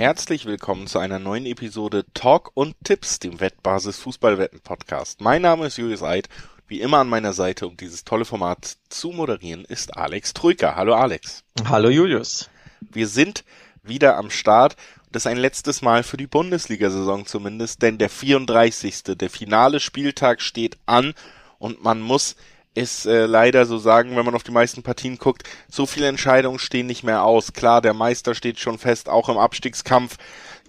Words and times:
Herzlich 0.00 0.46
willkommen 0.46 0.86
zu 0.86 0.98
einer 0.98 1.18
neuen 1.18 1.44
Episode 1.44 2.06
Talk 2.14 2.52
und 2.54 2.74
Tipps, 2.84 3.18
dem 3.18 3.38
Wettbasis 3.38 3.98
Fußballwetten 3.98 4.60
Podcast. 4.60 5.20
Mein 5.20 5.42
Name 5.42 5.66
ist 5.66 5.76
Julius 5.76 6.02
Eid. 6.02 6.30
Wie 6.66 6.80
immer 6.80 7.00
an 7.00 7.08
meiner 7.10 7.34
Seite, 7.34 7.66
um 7.66 7.76
dieses 7.76 8.02
tolle 8.06 8.24
Format 8.24 8.78
zu 8.88 9.10
moderieren, 9.10 9.66
ist 9.66 9.98
Alex 9.98 10.32
Trüker. 10.32 10.74
Hallo 10.74 10.94
Alex. 10.94 11.44
Hallo 11.68 11.90
Julius. 11.90 12.48
Wir 12.80 13.08
sind 13.08 13.44
wieder 13.82 14.16
am 14.16 14.30
Start. 14.30 14.74
Das 15.12 15.24
ist 15.24 15.26
ein 15.26 15.36
letztes 15.36 15.82
Mal 15.82 16.02
für 16.02 16.16
die 16.16 16.26
Bundesliga-Saison 16.26 17.26
zumindest, 17.26 17.82
denn 17.82 17.98
der 17.98 18.08
34. 18.08 19.02
der 19.02 19.28
finale 19.28 19.80
Spieltag 19.80 20.40
steht 20.40 20.78
an 20.86 21.12
und 21.58 21.84
man 21.84 22.00
muss 22.00 22.36
ist 22.74 23.06
äh, 23.06 23.26
leider 23.26 23.66
so 23.66 23.78
sagen, 23.78 24.16
wenn 24.16 24.24
man 24.24 24.34
auf 24.34 24.42
die 24.42 24.52
meisten 24.52 24.82
Partien 24.82 25.18
guckt, 25.18 25.42
so 25.68 25.86
viele 25.86 26.06
Entscheidungen 26.06 26.58
stehen 26.58 26.86
nicht 26.86 27.02
mehr 27.02 27.24
aus. 27.24 27.52
Klar, 27.52 27.80
der 27.80 27.94
Meister 27.94 28.34
steht 28.34 28.60
schon 28.60 28.78
fest, 28.78 29.08
auch 29.08 29.28
im 29.28 29.38
Abstiegskampf 29.38 30.16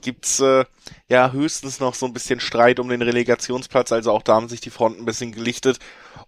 gibt's 0.01 0.39
äh, 0.39 0.65
ja 1.07 1.31
höchstens 1.31 1.79
noch 1.79 1.93
so 1.93 2.05
ein 2.05 2.13
bisschen 2.13 2.39
Streit 2.39 2.79
um 2.79 2.89
den 2.89 3.01
Relegationsplatz, 3.01 3.91
also 3.91 4.11
auch 4.11 4.23
da 4.23 4.35
haben 4.35 4.49
sich 4.49 4.61
die 4.61 4.71
Fronten 4.71 5.03
ein 5.03 5.05
bisschen 5.05 5.31
gelichtet 5.31 5.77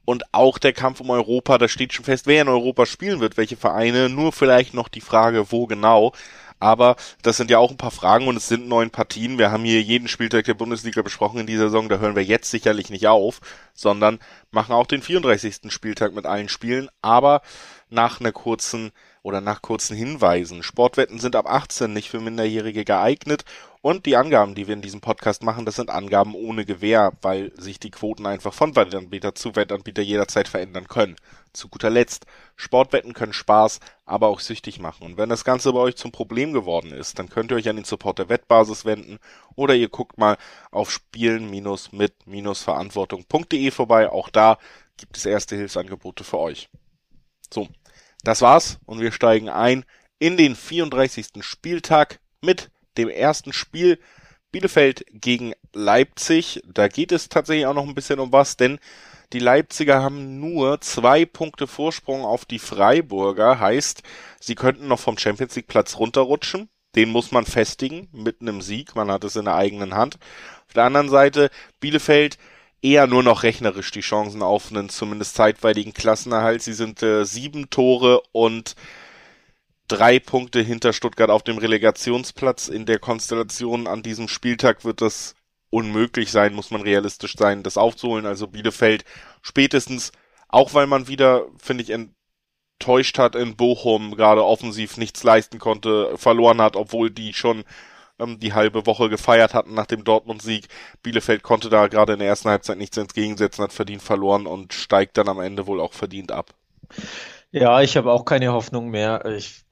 und 0.05 0.23
auch 0.31 0.57
der 0.57 0.73
Kampf 0.73 0.99
um 1.01 1.09
Europa, 1.09 1.57
da 1.57 1.67
steht 1.67 1.93
schon 1.93 2.05
fest, 2.05 2.27
wer 2.27 2.41
in 2.41 2.49
Europa 2.49 2.85
spielen 2.85 3.19
wird, 3.19 3.37
welche 3.37 3.57
Vereine, 3.57 4.09
nur 4.09 4.31
vielleicht 4.31 4.73
noch 4.73 4.89
die 4.89 5.01
Frage, 5.01 5.51
wo 5.51 5.65
genau. 5.65 6.13
Aber 6.63 6.95
das 7.21 7.35
sind 7.35 7.51
ja 7.51 7.57
auch 7.57 7.71
ein 7.71 7.77
paar 7.77 7.91
Fragen 7.91 8.27
und 8.27 8.37
es 8.37 8.47
sind 8.47 8.69
neun 8.69 8.89
Partien. 8.89 9.37
Wir 9.37 9.51
haben 9.51 9.65
hier 9.65 9.81
jeden 9.81 10.07
Spieltag 10.07 10.45
der 10.45 10.53
Bundesliga 10.53 11.01
besprochen 11.01 11.41
in 11.41 11.45
dieser 11.45 11.65
Saison. 11.65 11.89
Da 11.89 11.97
hören 11.97 12.15
wir 12.15 12.23
jetzt 12.23 12.49
sicherlich 12.49 12.89
nicht 12.89 13.05
auf, 13.07 13.41
sondern 13.73 14.19
machen 14.51 14.71
auch 14.71 14.87
den 14.87 15.01
34. 15.01 15.71
Spieltag 15.73 16.15
mit 16.15 16.25
allen 16.25 16.47
Spielen. 16.47 16.89
Aber 17.01 17.41
nach 17.89 18.21
einer 18.21 18.31
kurzen 18.31 18.91
oder 19.23 19.41
nach 19.41 19.61
kurzen 19.61 19.97
Hinweisen. 19.97 20.61
Sportwetten 20.61 21.19
sind 21.19 21.35
ab 21.35 21.47
18 21.47 21.91
nicht 21.91 22.09
für 22.09 22.19
Minderjährige 22.19 22.85
geeignet 22.85 23.43
und 23.81 24.05
die 24.05 24.15
Angaben, 24.15 24.53
die 24.55 24.67
wir 24.67 24.75
in 24.75 24.81
diesem 24.81 25.01
Podcast 25.01 25.43
machen, 25.43 25.65
das 25.65 25.75
sind 25.77 25.89
Angaben 25.89 26.35
ohne 26.35 26.65
Gewähr, 26.65 27.11
weil 27.21 27.51
sich 27.59 27.79
die 27.79 27.91
Quoten 27.91 28.25
einfach 28.25 28.53
von 28.53 28.75
Wettanbieter 28.75 29.35
zu 29.35 29.55
Wettanbieter 29.55 30.01
jederzeit 30.01 30.47
verändern 30.47 30.87
können. 30.87 31.15
Zu 31.53 31.69
guter 31.69 31.89
Letzt, 31.89 32.25
Sportwetten 32.55 33.13
können 33.13 33.33
Spaß, 33.33 33.79
aber 34.05 34.27
auch 34.27 34.39
süchtig 34.39 34.79
machen. 34.79 35.05
Und 35.05 35.17
wenn 35.17 35.29
das 35.29 35.43
Ganze 35.43 35.73
bei 35.73 35.79
euch 35.79 35.95
zum 35.95 36.11
Problem 36.11 36.53
geworden 36.53 36.91
ist, 36.91 37.17
dann 37.19 37.29
könnt 37.29 37.51
ihr 37.51 37.57
euch 37.57 37.69
an 37.69 37.75
den 37.75 37.85
Support 37.85 38.19
der 38.19 38.29
Wettbasis 38.29 38.85
wenden 38.85 39.19
oder 39.55 39.75
ihr 39.75 39.89
guckt 39.89 40.17
mal 40.17 40.37
auf 40.71 40.89
spielen-mit-verantwortung.de 40.91 43.71
vorbei. 43.71 44.09
Auch 44.09 44.29
da 44.29 44.57
gibt 44.97 45.17
es 45.17 45.25
erste 45.25 45.55
Hilfsangebote 45.55 46.23
für 46.23 46.39
euch. 46.39 46.69
So, 47.53 47.67
das 48.23 48.41
war's 48.41 48.79
und 48.85 48.99
wir 48.99 49.11
steigen 49.11 49.49
ein 49.49 49.85
in 50.19 50.37
den 50.37 50.55
34. 50.55 51.27
Spieltag 51.41 52.19
mit 52.41 52.71
dem 52.97 53.09
ersten 53.09 53.53
Spiel 53.53 53.99
Bielefeld 54.51 55.05
gegen 55.11 55.53
Leipzig. 55.73 56.61
Da 56.65 56.87
geht 56.87 57.11
es 57.11 57.27
tatsächlich 57.27 57.65
auch 57.65 57.73
noch 57.73 57.87
ein 57.87 57.95
bisschen 57.95 58.19
um 58.19 58.31
was, 58.31 58.55
denn 58.55 58.79
die 59.33 59.39
Leipziger 59.39 60.01
haben 60.01 60.39
nur 60.39 60.79
zwei 60.81 61.25
Punkte 61.25 61.65
Vorsprung 61.65 62.23
auf 62.23 62.45
die 62.45 62.59
Freiburger, 62.59 63.59
heißt, 63.59 64.03
sie 64.39 64.53
könnten 64.53 64.87
noch 64.87 64.99
vom 64.99 65.17
Champions 65.17 65.55
League 65.55 65.67
Platz 65.67 65.97
runterrutschen. 65.97 66.69
Den 66.95 67.09
muss 67.09 67.31
man 67.31 67.45
festigen 67.45 68.07
mit 68.11 68.41
einem 68.41 68.61
Sieg. 68.61 68.95
Man 68.95 69.09
hat 69.09 69.23
es 69.23 69.35
in 69.35 69.45
der 69.45 69.55
eigenen 69.55 69.95
Hand. 69.95 70.19
Auf 70.67 70.73
der 70.73 70.83
anderen 70.83 71.09
Seite 71.09 71.49
Bielefeld 71.79 72.37
eher 72.83 73.07
nur 73.07 73.23
noch 73.23 73.43
rechnerisch 73.43 73.91
die 73.91 74.01
Chancen 74.01 74.43
auf 74.43 74.69
einen 74.69 74.89
zumindest 74.89 75.35
zeitweiligen 75.35 75.93
Klassenerhalt. 75.93 76.61
Sie 76.61 76.73
sind 76.73 77.01
äh, 77.01 77.23
sieben 77.25 77.69
Tore 77.69 78.21
und 78.33 78.75
drei 79.87 80.19
Punkte 80.19 80.61
hinter 80.61 80.91
Stuttgart 80.93 81.29
auf 81.29 81.43
dem 81.43 81.57
Relegationsplatz. 81.57 82.67
In 82.67 82.85
der 82.85 82.99
Konstellation 82.99 83.87
an 83.87 84.03
diesem 84.03 84.27
Spieltag 84.27 84.83
wird 84.83 85.01
das 85.01 85.35
unmöglich 85.69 86.29
sein, 86.29 86.53
muss 86.53 86.71
man 86.71 86.81
realistisch 86.81 87.35
sein, 87.37 87.63
das 87.63 87.77
aufzuholen. 87.77 88.25
Also 88.25 88.47
Bielefeld 88.47 89.05
spätestens, 89.41 90.11
auch 90.49 90.73
weil 90.73 90.85
man 90.85 91.07
wieder, 91.07 91.45
finde 91.57 91.83
ich, 91.83 91.89
enttäuscht 91.89 93.17
hat 93.17 93.35
in 93.35 93.55
Bochum, 93.55 94.15
gerade 94.15 94.43
offensiv 94.43 94.97
nichts 94.97 95.23
leisten 95.23 95.57
konnte, 95.57 96.17
verloren 96.17 96.61
hat, 96.61 96.75
obwohl 96.75 97.09
die 97.09 97.33
schon 97.33 97.63
ähm, 98.19 98.39
die 98.39 98.53
halbe 98.53 98.85
Woche 98.85 99.09
gefeiert 99.09 99.53
hatten 99.53 99.73
nach 99.73 99.85
dem 99.85 100.03
Dortmund-Sieg. 100.03 100.67
Bielefeld 101.01 101.43
konnte 101.43 101.69
da 101.69 101.87
gerade 101.87 102.13
in 102.13 102.19
der 102.19 102.27
ersten 102.27 102.49
Halbzeit 102.49 102.77
nichts 102.77 102.97
entgegensetzen, 102.97 103.63
hat 103.63 103.73
verdient 103.73 104.01
verloren 104.01 104.45
und 104.47 104.73
steigt 104.73 105.17
dann 105.17 105.29
am 105.29 105.39
Ende 105.39 105.67
wohl 105.67 105.81
auch 105.81 105.93
verdient 105.93 106.31
ab. 106.31 106.53
Ja, 107.51 107.81
ich 107.81 107.97
habe 107.97 108.11
auch 108.11 108.25
keine 108.25 108.51
Hoffnung 108.51 108.89
mehr. 108.89 109.25
Ich 109.25 109.63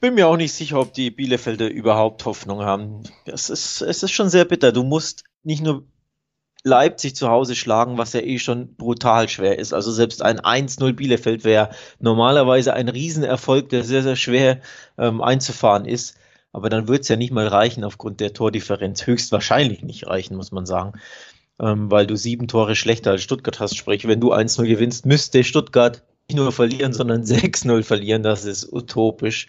bin 0.00 0.14
mir 0.14 0.28
auch 0.28 0.36
nicht 0.36 0.52
sicher, 0.52 0.78
ob 0.78 0.92
die 0.92 1.10
Bielefelder 1.10 1.70
überhaupt 1.70 2.24
Hoffnung 2.24 2.60
haben. 2.60 3.02
Es 3.24 3.50
ist, 3.50 3.80
es 3.80 4.02
ist 4.02 4.12
schon 4.12 4.28
sehr 4.28 4.44
bitter. 4.44 4.70
Du 4.70 4.82
musst 4.82 5.24
nicht 5.42 5.62
nur 5.62 5.84
Leipzig 6.64 7.16
zu 7.16 7.28
Hause 7.28 7.56
schlagen, 7.56 7.98
was 7.98 8.12
ja 8.12 8.20
eh 8.20 8.38
schon 8.38 8.76
brutal 8.76 9.28
schwer 9.28 9.58
ist. 9.58 9.72
Also 9.72 9.90
selbst 9.90 10.22
ein 10.22 10.40
1-0 10.40 10.92
Bielefeld 10.92 11.42
wäre 11.44 11.70
normalerweise 11.98 12.74
ein 12.74 12.88
Riesenerfolg, 12.88 13.68
der 13.70 13.82
sehr, 13.82 14.02
sehr 14.02 14.16
schwer 14.16 14.60
ähm, 14.96 15.20
einzufahren 15.20 15.86
ist. 15.86 16.16
Aber 16.52 16.68
dann 16.68 16.88
wird 16.88 17.02
es 17.02 17.08
ja 17.08 17.16
nicht 17.16 17.32
mal 17.32 17.46
reichen 17.46 17.84
aufgrund 17.84 18.20
der 18.20 18.34
Tordifferenz. 18.34 19.06
Höchstwahrscheinlich 19.06 19.82
nicht 19.82 20.06
reichen, 20.06 20.36
muss 20.36 20.52
man 20.52 20.66
sagen. 20.66 20.92
Ähm, 21.60 21.90
weil 21.90 22.06
du 22.06 22.16
sieben 22.16 22.48
Tore 22.48 22.76
schlechter 22.76 23.12
als 23.12 23.22
Stuttgart 23.22 23.58
hast. 23.60 23.76
Sprich, 23.76 24.06
wenn 24.06 24.20
du 24.20 24.32
1-0 24.32 24.66
gewinnst, 24.66 25.06
müsste 25.06 25.44
Stuttgart 25.44 26.02
nicht 26.28 26.36
nur 26.36 26.52
verlieren, 26.52 26.92
sondern 26.92 27.22
6-0 27.24 27.82
verlieren. 27.82 28.22
Das 28.22 28.44
ist 28.44 28.70
utopisch. 28.72 29.48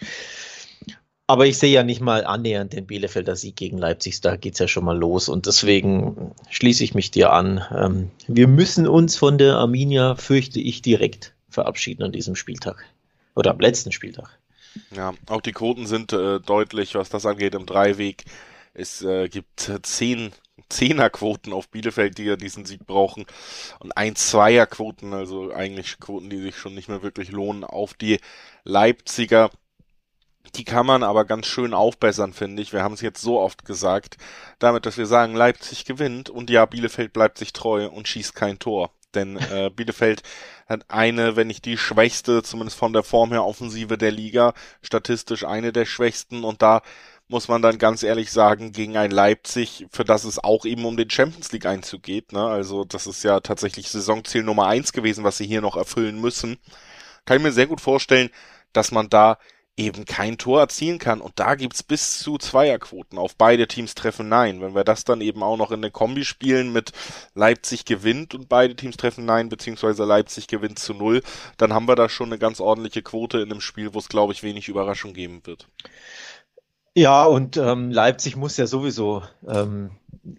Aber 1.26 1.46
ich 1.46 1.58
sehe 1.58 1.72
ja 1.72 1.84
nicht 1.84 2.02
mal 2.02 2.26
annähernd 2.26 2.74
den 2.74 2.86
Bielefelder 2.86 3.36
Sieg 3.36 3.56
gegen 3.56 3.78
Leipzig. 3.78 4.20
Da 4.22 4.36
geht 4.36 4.54
es 4.54 4.60
ja 4.60 4.68
schon 4.68 4.86
mal 4.86 4.98
los. 4.98 5.30
Und 5.30 5.46
deswegen 5.46 6.34
schließe 6.50 6.84
ich 6.84 6.96
mich 6.96 7.12
dir 7.12 7.32
an. 7.34 7.64
Ähm, 7.76 8.12
wir 8.28 8.48
müssen 8.48 8.88
uns 8.88 9.16
von 9.16 9.38
der 9.38 9.56
Arminia, 9.56 10.16
fürchte 10.16 10.60
ich, 10.60 10.82
direkt 10.82 11.34
verabschieden 11.50 12.04
an 12.04 12.12
diesem 12.12 12.36
Spieltag. 12.36 12.86
Oder 13.36 13.52
am 13.52 13.60
letzten 13.60 13.92
Spieltag. 13.92 14.40
Ja, 14.92 15.14
auch 15.28 15.42
die 15.42 15.52
Quoten 15.52 15.86
sind 15.86 16.14
äh, 16.14 16.40
deutlich, 16.40 16.96
was 16.96 17.10
das 17.10 17.26
angeht, 17.26 17.56
im 17.56 17.66
Dreiweg. 17.66 18.24
Es 18.74 19.02
äh, 19.04 19.30
gibt 19.30 19.72
zehn 19.84 20.34
Zehnerquoten 20.70 21.54
auf 21.54 21.70
Bielefeld, 21.70 22.18
die 22.18 22.26
ja 22.26 22.36
diesen 22.36 22.66
Sieg 22.66 22.86
brauchen. 22.86 23.26
Und 23.80 23.92
ein 23.98 24.16
Zweierquoten, 24.16 25.14
also 25.14 25.52
eigentlich 25.52 26.00
Quoten, 26.00 26.30
die 26.30 26.42
sich 26.42 26.58
schon 26.58 26.76
nicht 26.76 26.90
mehr 26.90 27.04
wirklich 27.04 27.32
lohnen, 27.32 27.64
auf 27.64 27.94
die 27.94 28.20
Leipziger. 28.64 29.50
Die 30.56 30.66
kann 30.66 30.86
man 30.86 31.04
aber 31.04 31.26
ganz 31.26 31.48
schön 31.48 31.74
aufbessern, 31.74 32.34
finde 32.34 32.62
ich. 32.62 32.74
Wir 32.74 32.84
haben 32.84 32.94
es 32.94 33.02
jetzt 33.02 33.22
so 33.22 33.40
oft 33.40 33.66
gesagt, 33.66 34.18
damit, 34.60 34.86
dass 34.86 34.98
wir 34.98 35.06
sagen, 35.06 35.36
Leipzig 35.36 35.86
gewinnt 35.86 36.30
und 36.30 36.50
ja, 36.50 36.66
Bielefeld 36.66 37.14
bleibt 37.14 37.38
sich 37.38 37.54
treu 37.54 37.88
und 37.88 38.08
schießt 38.08 38.36
kein 38.36 38.60
Tor. 38.60 38.92
Denn 39.16 39.38
äh, 39.38 39.70
Bielefeld 39.74 40.24
hat 40.68 40.86
eine, 40.90 41.36
wenn 41.36 41.48
nicht 41.48 41.66
die 41.66 41.78
schwächste, 41.78 42.44
zumindest 42.44 42.78
von 42.78 42.94
der 42.94 43.04
Form 43.04 43.32
her, 43.32 43.46
Offensive 43.46 43.98
der 43.98 44.12
Liga, 44.12 44.54
statistisch 44.82 45.46
eine 45.46 45.72
der 45.72 45.86
schwächsten 45.86 46.44
und 46.44 46.62
da 46.62 46.82
muss 47.28 47.48
man 47.48 47.62
dann 47.62 47.78
ganz 47.78 48.04
ehrlich 48.04 48.32
sagen, 48.32 48.74
gegen 48.74 48.98
ein 48.98 49.12
Leipzig, 49.12 49.88
für 49.92 50.04
das 50.04 50.24
es 50.24 50.44
auch 50.44 50.66
eben 50.66 50.86
um 50.86 50.98
den 50.98 51.10
Champions 51.10 51.52
League 51.52 51.66
Einzug 51.66 52.04
geht, 52.04 52.32
ne? 52.34 52.46
Also 52.46 52.84
das 52.84 53.08
ist 53.08 53.24
ja 53.24 53.40
tatsächlich 53.40 53.90
Saisonziel 53.90 54.44
Nummer 54.44 54.68
eins 54.68 54.94
gewesen, 54.94 55.24
was 55.24 55.38
sie 55.38 55.48
hier 55.48 55.62
noch 55.62 55.76
erfüllen 55.76 56.20
müssen. 56.20 56.60
Kann 57.26 57.38
ich 57.38 57.44
mir 57.44 57.52
sehr 57.52 57.68
gut 57.68 57.82
vorstellen, 57.82 58.30
dass 58.74 58.92
man 58.92 59.10
da 59.10 59.38
eben 59.76 60.06
kein 60.06 60.38
Tor 60.38 60.60
erzielen 60.60 61.00
kann. 61.00 61.20
Und 61.20 61.40
da 61.40 61.56
gibt's 61.56 61.82
bis 61.82 62.20
zu 62.20 62.38
Zweierquoten 62.38 63.18
auf 63.18 63.36
beide 63.36 63.68
Teams 63.68 63.96
treffen 63.96 64.30
Nein. 64.30 64.62
Wenn 64.62 64.76
wir 64.76 64.84
das 64.84 65.04
dann 65.04 65.22
eben 65.22 65.42
auch 65.42 65.58
noch 65.58 65.72
in 65.72 65.82
der 65.82 65.92
Kombi 65.92 66.26
spielen 66.26 66.72
mit 66.72 66.92
Leipzig 67.34 67.86
gewinnt 67.86 68.36
und 68.36 68.50
beide 68.50 68.76
Teams 68.76 68.98
treffen 68.98 69.26
Nein, 69.26 69.50
beziehungsweise 69.50 70.06
Leipzig 70.06 70.48
gewinnt 70.48 70.78
zu 70.78 70.94
Null, 70.94 71.24
dann 71.58 71.74
haben 71.74 71.88
wir 71.88 71.96
da 71.96 72.08
schon 72.08 72.28
eine 72.28 72.38
ganz 72.38 72.60
ordentliche 72.60 73.02
Quote 73.02 73.40
in 73.40 73.52
einem 73.52 73.62
Spiel, 73.62 73.94
wo 73.94 74.00
es, 74.00 74.10
glaube 74.10 74.34
ich, 74.34 74.44
wenig 74.44 74.68
Überraschung 74.68 75.14
geben 75.14 75.42
wird. 75.46 75.68
Ja, 76.96 77.24
und 77.26 77.58
ähm, 77.58 77.90
Leipzig 77.90 78.36
muss 78.36 78.58
ja 78.58 78.68
sowieso 78.68 79.24
ähm, 79.48 79.92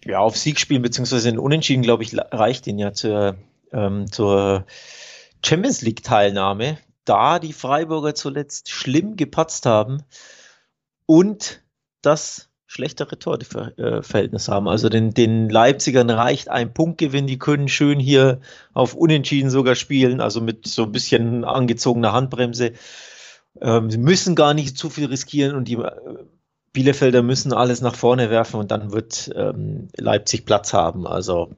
ja, 0.04 0.20
auf 0.20 0.36
Sieg 0.36 0.60
spielen, 0.60 0.82
beziehungsweise 0.82 1.28
in 1.28 1.40
Unentschieden, 1.40 1.82
glaube 1.82 2.04
ich, 2.04 2.16
reicht 2.16 2.68
ihn 2.68 2.78
ja 2.78 2.92
zur, 2.92 3.36
ähm, 3.72 4.10
zur 4.12 4.64
Champions 5.44 5.82
League-Teilnahme 5.82 6.78
da 7.04 7.38
die 7.38 7.52
Freiburger 7.52 8.14
zuletzt 8.14 8.70
schlimm 8.70 9.16
gepatzt 9.16 9.66
haben 9.66 10.02
und 11.06 11.62
das 12.02 12.50
schlechtere 12.66 13.18
Torverhältnis 13.18 14.48
haben. 14.48 14.68
Also 14.68 14.88
den, 14.88 15.12
den 15.14 15.48
Leipzigern 15.48 16.10
reicht 16.10 16.48
ein 16.48 16.74
Punktgewinn, 16.74 17.26
die 17.26 17.38
können 17.38 17.68
schön 17.68 18.00
hier 18.00 18.40
auf 18.72 18.94
Unentschieden 18.94 19.48
sogar 19.50 19.76
spielen, 19.76 20.20
also 20.20 20.40
mit 20.40 20.66
so 20.66 20.82
ein 20.82 20.92
bisschen 20.92 21.44
angezogener 21.44 22.12
Handbremse. 22.12 22.72
Ähm, 23.60 23.90
sie 23.90 23.98
müssen 23.98 24.34
gar 24.34 24.54
nicht 24.54 24.76
zu 24.76 24.90
viel 24.90 25.06
riskieren 25.06 25.54
und 25.54 25.68
die 25.68 25.74
äh, 25.74 25.90
Bielefelder 26.72 27.22
müssen 27.22 27.52
alles 27.52 27.80
nach 27.80 27.94
vorne 27.94 28.28
werfen 28.30 28.58
und 28.58 28.72
dann 28.72 28.92
wird 28.92 29.30
ähm, 29.36 29.88
Leipzig 29.96 30.44
Platz 30.44 30.72
haben. 30.72 31.06
Also 31.06 31.54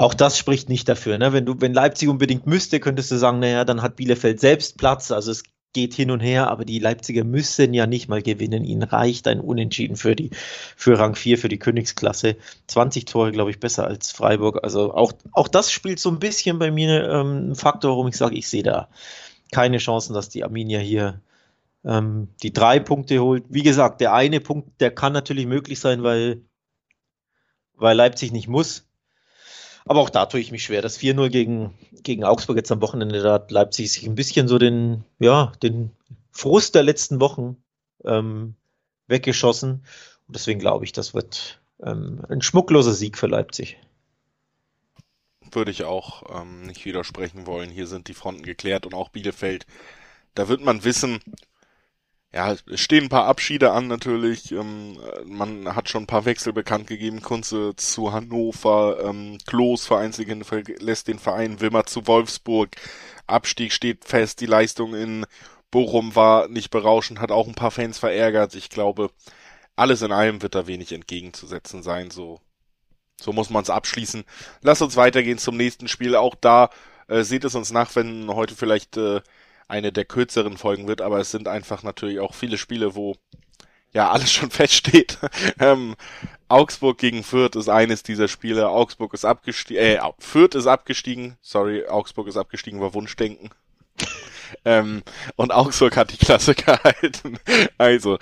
auch 0.00 0.14
das 0.14 0.38
spricht 0.38 0.70
nicht 0.70 0.88
dafür. 0.88 1.18
Ne? 1.18 1.34
Wenn 1.34 1.44
du, 1.44 1.60
wenn 1.60 1.74
Leipzig 1.74 2.08
unbedingt 2.08 2.46
müsste, 2.46 2.80
könntest 2.80 3.10
du 3.10 3.16
sagen, 3.18 3.38
naja, 3.38 3.66
dann 3.66 3.82
hat 3.82 3.96
Bielefeld 3.96 4.40
selbst 4.40 4.78
Platz. 4.78 5.10
Also 5.10 5.30
es 5.30 5.42
geht 5.74 5.92
hin 5.92 6.10
und 6.10 6.20
her, 6.20 6.48
aber 6.48 6.64
die 6.64 6.78
Leipziger 6.78 7.22
müssen 7.22 7.74
ja 7.74 7.86
nicht 7.86 8.08
mal 8.08 8.22
gewinnen. 8.22 8.64
Ihnen 8.64 8.82
reicht 8.82 9.28
ein 9.28 9.40
Unentschieden 9.40 9.96
für 9.96 10.16
die, 10.16 10.30
für 10.74 10.98
Rang 10.98 11.16
4, 11.16 11.36
für 11.36 11.50
die 11.50 11.58
Königsklasse. 11.58 12.36
20 12.68 13.04
Tore, 13.04 13.30
glaube 13.30 13.50
ich, 13.50 13.60
besser 13.60 13.86
als 13.86 14.10
Freiburg. 14.10 14.60
Also 14.64 14.94
auch, 14.94 15.12
auch 15.32 15.48
das 15.48 15.70
spielt 15.70 16.00
so 16.00 16.08
ein 16.08 16.18
bisschen 16.18 16.58
bei 16.58 16.70
mir 16.70 17.06
ähm, 17.06 17.50
ein 17.50 17.54
Faktor, 17.54 17.90
warum 17.90 18.08
ich 18.08 18.16
sage, 18.16 18.36
ich 18.36 18.48
sehe 18.48 18.62
da 18.62 18.88
keine 19.52 19.76
Chancen, 19.76 20.14
dass 20.14 20.30
die 20.30 20.44
Arminia 20.44 20.78
hier 20.78 21.20
ähm, 21.84 22.28
die 22.42 22.54
drei 22.54 22.80
Punkte 22.80 23.18
holt. 23.20 23.44
Wie 23.50 23.62
gesagt, 23.62 24.00
der 24.00 24.14
eine 24.14 24.40
Punkt, 24.40 24.80
der 24.80 24.92
kann 24.92 25.12
natürlich 25.12 25.44
möglich 25.44 25.78
sein, 25.78 26.02
weil, 26.02 26.40
weil 27.74 27.98
Leipzig 27.98 28.32
nicht 28.32 28.48
muss. 28.48 28.89
Aber 29.90 30.02
auch 30.02 30.10
da 30.10 30.26
tue 30.26 30.38
ich 30.38 30.52
mich 30.52 30.62
schwer. 30.62 30.82
Das 30.82 31.00
4-0 31.00 31.30
gegen, 31.30 31.74
gegen 32.04 32.22
Augsburg 32.22 32.56
jetzt 32.56 32.70
am 32.70 32.80
Wochenende, 32.80 33.20
da 33.22 33.32
hat 33.32 33.50
Leipzig 33.50 33.90
sich 33.90 34.06
ein 34.06 34.14
bisschen 34.14 34.46
so 34.46 34.56
den, 34.56 35.02
ja, 35.18 35.50
den 35.64 35.90
Frust 36.30 36.76
der 36.76 36.84
letzten 36.84 37.20
Wochen 37.20 37.56
ähm, 38.04 38.54
weggeschossen. 39.08 39.84
Und 40.28 40.36
deswegen 40.36 40.60
glaube 40.60 40.84
ich, 40.84 40.92
das 40.92 41.12
wird 41.12 41.60
ähm, 41.82 42.24
ein 42.28 42.40
schmuckloser 42.40 42.92
Sieg 42.92 43.18
für 43.18 43.26
Leipzig. 43.26 43.78
Würde 45.50 45.72
ich 45.72 45.82
auch 45.82 46.40
ähm, 46.40 46.66
nicht 46.66 46.84
widersprechen 46.84 47.48
wollen. 47.48 47.68
Hier 47.70 47.88
sind 47.88 48.06
die 48.06 48.14
Fronten 48.14 48.44
geklärt 48.44 48.86
und 48.86 48.94
auch 48.94 49.08
Bielefeld. 49.08 49.66
Da 50.36 50.46
wird 50.46 50.60
man 50.60 50.84
wissen, 50.84 51.18
ja, 52.32 52.52
es 52.52 52.80
stehen 52.80 53.04
ein 53.04 53.08
paar 53.08 53.26
Abschiede 53.26 53.72
an 53.72 53.88
natürlich. 53.88 54.52
Ähm, 54.52 54.98
man 55.24 55.74
hat 55.74 55.88
schon 55.88 56.04
ein 56.04 56.06
paar 56.06 56.24
Wechsel 56.24 56.52
bekannt 56.52 56.86
gegeben. 56.86 57.22
Kunze 57.22 57.74
zu 57.76 58.12
Hannover, 58.12 59.02
ähm, 59.04 59.38
Klos 59.46 59.86
vereinzelt 59.86 60.28
lässt 60.80 61.08
den 61.08 61.18
Verein, 61.18 61.60
Wilmer 61.60 61.86
zu 61.86 62.06
Wolfsburg. 62.06 62.76
Abstieg 63.26 63.72
steht 63.72 64.04
fest. 64.04 64.40
Die 64.40 64.46
Leistung 64.46 64.94
in 64.94 65.26
Bochum 65.70 66.14
war 66.14 66.48
nicht 66.48 66.70
berauschend, 66.70 67.20
hat 67.20 67.32
auch 67.32 67.48
ein 67.48 67.54
paar 67.54 67.70
Fans 67.72 67.98
verärgert. 67.98 68.54
Ich 68.54 68.70
glaube, 68.70 69.10
alles 69.76 70.02
in 70.02 70.12
allem 70.12 70.42
wird 70.42 70.54
da 70.54 70.66
wenig 70.68 70.92
entgegenzusetzen 70.92 71.82
sein. 71.82 72.10
So, 72.10 72.40
so 73.20 73.32
muss 73.32 73.50
man 73.50 73.62
es 73.62 73.70
abschließen. 73.70 74.24
Lass 74.62 74.82
uns 74.82 74.96
weitergehen 74.96 75.38
zum 75.38 75.56
nächsten 75.56 75.88
Spiel. 75.88 76.14
Auch 76.14 76.36
da 76.36 76.70
äh, 77.08 77.22
seht 77.22 77.44
es 77.44 77.56
uns 77.56 77.72
nach, 77.72 77.94
wenn 77.96 78.28
heute 78.28 78.54
vielleicht 78.54 78.96
äh, 78.96 79.20
eine 79.70 79.92
der 79.92 80.04
kürzeren 80.04 80.56
Folgen 80.56 80.88
wird, 80.88 81.00
aber 81.00 81.18
es 81.20 81.30
sind 81.30 81.48
einfach 81.48 81.82
natürlich 81.82 82.20
auch 82.20 82.34
viele 82.34 82.58
Spiele, 82.58 82.94
wo 82.94 83.16
ja 83.92 84.10
alles 84.10 84.32
schon 84.32 84.50
feststeht. 84.50 85.18
ähm, 85.58 85.96
Augsburg 86.48 86.98
gegen 86.98 87.22
Fürth 87.22 87.56
ist 87.56 87.68
eines 87.68 88.02
dieser 88.02 88.28
Spiele. 88.28 88.68
Augsburg 88.68 89.14
ist 89.14 89.24
abgestiegen, 89.24 89.82
äh, 89.82 90.00
Fürth 90.18 90.54
ist 90.54 90.66
abgestiegen. 90.66 91.36
Sorry, 91.40 91.86
Augsburg 91.86 92.26
ist 92.26 92.36
abgestiegen, 92.36 92.80
war 92.80 92.94
Wunschdenken. 92.94 93.50
ähm, 94.64 95.02
und 95.36 95.52
Augsburg 95.52 95.96
hat 95.96 96.12
die 96.12 96.18
Klasse 96.18 96.54
gehalten. 96.56 97.38
also, 97.78 98.18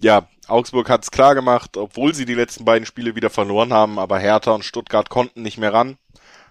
ja, 0.00 0.28
Augsburg 0.48 0.90
hat's 0.90 1.10
klar 1.10 1.34
gemacht, 1.34 1.76
obwohl 1.76 2.14
sie 2.14 2.26
die 2.26 2.34
letzten 2.34 2.64
beiden 2.64 2.86
Spiele 2.86 3.14
wieder 3.14 3.30
verloren 3.30 3.72
haben, 3.72 3.98
aber 3.98 4.18
Hertha 4.18 4.52
und 4.52 4.64
Stuttgart 4.64 5.08
konnten 5.08 5.42
nicht 5.42 5.58
mehr 5.58 5.72
ran 5.72 5.96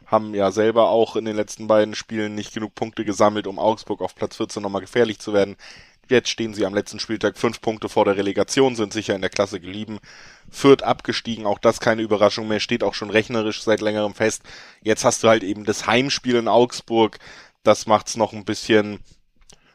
haben 0.06 0.34
ja 0.34 0.52
selber 0.52 0.90
auch 0.90 1.16
in 1.16 1.26
den 1.26 1.36
letzten 1.36 1.68
beiden 1.68 1.96
Spielen 1.96 2.36
nicht 2.36 2.54
genug 2.54 2.76
Punkte 2.76 3.06
gesammelt, 3.06 3.48
um 3.48 3.60
Augsburg 3.60 4.02
auf 4.02 4.16
Platz 4.16 4.36
14 4.38 4.62
nochmal 4.62 4.82
gefährlich 4.82 5.20
zu 5.20 5.34
werden. 5.34 5.56
Jetzt 6.08 6.30
stehen 6.30 6.54
sie 6.54 6.66
am 6.66 6.76
letzten 6.76 7.00
Spieltag 7.00 7.38
fünf 7.38 7.62
Punkte 7.62 7.90
vor 7.90 8.06
der 8.06 8.16
Relegation, 8.16 8.76
sind 8.76 8.94
sicher 8.94 9.16
in 9.16 9.22
der 9.22 9.32
Klasse 9.32 9.60
gelieben. 9.60 10.00
Fürth 10.52 10.84
abgestiegen, 10.84 11.48
auch 11.48 11.58
das 11.58 11.80
keine 11.80 12.04
Überraschung 12.04 12.48
mehr, 12.48 12.60
steht 12.60 12.84
auch 12.84 12.94
schon 12.94 13.10
rechnerisch 13.10 13.64
seit 13.64 13.82
längerem 13.82 14.14
fest. 14.14 14.44
Jetzt 14.84 15.04
hast 15.04 15.24
du 15.24 15.30
halt 15.30 15.44
eben 15.44 15.66
das 15.66 15.88
Heimspiel 15.88 16.36
in 16.36 16.48
Augsburg. 16.48 17.18
Das 17.64 17.88
macht's 17.88 18.18
noch 18.18 18.34
ein 18.34 18.46
bisschen, 18.46 19.00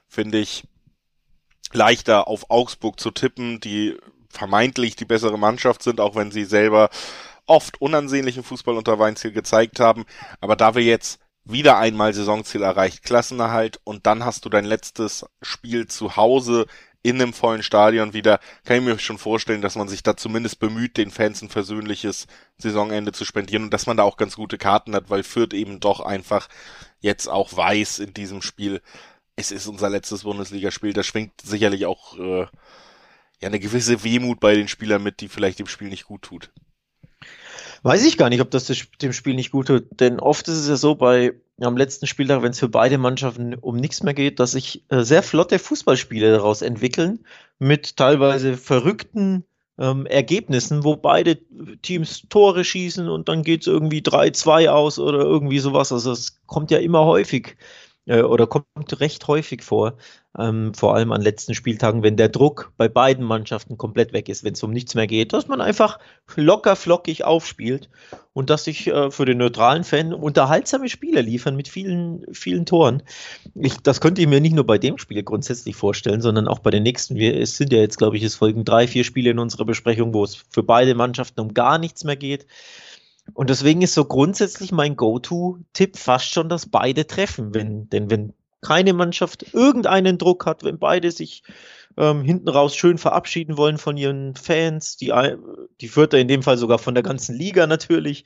finde 0.07 0.39
ich, 0.39 0.65
leichter 1.73 2.29
auf 2.29 2.51
Augsburg 2.51 3.01
zu 3.01 3.11
tippen, 3.11 3.59
die 3.59 3.97
vermeintlich 4.29 4.95
die 4.95 5.05
bessere 5.05 5.39
Mannschaft 5.39 5.83
sind, 5.83 6.01
auch 6.01 6.15
wenn 6.15 6.31
sie 6.31 6.45
selber 6.45 6.91
oft 7.51 7.81
unansehnlichen 7.81 8.45
Fußball 8.45 8.77
unter 8.77 8.99
Weinziel 8.99 9.33
gezeigt 9.33 9.81
haben. 9.81 10.05
Aber 10.41 10.57
da 10.57 10.75
wir 10.75 10.83
jetzt 10.83 11.19
wieder 11.45 11.79
einmal 11.79 12.15
Saisonziel 12.15 12.63
erreicht, 12.63 13.03
Klassenerhalt 13.03 13.81
und 13.83 14.07
dann 14.07 14.25
hast 14.25 14.45
du 14.45 14.49
dein 14.49 14.65
letztes 14.65 15.27
Spiel 15.43 15.89
zu 15.89 16.17
Hause 16.17 16.67
in 17.03 17.17
einem 17.17 17.33
vollen 17.33 17.63
Stadion 17.63 18.13
wieder, 18.13 18.39
kann 18.65 18.77
ich 18.77 18.83
mir 18.85 18.99
schon 18.99 19.19
vorstellen, 19.19 19.63
dass 19.63 19.75
man 19.75 19.89
sich 19.89 20.03
da 20.03 20.17
zumindest 20.17 20.61
bemüht, 20.61 20.97
den 20.97 21.11
Fans 21.11 21.43
ein 21.43 21.49
versöhnliches 21.49 22.27
Saisonende 22.59 23.11
zu 23.11 23.25
spendieren 23.25 23.65
und 23.65 23.75
dass 23.75 23.87
man 23.87 23.97
da 23.97 24.05
auch 24.05 24.17
ganz 24.17 24.37
gute 24.37 24.59
Karten 24.59 24.95
hat, 24.95 25.11
weil 25.11 25.23
Fürth 25.23 25.55
eben 25.55 25.81
doch 25.81 26.01
einfach 26.01 26.49
jetzt 27.01 27.27
auch 27.27 27.57
weiß 27.57 27.99
in 27.99 28.15
diesem 28.15 28.43
Spiel, 28.43 28.81
es 29.35 29.51
ist 29.51 29.67
unser 29.67 29.89
letztes 29.91 30.23
Bundesligaspiel, 30.23 30.93
da 30.93 31.03
schwingt 31.03 31.41
sicherlich 31.43 31.87
auch 31.87 32.17
äh, 32.19 32.47
ja 33.41 33.49
eine 33.49 33.59
gewisse 33.59 34.05
Wehmut 34.05 34.39
bei 34.39 34.55
den 34.55 34.69
Spielern 34.69 35.03
mit, 35.03 35.21
die 35.21 35.29
vielleicht 35.29 35.59
dem 35.59 35.67
Spiel 35.67 35.89
nicht 35.89 36.05
gut 36.05 36.23
tut. 36.23 36.53
Weiß 37.83 38.05
ich 38.05 38.19
gar 38.19 38.29
nicht, 38.29 38.41
ob 38.41 38.51
das 38.51 38.67
dem 39.01 39.13
Spiel 39.13 39.35
nicht 39.35 39.51
gut 39.51 39.69
tut, 39.69 39.87
denn 40.01 40.21
oft 40.21 40.49
ist 40.49 40.57
es 40.57 40.69
ja 40.69 40.77
so 40.77 40.95
bei 40.95 41.35
am 41.61 41.77
letzten 41.77 42.07
Spieltag, 42.07 42.43
wenn 42.43 42.53
es 42.53 42.59
für 42.59 42.69
beide 42.69 42.99
Mannschaften 42.99 43.55
um 43.55 43.77
nichts 43.77 44.03
mehr 44.03 44.15
geht, 44.15 44.41
dass 44.41 44.53
sich 44.53 44.85
äh, 44.89 45.03
sehr 45.03 45.23
flotte 45.23 45.59
Fußballspiele 45.59 46.31
daraus 46.31 46.63
entwickeln 46.63 47.25
mit 47.59 47.97
teilweise 47.97 48.57
verrückten 48.57 49.45
ähm, 49.79 50.07
Ergebnissen, 50.07 50.85
wo 50.85 50.97
beide 50.97 51.39
Teams 51.83 52.23
Tore 52.29 52.65
schießen 52.65 53.09
und 53.09 53.29
dann 53.29 53.43
geht 53.43 53.63
es 53.63 53.67
irgendwie 53.67 54.01
3-2 54.01 54.69
aus 54.69 54.99
oder 54.99 55.21
irgendwie 55.21 55.59
sowas. 55.59 55.93
Also 55.93 56.13
es 56.13 56.41
kommt 56.47 56.71
ja 56.71 56.79
immer 56.79 57.05
häufig 57.05 57.57
äh, 58.07 58.23
oder 58.23 58.47
kommt 58.47 59.01
recht 59.01 59.27
häufig 59.27 59.63
vor, 59.63 59.97
ähm, 60.39 60.75
vor 60.75 60.95
allem 60.95 61.11
an 61.11 61.23
letzten 61.23 61.55
Spieltagen, 61.55 62.03
wenn 62.03 62.17
der 62.17 62.29
Druck 62.29 62.73
bei 62.77 62.89
beiden 62.89 63.25
Mannschaften 63.25 63.77
komplett 63.77 64.13
weg 64.13 64.29
ist, 64.29 64.45
wenn 64.45 64.53
es 64.53 64.63
um 64.63 64.71
nichts 64.71 64.95
mehr 64.95 65.09
geht, 65.09 65.33
dass 65.33 65.49
man 65.49 65.61
einfach 65.61 65.99
locker 66.37 66.77
flockig 66.77 67.25
aufspielt 67.25 67.91
und 68.33 68.49
dass 68.49 68.65
sich 68.65 68.87
äh, 68.87 69.11
für 69.11 69.25
den 69.25 69.39
neutralen 69.39 69.83
Fan 69.83 70.15
unterhaltsame 70.15 70.89
Spiele 70.89 71.21
liefern 71.21 71.57
mit 71.57 71.67
vielen, 71.67 72.25
vielen 72.33 72.65
Toren. 72.65 73.03
Ich, 73.55 73.79
das 73.79 74.01
könnte 74.01 74.21
ich 74.21 74.29
mir 74.29 74.41
nicht 74.41 74.55
nur 74.55 74.67
bei 74.67 74.79
dem 74.79 74.99
Spiel 74.99 75.25
grundsätzlich 75.25 75.75
vorstellen, 75.75 76.21
sondern 76.21 76.47
auch 76.47 76.61
bei 76.61 76.71
den 76.71 76.85
nächsten. 76.85 77.17
Wir, 77.17 77.37
es 77.37 77.57
sind 77.57 77.73
ja 77.73 77.81
jetzt, 77.81 77.99
glaube 77.99 78.17
ich, 78.17 78.23
es 78.23 78.37
folgen 78.37 78.65
drei, 78.65 78.87
vier 78.87 79.03
Spiele 79.03 79.31
in 79.31 79.41
unserer 79.41 79.65
Besprechung, 79.65 80.15
wo 80.15 80.23
es 80.23 80.37
für 80.51 80.63
beide 80.63 80.95
Mannschaften 80.95 81.41
um 81.41 81.55
gar 81.55 81.79
nichts 81.79 82.05
mehr 82.05 82.17
geht. 82.17 82.47
Und 83.35 83.51
deswegen 83.51 83.83
ist 83.83 83.95
so 83.95 84.05
grundsätzlich 84.05 84.73
mein 84.73 84.97
Go-To-Tipp 84.97 85.97
fast 85.97 86.31
schon, 86.31 86.49
dass 86.49 86.67
beide 86.67 87.07
treffen. 87.07 87.55
Wenn, 87.55 87.89
denn 87.91 88.11
wenn 88.11 88.33
keine 88.61 88.93
Mannschaft 88.93 89.55
irgendeinen 89.55 90.19
Druck 90.19 90.47
hat, 90.47 90.65
wenn 90.65 90.79
beide 90.79 91.11
sich 91.11 91.43
ähm, 91.97 92.23
hinten 92.23 92.49
raus 92.49 92.77
schön 92.77 92.99
verabschieden 92.99 93.57
wollen 93.57 93.79
von 93.79 93.97
ihren 93.97 94.37
Fans, 94.37 94.97
die, 94.97 95.13
die 95.81 95.89
Fürther 95.89 96.19
in 96.19 96.29
dem 96.29 96.43
Fall 96.43 96.59
sogar 96.59 96.79
von 96.79 96.95
der 96.95 97.03
ganzen 97.03 97.35
Liga 97.35 97.67
natürlich, 97.67 98.25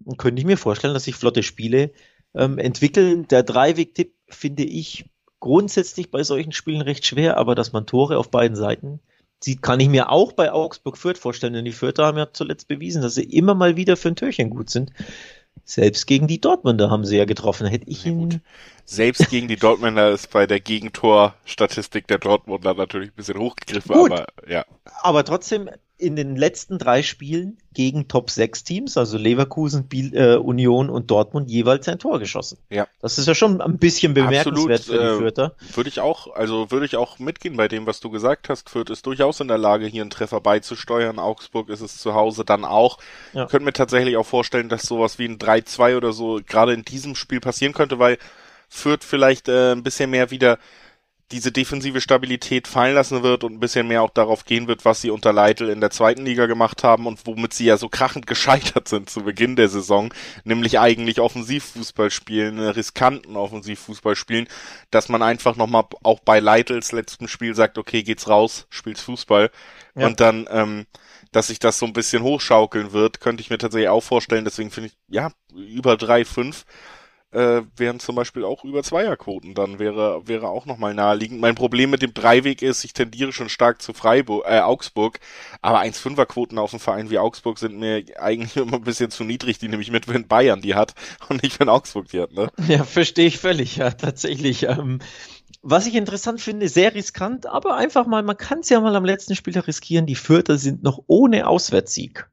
dann 0.00 0.16
könnte 0.16 0.40
ich 0.40 0.46
mir 0.46 0.56
vorstellen, 0.56 0.94
dass 0.94 1.04
sich 1.04 1.14
flotte 1.14 1.42
Spiele 1.42 1.92
ähm, 2.34 2.58
entwickeln. 2.58 3.28
Der 3.28 3.42
Dreiweg-Tipp 3.42 4.14
finde 4.28 4.64
ich 4.64 5.06
grundsätzlich 5.40 6.10
bei 6.10 6.22
solchen 6.22 6.52
Spielen 6.52 6.80
recht 6.80 7.06
schwer, 7.06 7.36
aber 7.36 7.54
dass 7.54 7.72
man 7.72 7.86
Tore 7.86 8.18
auf 8.18 8.30
beiden 8.30 8.56
Seiten 8.56 9.00
sieht, 9.40 9.62
kann 9.62 9.80
ich 9.80 9.88
mir 9.88 10.10
auch 10.10 10.32
bei 10.32 10.50
Augsburg 10.50 10.96
Fürth 10.96 11.18
vorstellen, 11.18 11.52
denn 11.52 11.66
die 11.66 11.72
Fürther 11.72 12.06
haben 12.06 12.18
ja 12.18 12.32
zuletzt 12.32 12.66
bewiesen, 12.66 13.02
dass 13.02 13.14
sie 13.14 13.24
immer 13.24 13.54
mal 13.54 13.76
wieder 13.76 13.96
für 13.96 14.08
ein 14.08 14.16
Türchen 14.16 14.50
gut 14.50 14.70
sind. 14.70 14.90
Selbst 15.64 16.06
gegen 16.06 16.26
die 16.26 16.40
Dortmunder 16.40 16.90
haben 16.90 17.04
sie 17.04 17.16
ja 17.16 17.24
getroffen. 17.24 17.66
Hätte 17.66 17.88
ich 17.88 18.04
ihn. 18.04 18.42
Selbst 18.84 19.30
gegen 19.30 19.48
die 19.48 19.56
Dortmunder 19.56 20.10
ist 20.10 20.30
bei 20.30 20.46
der 20.46 20.60
Gegentorstatistik 20.60 22.06
der 22.06 22.18
Dortmunder 22.18 22.74
natürlich 22.74 23.10
ein 23.10 23.16
bisschen 23.16 23.38
hochgegriffen, 23.38 23.94
Gut, 23.94 24.12
aber 24.12 24.26
ja. 24.46 24.66
Aber 25.00 25.24
trotzdem, 25.24 25.70
in 25.96 26.16
den 26.16 26.34
letzten 26.34 26.78
drei 26.78 27.02
Spielen 27.02 27.58
gegen 27.72 28.08
Top 28.08 28.28
6 28.28 28.64
Teams, 28.64 28.96
also 28.96 29.16
Leverkusen, 29.16 29.84
Biel, 29.86 30.14
äh, 30.16 30.36
Union 30.36 30.90
und 30.90 31.10
Dortmund, 31.10 31.48
jeweils 31.48 31.88
ein 31.88 32.00
Tor 32.00 32.18
geschossen. 32.18 32.58
Ja. 32.68 32.88
Das 33.00 33.18
ist 33.18 33.26
ja 33.26 33.34
schon 33.34 33.60
ein 33.60 33.78
bisschen 33.78 34.12
bemerkenswert 34.12 34.80
Absolut, 34.80 34.80
für 34.80 34.92
die 34.92 35.14
äh, 35.14 35.18
Fürther. 35.18 35.54
Äh, 35.60 35.76
würde 35.76 35.88
ich 35.88 36.00
auch, 36.00 36.34
also 36.34 36.70
würde 36.72 36.86
ich 36.86 36.96
auch 36.96 37.20
mitgehen 37.20 37.56
bei 37.56 37.68
dem, 37.68 37.86
was 37.86 38.00
du 38.00 38.10
gesagt 38.10 38.48
hast. 38.48 38.70
Fürth 38.70 38.90
ist 38.90 39.06
durchaus 39.06 39.38
in 39.38 39.48
der 39.48 39.58
Lage, 39.58 39.86
hier 39.86 40.02
einen 40.02 40.10
Treffer 40.10 40.40
beizusteuern. 40.40 41.20
Augsburg 41.20 41.68
ist 41.68 41.80
es 41.80 41.98
zu 41.98 42.14
Hause 42.14 42.44
dann 42.44 42.64
auch. 42.64 42.98
Ja. 43.32 43.46
Könnte 43.46 43.64
mir 43.64 43.72
tatsächlich 43.72 44.16
auch 44.16 44.26
vorstellen, 44.26 44.68
dass 44.68 44.82
sowas 44.82 45.18
wie 45.20 45.26
ein 45.26 45.38
3-2 45.38 45.96
oder 45.96 46.12
so 46.12 46.40
gerade 46.44 46.72
in 46.72 46.84
diesem 46.84 47.14
Spiel 47.14 47.40
passieren 47.40 47.72
könnte, 47.72 48.00
weil 48.00 48.18
Fürth 48.68 49.04
vielleicht 49.04 49.48
äh, 49.48 49.72
ein 49.72 49.84
bisschen 49.84 50.10
mehr 50.10 50.32
wieder 50.32 50.58
diese 51.34 51.50
defensive 51.50 52.00
Stabilität 52.00 52.68
fallen 52.68 52.94
lassen 52.94 53.24
wird 53.24 53.42
und 53.42 53.54
ein 53.54 53.58
bisschen 53.58 53.88
mehr 53.88 54.02
auch 54.02 54.10
darauf 54.10 54.44
gehen 54.44 54.68
wird, 54.68 54.84
was 54.84 55.00
sie 55.00 55.10
unter 55.10 55.32
Leitl 55.32 55.68
in 55.68 55.80
der 55.80 55.90
zweiten 55.90 56.24
Liga 56.24 56.46
gemacht 56.46 56.84
haben 56.84 57.08
und 57.08 57.26
womit 57.26 57.52
sie 57.52 57.64
ja 57.64 57.76
so 57.76 57.88
krachend 57.88 58.26
gescheitert 58.28 58.86
sind 58.86 59.10
zu 59.10 59.22
Beginn 59.22 59.56
der 59.56 59.68
Saison, 59.68 60.14
nämlich 60.44 60.78
eigentlich 60.78 61.18
Offensivfußball 61.18 62.12
spielen, 62.12 62.58
äh, 62.58 62.68
riskanten 62.68 63.36
Offensivfußball 63.36 64.14
spielen, 64.14 64.46
dass 64.92 65.08
man 65.08 65.22
einfach 65.22 65.56
nochmal 65.56 65.86
auch 66.04 66.20
bei 66.20 66.38
Leitls 66.38 66.92
letztem 66.92 67.26
Spiel 67.26 67.56
sagt, 67.56 67.78
okay, 67.78 68.04
geht's 68.04 68.28
raus, 68.28 68.66
spielst 68.70 69.02
Fußball. 69.02 69.50
Ja. 69.96 70.06
und 70.06 70.20
dann, 70.20 70.46
ähm, 70.50 70.86
dass 71.32 71.48
sich 71.48 71.58
das 71.58 71.80
so 71.80 71.86
ein 71.86 71.92
bisschen 71.92 72.22
hochschaukeln 72.22 72.92
wird, 72.92 73.20
könnte 73.20 73.40
ich 73.40 73.50
mir 73.50 73.58
tatsächlich 73.58 73.88
auch 73.88 74.02
vorstellen, 74.02 74.44
deswegen 74.44 74.70
finde 74.70 74.90
ich, 74.90 74.96
ja, 75.08 75.32
über 75.52 75.96
drei 75.96 76.24
fünf 76.24 76.64
äh, 77.34 77.62
wären 77.76 77.98
zum 78.00 78.14
Beispiel 78.14 78.44
auch 78.44 78.64
über 78.64 78.82
Zweierquoten, 78.82 79.54
dann 79.54 79.78
wäre, 79.78 80.26
wäre 80.26 80.48
auch 80.48 80.66
nochmal 80.66 80.94
naheliegend. 80.94 81.40
Mein 81.40 81.54
Problem 81.54 81.90
mit 81.90 82.02
dem 82.02 82.14
Dreiweg 82.14 82.62
ist, 82.62 82.84
ich 82.84 82.92
tendiere 82.92 83.32
schon 83.32 83.48
stark 83.48 83.82
zu 83.82 83.92
Freiburg, 83.92 84.44
äh, 84.46 84.60
Augsburg, 84.60 85.18
aber 85.60 85.80
1-5er-Quoten 85.80 86.58
auf 86.58 86.72
einem 86.72 86.80
Verein 86.80 87.10
wie 87.10 87.18
Augsburg 87.18 87.58
sind 87.58 87.78
mir 87.78 88.04
eigentlich 88.18 88.56
immer 88.56 88.76
ein 88.76 88.84
bisschen 88.84 89.10
zu 89.10 89.24
niedrig, 89.24 89.58
die 89.58 89.68
nehme 89.68 89.82
ich 89.82 89.90
mit, 89.90 90.08
wenn 90.08 90.28
Bayern 90.28 90.62
die 90.62 90.74
hat 90.74 90.94
und 91.28 91.42
nicht, 91.42 91.58
wenn 91.60 91.68
Augsburg 91.68 92.08
die 92.08 92.20
hat, 92.20 92.32
ne? 92.32 92.50
Ja, 92.68 92.84
verstehe 92.84 93.26
ich 93.26 93.38
völlig, 93.38 93.76
ja, 93.76 93.90
tatsächlich. 93.90 94.64
Ähm, 94.64 95.00
was 95.62 95.86
ich 95.86 95.94
interessant 95.94 96.40
finde, 96.40 96.68
sehr 96.68 96.94
riskant, 96.94 97.46
aber 97.46 97.76
einfach 97.76 98.06
mal, 98.06 98.22
man 98.22 98.36
kann 98.36 98.60
es 98.60 98.68
ja 98.68 98.80
mal 98.80 98.94
am 98.94 99.04
letzten 99.04 99.34
Spieltag 99.34 99.66
riskieren, 99.66 100.06
die 100.06 100.14
Vierter 100.14 100.58
sind 100.58 100.82
noch 100.82 101.02
ohne 101.06 101.46
Auswärtssieg. 101.46 102.28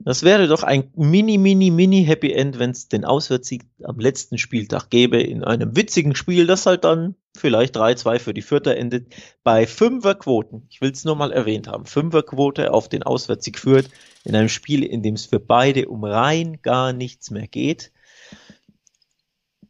Das 0.00 0.22
wäre 0.22 0.48
doch 0.48 0.62
ein 0.62 0.90
mini, 0.96 1.38
mini, 1.38 1.70
mini 1.70 2.04
Happy 2.04 2.32
End, 2.32 2.58
wenn 2.58 2.70
es 2.70 2.88
den 2.88 3.04
Auswärtssieg 3.04 3.64
am 3.84 3.98
letzten 3.98 4.38
Spieltag 4.38 4.90
gäbe, 4.90 5.20
in 5.20 5.44
einem 5.44 5.76
witzigen 5.76 6.14
Spiel, 6.14 6.46
das 6.46 6.66
halt 6.66 6.84
dann 6.84 7.14
vielleicht 7.36 7.76
3-2 7.76 8.18
für 8.18 8.34
die 8.34 8.42
Vierter 8.42 8.76
endet, 8.76 9.14
bei 9.44 9.66
Fünferquoten. 9.66 10.66
Ich 10.68 10.80
will 10.80 10.90
es 10.90 11.04
nur 11.04 11.16
mal 11.16 11.32
erwähnt 11.32 11.68
haben. 11.68 11.86
Fünferquote 11.86 12.72
auf 12.72 12.88
den 12.88 13.02
Auswärtssieg 13.02 13.58
führt, 13.58 13.88
in 14.24 14.36
einem 14.36 14.48
Spiel, 14.48 14.82
in 14.82 15.02
dem 15.02 15.14
es 15.14 15.26
für 15.26 15.40
beide 15.40 15.88
um 15.88 16.04
rein 16.04 16.60
gar 16.62 16.92
nichts 16.92 17.30
mehr 17.30 17.46
geht. 17.46 17.92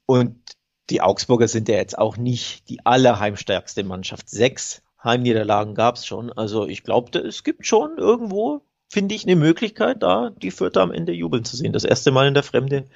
Und 0.07 0.57
die 0.91 1.01
Augsburger 1.01 1.49
sind 1.49 1.69
ja 1.69 1.77
jetzt 1.77 1.97
auch 1.97 2.17
nicht 2.17 2.69
die 2.69 2.85
allerheimstärkste 2.85 3.85
Mannschaft. 3.85 4.29
Sechs 4.29 4.83
Heimniederlagen 5.03 5.75
gab 5.75 5.97
es 5.97 6.07
schon. 6.07 6.33
Also 6.33 6.67
ich 6.67 6.83
glaube, 6.83 7.19
es 7.19 7.45
gibt 7.45 7.67
schon 7.67 7.99
irgendwo, 7.99 8.63
finde 8.91 9.15
ich, 9.15 9.25
eine 9.25 9.37
Möglichkeit, 9.37 10.03
da 10.03 10.31
die 10.31 10.51
Vierter 10.51 10.83
am 10.83 10.93
Ende 10.93 11.13
jubeln 11.13 11.45
zu 11.45 11.57
sehen. 11.57 11.73
Das 11.73 11.85
erste 11.85 12.11
Mal 12.11 12.29
in 12.29 12.35
der 12.35 12.43
Fremde 12.43 12.89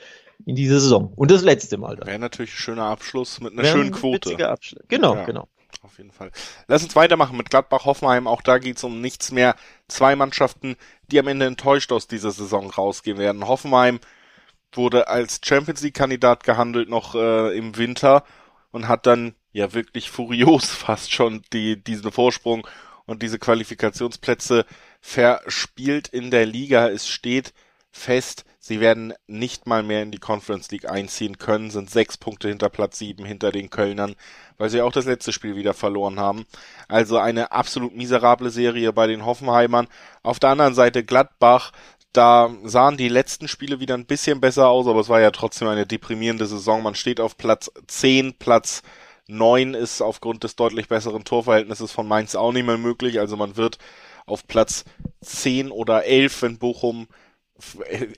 in 0.47 0.55
dieser 0.55 0.81
Saison. 0.81 1.13
Und 1.15 1.31
das 1.31 1.43
letzte 1.43 1.79
Mal 1.79 1.97
dann. 1.97 2.07
Wäre 2.07 2.19
natürlich 2.19 2.53
ein 2.53 2.59
schöner 2.59 2.85
Abschluss 2.85 3.41
mit 3.41 3.53
einer 3.53 3.63
Wäre 3.63 3.77
schönen 3.77 3.91
Quote. 3.91 4.37
Ein 4.37 4.43
Abschluss. 4.43 4.85
Genau, 4.89 5.17
ja, 5.17 5.25
genau. 5.25 5.49
Auf 5.83 5.99
jeden 5.99 6.11
Fall. 6.11 6.31
Lass 6.67 6.83
uns 6.83 6.97
weitermachen 6.97 7.37
mit 7.37 7.51
Gladbach-Hoffenheim. 7.51 8.27
Auch 8.27 8.43
da 8.43 8.59
geht's 8.59 8.85
um 8.85 9.01
nichts 9.01 9.33
mehr. 9.33 9.55
Zwei 9.87 10.17
Mannschaften, 10.17 10.77
die 11.11 11.19
am 11.19 11.29
Ende 11.29 11.47
enttäuscht 11.47 11.93
aus 11.93 12.07
dieser 12.09 12.31
Saison 12.31 12.71
rausgehen 12.71 13.19
werden. 13.19 13.47
Hoffenheim 13.47 14.01
wurde 14.73 15.09
als 15.09 15.41
Champions 15.45 15.83
League 15.83 15.95
Kandidat 15.95 16.45
gehandelt 16.45 16.89
noch 16.89 17.15
äh, 17.15 17.57
im 17.57 17.77
Winter 17.77 18.25
und 18.71 18.89
hat 18.89 19.07
dann 19.07 19.35
ja 19.53 19.73
wirklich 19.73 20.11
furios 20.11 20.67
fast 20.67 21.13
schon 21.13 21.43
die 21.53 21.83
diesen 21.83 22.13
Vorsprung 22.13 22.67
und 23.07 23.23
diese 23.23 23.39
Qualifikationsplätze 23.39 24.67
verspielt 25.01 26.09
in 26.09 26.31
der 26.31 26.47
Liga. 26.47 26.89
Es 26.89 27.09
steht 27.09 27.53
fest, 27.91 28.45
sie 28.59 28.81
werden 28.81 29.15
nicht 29.27 29.67
mal 29.67 29.83
mehr 29.83 30.03
in 30.03 30.11
die 30.11 30.19
Conference 30.19 30.71
League 30.71 30.89
einziehen 30.89 31.39
können, 31.39 31.71
sind 31.71 31.91
sechs 31.91 32.17
Punkte 32.17 32.49
hinter 32.49 32.69
Platz 32.69 32.99
sieben 32.99 33.25
hinter 33.25 33.51
den 33.51 33.71
Kölnern, 33.71 34.15
weil 34.57 34.71
sie 34.71 34.83
auch 34.83 34.93
das 34.93 35.07
letzte 35.07 35.33
Spiel 35.33 35.57
wieder 35.57 35.75
verloren 35.75 36.21
haben. 36.21 36.47
Also 36.87 37.19
eine 37.19 37.53
absolut 37.53 37.97
miserable 37.97 38.51
Serie 38.51 38.93
bei 38.93 39.07
den 39.07 39.25
Hoffenheimern. 39.25 39.89
Auf 40.23 40.39
der 40.39 40.51
anderen 40.51 40.75
Seite 40.75 41.05
Gladbach 41.05 41.73
da 42.13 42.51
sahen 42.65 42.97
die 42.97 43.09
letzten 43.09 43.49
Spiele 43.49 43.81
wieder 43.81 43.95
ein 43.95 44.07
bisschen 44.07 44.41
besser 44.41 44.69
aus, 44.69 44.87
aber 44.87 45.01
es 45.01 45.09
war 45.09 45.21
ja 45.21 45.31
trotzdem 45.31 45.69
eine 45.69 45.87
deprimierende 45.87 46.47
Saison. 46.47 46.83
Man 46.83 46.95
steht 46.95 47.21
auf 47.21 47.37
Platz 47.37 47.71
10, 47.87 48.35
Platz 48.39 48.83
9 49.29 49.75
ist 49.75 50.01
aufgrund 50.01 50.43
des 50.43 50.57
deutlich 50.57 50.89
besseren 50.89 51.25
Torverhältnisses 51.25 51.93
von 51.93 52.09
Mainz 52.09 52.35
auch 52.35 52.53
nicht 52.53 52.67
mehr 52.67 52.79
möglich. 52.79 53.21
Also 53.21 53.37
man 53.37 53.57
wird 53.57 53.79
auf 54.31 54.47
Platz 54.47 54.85
10 55.23 55.71
oder 55.71 56.05
11, 56.05 56.43
wenn 56.43 56.59
Bochum 56.59 57.09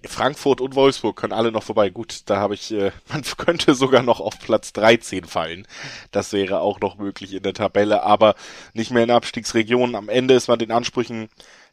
Frankfurt 0.07 0.61
und 0.61 0.75
Wolfsburg 0.75 1.17
können 1.17 1.33
alle 1.33 1.51
noch 1.51 1.63
vorbei. 1.63 1.89
Gut, 1.89 2.23
da 2.27 2.37
habe 2.37 2.53
ich, 2.53 2.73
äh, 2.73 2.93
man 3.09 3.23
könnte 3.23 3.75
sogar 3.75 4.03
noch 4.03 4.21
auf 4.21 4.39
Platz 4.39 4.75
13 4.75 5.25
fallen. 5.25 5.67
Das 6.11 6.35
wäre 6.35 6.61
auch 6.61 6.81
noch 6.81 6.99
möglich 6.99 7.33
in 7.33 7.43
der 7.43 7.55
Tabelle, 7.55 8.03
aber 8.03 8.35
nicht 8.75 8.91
mehr 8.91 9.05
in 9.05 9.11
Abstiegsregionen. 9.11 9.97
Am 9.97 10.11
Ende 10.11 10.35
ist 10.35 10.49
man 10.49 10.59
den 10.59 10.73
Ansprüchen 10.73 11.31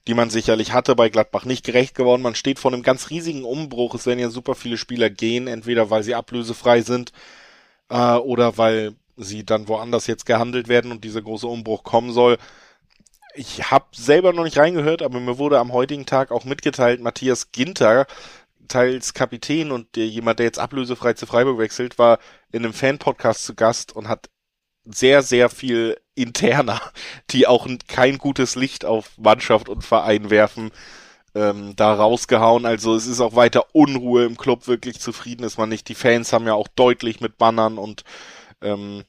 die 0.07 0.13
man 0.13 0.29
sicherlich 0.29 0.71
hatte, 0.71 0.95
bei 0.95 1.09
Gladbach 1.09 1.43
nicht 1.45 1.65
gerecht 1.65 1.93
geworden. 1.93 2.21
Man 2.21 2.35
steht 2.35 2.59
vor 2.59 2.71
einem 2.71 2.81
ganz 2.81 3.09
riesigen 3.09 3.43
Umbruch. 3.43 3.93
Es 3.93 4.05
werden 4.05 4.19
ja 4.19 4.29
super 4.29 4.55
viele 4.55 4.77
Spieler 4.77 5.09
gehen, 5.09 5.47
entweder 5.47 5.89
weil 5.89 6.03
sie 6.03 6.15
ablösefrei 6.15 6.81
sind 6.81 7.11
äh, 7.89 8.13
oder 8.13 8.57
weil 8.57 8.95
sie 9.17 9.45
dann 9.45 9.67
woanders 9.67 10.07
jetzt 10.07 10.25
gehandelt 10.25 10.69
werden 10.69 10.91
und 10.91 11.03
dieser 11.03 11.21
große 11.21 11.47
Umbruch 11.47 11.83
kommen 11.83 12.13
soll. 12.13 12.37
Ich 13.37 13.69
habe 13.69 13.85
selber 13.91 14.33
noch 14.33 14.43
nicht 14.43 14.57
reingehört, 14.57 15.03
aber 15.03 15.19
mir 15.19 15.37
wurde 15.37 15.59
am 15.59 15.71
heutigen 15.71 16.07
Tag 16.07 16.31
auch 16.31 16.43
mitgeteilt, 16.43 17.01
Matthias 17.01 17.51
Ginter, 17.51 18.07
teils 18.67 19.13
Kapitän 19.13 19.71
und 19.71 19.95
der, 19.95 20.07
jemand, 20.07 20.39
der 20.39 20.47
jetzt 20.47 20.57
ablösefrei 20.57 21.13
zu 21.13 21.27
Freiburg 21.27 21.59
wechselt, 21.59 21.99
war 21.99 22.17
in 22.51 22.65
einem 22.65 22.73
Fan-Podcast 22.73 23.45
zu 23.45 23.53
Gast 23.53 23.95
und 23.95 24.07
hat 24.07 24.31
sehr, 24.85 25.21
sehr 25.21 25.49
viel 25.49 25.97
interner, 26.15 26.81
die 27.29 27.45
auch 27.45 27.67
kein 27.87 28.17
gutes 28.17 28.55
Licht 28.55 28.85
auf 28.85 29.11
Mannschaft 29.19 29.69
und 29.69 29.83
Verein 29.83 30.31
werfen, 30.31 30.71
ähm, 31.35 31.75
da 31.75 31.93
rausgehauen. 31.93 32.65
Also 32.65 32.95
es 32.95 33.05
ist 33.05 33.21
auch 33.21 33.35
weiter 33.35 33.75
Unruhe 33.75 34.25
im 34.25 34.37
Club, 34.37 34.67
wirklich 34.67 34.99
zufrieden 34.99 35.43
ist 35.43 35.59
man 35.59 35.69
nicht. 35.69 35.87
Die 35.89 35.95
Fans 35.95 36.33
haben 36.33 36.47
ja 36.47 36.55
auch 36.55 36.69
deutlich 36.69 37.21
mit 37.21 37.37
Bannern 37.37 37.77
und 37.77 38.03
ähm, 38.61 39.03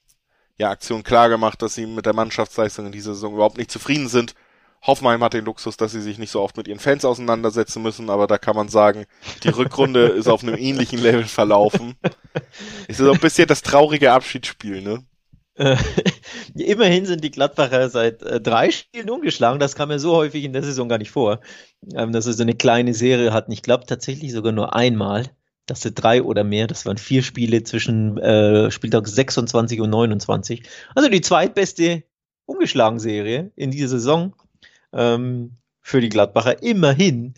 ja, 0.59 0.71
Aktion 0.71 1.03
klar 1.03 1.29
gemacht, 1.29 1.63
dass 1.63 1.75
sie 1.75 1.87
mit 1.87 2.07
der 2.07 2.15
Mannschaftsleistung 2.15 2.87
in 2.87 2.93
dieser 2.93 3.15
Saison 3.15 3.35
überhaupt 3.35 3.59
nicht 3.59 3.71
zufrieden 3.71 4.09
sind. 4.09 4.35
Hoffenheim 4.83 5.23
hat 5.25 5.35
den 5.35 5.45
Luxus, 5.45 5.77
dass 5.77 5.93
sie 5.93 6.01
sich 6.01 6.19
nicht 6.19 6.31
so 6.31 6.41
oft 6.41 6.57
mit 6.57 6.69
ihren 6.69 6.79
Fans 6.79 7.05
auseinandersetzen 7.05 7.83
müssen, 7.83 8.11
aber 8.11 8.27
da 8.27 8.39
kann 8.39 8.55
man 8.55 8.69
sagen, 8.69 9.07
die 9.43 9.49
Rückrunde 9.49 10.07
ist 10.09 10.29
auf 10.29 10.43
einem 10.43 10.57
ähnlichen 10.57 11.01
Level 11.01 11.25
verlaufen. 11.25 11.97
Es 12.87 13.01
ist 13.01 13.07
so 13.07 13.13
ein 13.13 13.19
bisschen 13.21 13.49
das 13.49 13.63
traurige 13.63 14.13
Abschiedsspiel, 14.13 14.83
ne? 14.83 15.05
Äh, 15.57 15.77
immerhin 16.55 17.07
sind 17.07 17.25
die 17.25 17.33
Gladbacher 17.33 17.89
seit 17.89 18.23
äh, 18.23 18.41
drei 18.41 18.71
Spielen 18.71 19.11
ungeschlagen. 19.11 19.59
Das 19.59 19.75
kam 19.75 19.91
ja 19.91 19.99
so 19.99 20.15
häufig 20.15 20.45
in 20.45 20.53
der 20.53 20.63
Saison 20.63 20.89
gar 20.89 20.99
nicht 20.99 21.11
vor, 21.11 21.41
ähm, 21.95 22.13
dass 22.13 22.25
sie 22.25 22.33
so 22.33 22.43
eine 22.43 22.55
kleine 22.55 22.95
Serie 22.95 23.33
hatten. 23.33 23.53
Ich 23.53 23.63
glaube 23.63 23.85
tatsächlich 23.87 24.33
sogar 24.33 24.53
nur 24.53 24.75
einmal, 24.75 25.27
dass 25.69 25.83
sie 25.83 25.93
drei 25.93 26.23
oder 26.23 26.45
mehr, 26.45 26.67
das 26.67 26.87
waren 26.87 26.99
vier 26.99 27.23
Spiele 27.23 27.63
zwischen 27.63 28.19
äh, 28.19 28.71
Spieltag 28.71 29.07
26 29.07 29.81
und 29.81 29.91
29. 29.91 30.63
Also 30.95 31.09
die 31.09 31.21
zweitbeste 31.21 32.03
ungeschlagen 32.47 32.99
Serie 32.99 33.53
in 33.55 33.71
dieser 33.71 33.89
Saison 33.89 34.35
ähm, 34.93 35.53
für 35.81 36.01
die 36.01 36.09
Gladbacher. 36.09 36.63
Immerhin. 36.63 37.35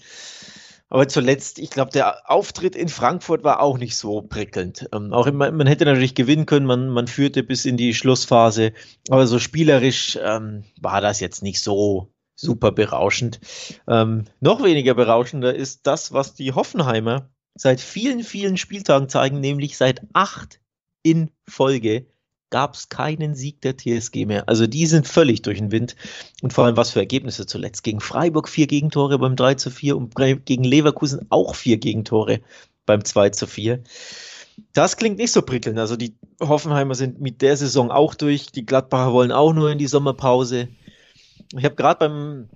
Aber 0.89 1.07
zuletzt, 1.07 1.59
ich 1.59 1.71
glaube, 1.71 1.93
der 1.93 2.31
Auftritt 2.31 2.75
in 2.75 2.89
Frankfurt 2.89 3.45
war 3.45 3.61
auch 3.61 3.79
nicht 3.79 3.97
so 3.97 4.23
prickelnd. 4.23 4.89
Ähm, 4.93 5.13
auch 5.13 5.27
immer, 5.27 5.51
man 5.51 5.67
hätte 5.67 5.85
natürlich 5.85 6.15
gewinnen 6.15 6.47
können, 6.47 6.67
man, 6.67 6.89
man 6.89 7.07
führte 7.07 7.43
bis 7.43 7.65
in 7.65 7.77
die 7.77 7.95
Schlussphase, 7.95 8.73
aber 9.09 9.27
so 9.27 9.39
spielerisch 9.39 10.19
ähm, 10.21 10.65
war 10.81 11.01
das 11.01 11.21
jetzt 11.21 11.43
nicht 11.43 11.61
so 11.61 12.13
super 12.35 12.73
berauschend. 12.73 13.39
Ähm, 13.87 14.25
noch 14.41 14.63
weniger 14.65 14.95
berauschender 14.95 15.55
ist 15.55 15.87
das, 15.87 16.13
was 16.13 16.35
die 16.35 16.53
Hoffenheimer 16.53 17.29
seit 17.55 17.81
vielen, 17.81 18.23
vielen 18.23 18.57
Spieltagen 18.57 19.09
zeigen, 19.09 19.41
nämlich 19.41 19.77
seit 19.77 20.03
acht 20.13 20.61
in 21.03 21.31
Folge 21.49 22.07
gab 22.51 22.75
es 22.75 22.89
keinen 22.89 23.35
Sieg 23.35 23.61
der 23.63 23.77
TSG 23.77 24.27
mehr. 24.27 24.49
Also 24.49 24.67
die 24.67 24.87
sind 24.87 25.07
völlig 25.07 25.43
durch 25.43 25.59
den 25.59 25.71
Wind. 25.71 25.97
Und 26.43 26.53
vor 26.53 26.65
allem 26.65 26.77
was 26.77 26.91
für 26.91 26.99
Ergebnisse 26.99 27.47
zuletzt. 27.47 27.85
Gegen 27.85 28.01
Freiburg 28.01 28.49
vier 28.49 28.67
Gegentore 28.67 29.19
beim 29.19 29.37
3 29.37 29.55
zu 29.55 29.71
4 29.71 29.97
und 29.97 30.15
gegen 30.45 30.65
Leverkusen 30.65 31.27
auch 31.31 31.55
vier 31.55 31.79
Gegentore 31.79 32.41
beim 32.87 33.05
2 33.05 33.31
zu 33.31 33.47
4. 33.47 33.83
Das 34.73 34.97
klingt 34.97 35.19
nicht 35.19 35.33
so 35.33 35.43
prickelnd. 35.43 35.79
Also 35.79 35.97
die 35.97 36.17
Hoffenheimer 36.41 36.95
sind 36.95 37.21
mit 37.21 37.41
der 37.41 37.57
Saison 37.57 37.91
auch 37.91 38.15
durch. 38.15 38.49
Die 38.49 38.67
Gladbacher 38.67 39.13
wollen 39.13 39.33
auch 39.33 39.53
nur 39.53 39.71
in 39.71 39.79
die 39.79 39.87
Sommerpause. 39.87 40.69
Ich 41.57 41.65
habe 41.65 41.77
gerade 41.77 41.99
beim 41.99 42.49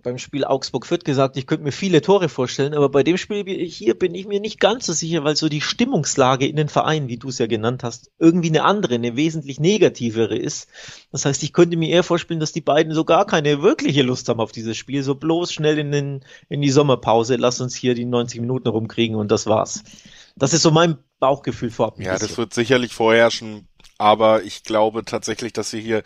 beim 0.00 0.16
Spiel 0.16 0.44
Augsburg-Fürth 0.44 1.04
gesagt, 1.04 1.36
ich 1.36 1.46
könnte 1.46 1.64
mir 1.64 1.72
viele 1.72 2.00
Tore 2.00 2.30
vorstellen, 2.30 2.72
aber 2.72 2.88
bei 2.88 3.02
dem 3.02 3.18
Spiel 3.18 3.44
hier 3.66 3.98
bin 3.98 4.14
ich 4.14 4.26
mir 4.26 4.40
nicht 4.40 4.58
ganz 4.58 4.86
so 4.86 4.92
sicher, 4.94 5.22
weil 5.22 5.36
so 5.36 5.50
die 5.50 5.60
Stimmungslage 5.60 6.46
in 6.46 6.56
den 6.56 6.68
Vereinen, 6.68 7.08
wie 7.08 7.18
du 7.18 7.28
es 7.28 7.38
ja 7.38 7.46
genannt 7.46 7.84
hast, 7.84 8.10
irgendwie 8.18 8.48
eine 8.48 8.64
andere, 8.64 8.94
eine 8.94 9.16
wesentlich 9.16 9.60
negativere 9.60 10.36
ist. 10.36 10.68
Das 11.10 11.26
heißt, 11.26 11.42
ich 11.42 11.52
könnte 11.52 11.76
mir 11.76 11.90
eher 11.90 12.04
vorstellen, 12.04 12.40
dass 12.40 12.52
die 12.52 12.62
beiden 12.62 12.94
so 12.94 13.04
gar 13.04 13.26
keine 13.26 13.60
wirkliche 13.62 14.02
Lust 14.02 14.28
haben 14.28 14.40
auf 14.40 14.52
dieses 14.52 14.78
Spiel, 14.78 15.02
so 15.02 15.14
bloß 15.14 15.52
schnell 15.52 15.78
in, 15.78 15.92
den, 15.92 16.24
in 16.48 16.62
die 16.62 16.70
Sommerpause, 16.70 17.36
lass 17.36 17.60
uns 17.60 17.74
hier 17.74 17.94
die 17.94 18.06
90 18.06 18.40
Minuten 18.40 18.68
rumkriegen 18.68 19.16
und 19.16 19.30
das 19.30 19.46
war's. 19.46 19.84
Das 20.36 20.54
ist 20.54 20.62
so 20.62 20.70
mein 20.70 20.96
Bauchgefühl 21.20 21.70
vorab. 21.70 21.98
Ja, 21.98 22.12
bisschen. 22.12 22.28
das 22.28 22.38
wird 22.38 22.54
sicherlich 22.54 22.94
vorherrschen, 22.94 23.68
aber 23.98 24.42
ich 24.42 24.64
glaube 24.64 25.04
tatsächlich, 25.04 25.52
dass 25.52 25.70
sie 25.70 25.80
hier 25.80 26.02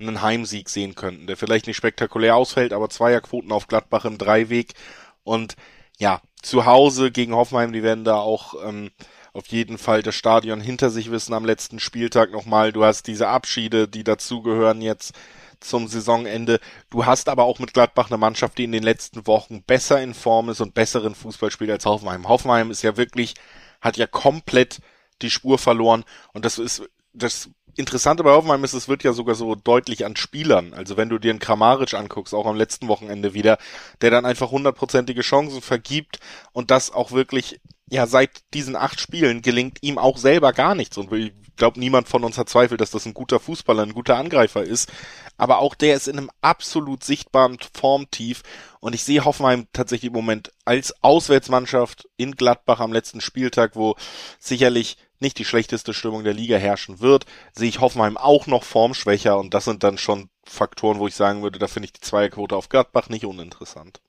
einen 0.00 0.22
Heimsieg 0.22 0.68
sehen 0.68 0.94
könnten, 0.94 1.26
der 1.26 1.36
vielleicht 1.36 1.66
nicht 1.66 1.76
spektakulär 1.76 2.36
ausfällt, 2.36 2.72
aber 2.72 2.88
Zweierquoten 2.88 3.52
auf 3.52 3.66
Gladbach 3.66 4.04
im 4.04 4.18
Dreiweg 4.18 4.74
und 5.22 5.56
ja, 5.98 6.20
zu 6.40 6.64
Hause 6.64 7.10
gegen 7.10 7.34
Hoffenheim, 7.34 7.72
die 7.72 7.82
werden 7.82 8.04
da 8.04 8.16
auch 8.16 8.54
ähm, 8.64 8.90
auf 9.32 9.46
jeden 9.48 9.78
Fall 9.78 10.02
das 10.02 10.14
Stadion 10.14 10.60
hinter 10.60 10.90
sich 10.90 11.10
wissen 11.10 11.34
am 11.34 11.44
letzten 11.44 11.78
Spieltag 11.78 12.32
nochmal. 12.32 12.72
Du 12.72 12.84
hast 12.84 13.06
diese 13.06 13.28
Abschiede, 13.28 13.86
die 13.86 14.02
dazugehören 14.02 14.80
jetzt 14.80 15.12
zum 15.60 15.88
Saisonende. 15.88 16.58
Du 16.88 17.04
hast 17.04 17.28
aber 17.28 17.44
auch 17.44 17.58
mit 17.58 17.74
Gladbach 17.74 18.08
eine 18.08 18.16
Mannschaft, 18.16 18.58
die 18.58 18.64
in 18.64 18.72
den 18.72 18.82
letzten 18.82 19.26
Wochen 19.26 19.62
besser 19.62 20.02
in 20.02 20.14
Form 20.14 20.48
ist 20.48 20.60
und 20.60 20.74
besseren 20.74 21.14
Fußball 21.14 21.50
spielt 21.50 21.70
als 21.70 21.84
Hoffenheim. 21.84 22.28
Hoffenheim 22.28 22.70
ist 22.70 22.82
ja 22.82 22.96
wirklich, 22.96 23.34
hat 23.80 23.96
ja 23.98 24.06
komplett 24.06 24.80
die 25.22 25.30
Spur 25.30 25.58
verloren 25.58 26.04
und 26.32 26.44
das 26.46 26.58
ist 26.58 26.82
das 27.12 27.50
Interessante 27.76 28.22
bei 28.22 28.30
Hoffenheim 28.30 28.64
ist, 28.64 28.74
es 28.74 28.88
wird 28.88 29.04
ja 29.04 29.12
sogar 29.12 29.34
so 29.34 29.54
deutlich 29.54 30.04
an 30.04 30.16
Spielern. 30.16 30.74
Also 30.74 30.96
wenn 30.96 31.08
du 31.08 31.18
dir 31.18 31.30
einen 31.30 31.38
Kramaric 31.38 31.94
anguckst, 31.94 32.34
auch 32.34 32.46
am 32.46 32.56
letzten 32.56 32.88
Wochenende 32.88 33.34
wieder, 33.34 33.58
der 34.00 34.10
dann 34.10 34.26
einfach 34.26 34.50
hundertprozentige 34.50 35.22
Chancen 35.22 35.62
vergibt 35.62 36.18
und 36.52 36.70
das 36.70 36.90
auch 36.90 37.12
wirklich, 37.12 37.60
ja, 37.88 38.06
seit 38.06 38.30
diesen 38.54 38.76
acht 38.76 39.00
Spielen 39.00 39.42
gelingt 39.42 39.78
ihm 39.82 39.98
auch 39.98 40.16
selber 40.16 40.52
gar 40.52 40.74
nichts. 40.74 40.96
Und 40.98 41.12
ich 41.12 41.32
glaube, 41.56 41.80
niemand 41.80 42.08
von 42.08 42.24
uns 42.24 42.38
hat 42.38 42.48
Zweifel, 42.48 42.76
dass 42.76 42.90
das 42.90 43.06
ein 43.06 43.14
guter 43.14 43.38
Fußballer, 43.38 43.82
ein 43.82 43.94
guter 43.94 44.16
Angreifer 44.16 44.62
ist. 44.62 44.90
Aber 45.36 45.58
auch 45.58 45.74
der 45.74 45.94
ist 45.94 46.08
in 46.08 46.18
einem 46.18 46.30
absolut 46.40 47.04
sichtbaren 47.04 47.58
Formtief. 47.74 48.42
Und 48.80 48.94
ich 48.94 49.04
sehe 49.04 49.24
Hoffenheim 49.24 49.66
tatsächlich 49.72 50.08
im 50.08 50.14
Moment 50.14 50.52
als 50.64 50.94
Auswärtsmannschaft 51.02 52.08
in 52.16 52.32
Gladbach 52.32 52.80
am 52.80 52.92
letzten 52.92 53.20
Spieltag, 53.20 53.76
wo 53.76 53.94
sicherlich 54.38 54.96
nicht 55.20 55.38
die 55.38 55.44
schlechteste 55.44 55.94
Stimmung 55.94 56.24
der 56.24 56.34
Liga 56.34 56.56
herrschen 56.56 57.00
wird, 57.00 57.26
sehe 57.52 57.68
ich 57.68 57.80
Hoffenheim 57.80 58.16
auch 58.16 58.46
noch 58.46 58.64
formschwächer 58.64 59.38
und 59.38 59.54
das 59.54 59.64
sind 59.64 59.82
dann 59.84 59.98
schon 59.98 60.28
Faktoren, 60.44 60.98
wo 60.98 61.06
ich 61.06 61.14
sagen 61.14 61.42
würde, 61.42 61.58
da 61.58 61.68
finde 61.68 61.86
ich 61.86 61.92
die 61.92 62.00
Zweierquote 62.00 62.56
auf 62.56 62.68
Gladbach 62.68 63.08
nicht 63.08 63.24
uninteressant. 63.24 64.00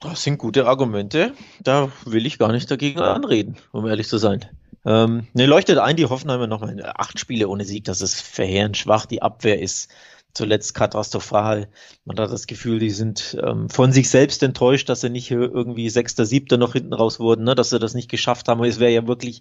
Das 0.00 0.22
sind 0.22 0.38
gute 0.38 0.66
Argumente. 0.66 1.32
Da 1.62 1.90
will 2.04 2.26
ich 2.26 2.38
gar 2.38 2.52
nicht 2.52 2.70
dagegen 2.70 3.00
anreden, 3.00 3.56
um 3.72 3.86
ehrlich 3.86 4.08
zu 4.08 4.18
sein. 4.18 4.44
Ähm, 4.84 5.28
ne, 5.32 5.46
leuchtet 5.46 5.78
ein, 5.78 5.96
die 5.96 6.04
Hoffenheimer 6.04 6.46
nochmal 6.46 6.78
acht 6.96 7.18
Spiele 7.18 7.48
ohne 7.48 7.64
Sieg. 7.64 7.84
Das 7.84 8.02
ist 8.02 8.20
verheerend 8.20 8.76
schwach. 8.76 9.06
Die 9.06 9.22
Abwehr 9.22 9.60
ist 9.60 9.90
zuletzt 10.34 10.74
katastrophal. 10.74 11.68
Man 12.04 12.18
hat 12.18 12.30
das 12.30 12.46
Gefühl, 12.46 12.80
die 12.80 12.90
sind 12.90 13.38
ähm, 13.42 13.70
von 13.70 13.92
sich 13.92 14.10
selbst 14.10 14.42
enttäuscht, 14.42 14.88
dass 14.88 15.00
sie 15.00 15.08
nicht 15.08 15.30
irgendwie 15.30 15.88
Sechster, 15.88 16.26
Siebter 16.26 16.58
noch 16.58 16.74
hinten 16.74 16.92
raus 16.92 17.18
wurden, 17.20 17.44
ne? 17.44 17.54
dass 17.54 17.70
sie 17.70 17.78
das 17.78 17.94
nicht 17.94 18.10
geschafft 18.10 18.48
haben. 18.48 18.62
es 18.64 18.80
wäre 18.80 18.92
ja 18.92 19.06
wirklich 19.06 19.40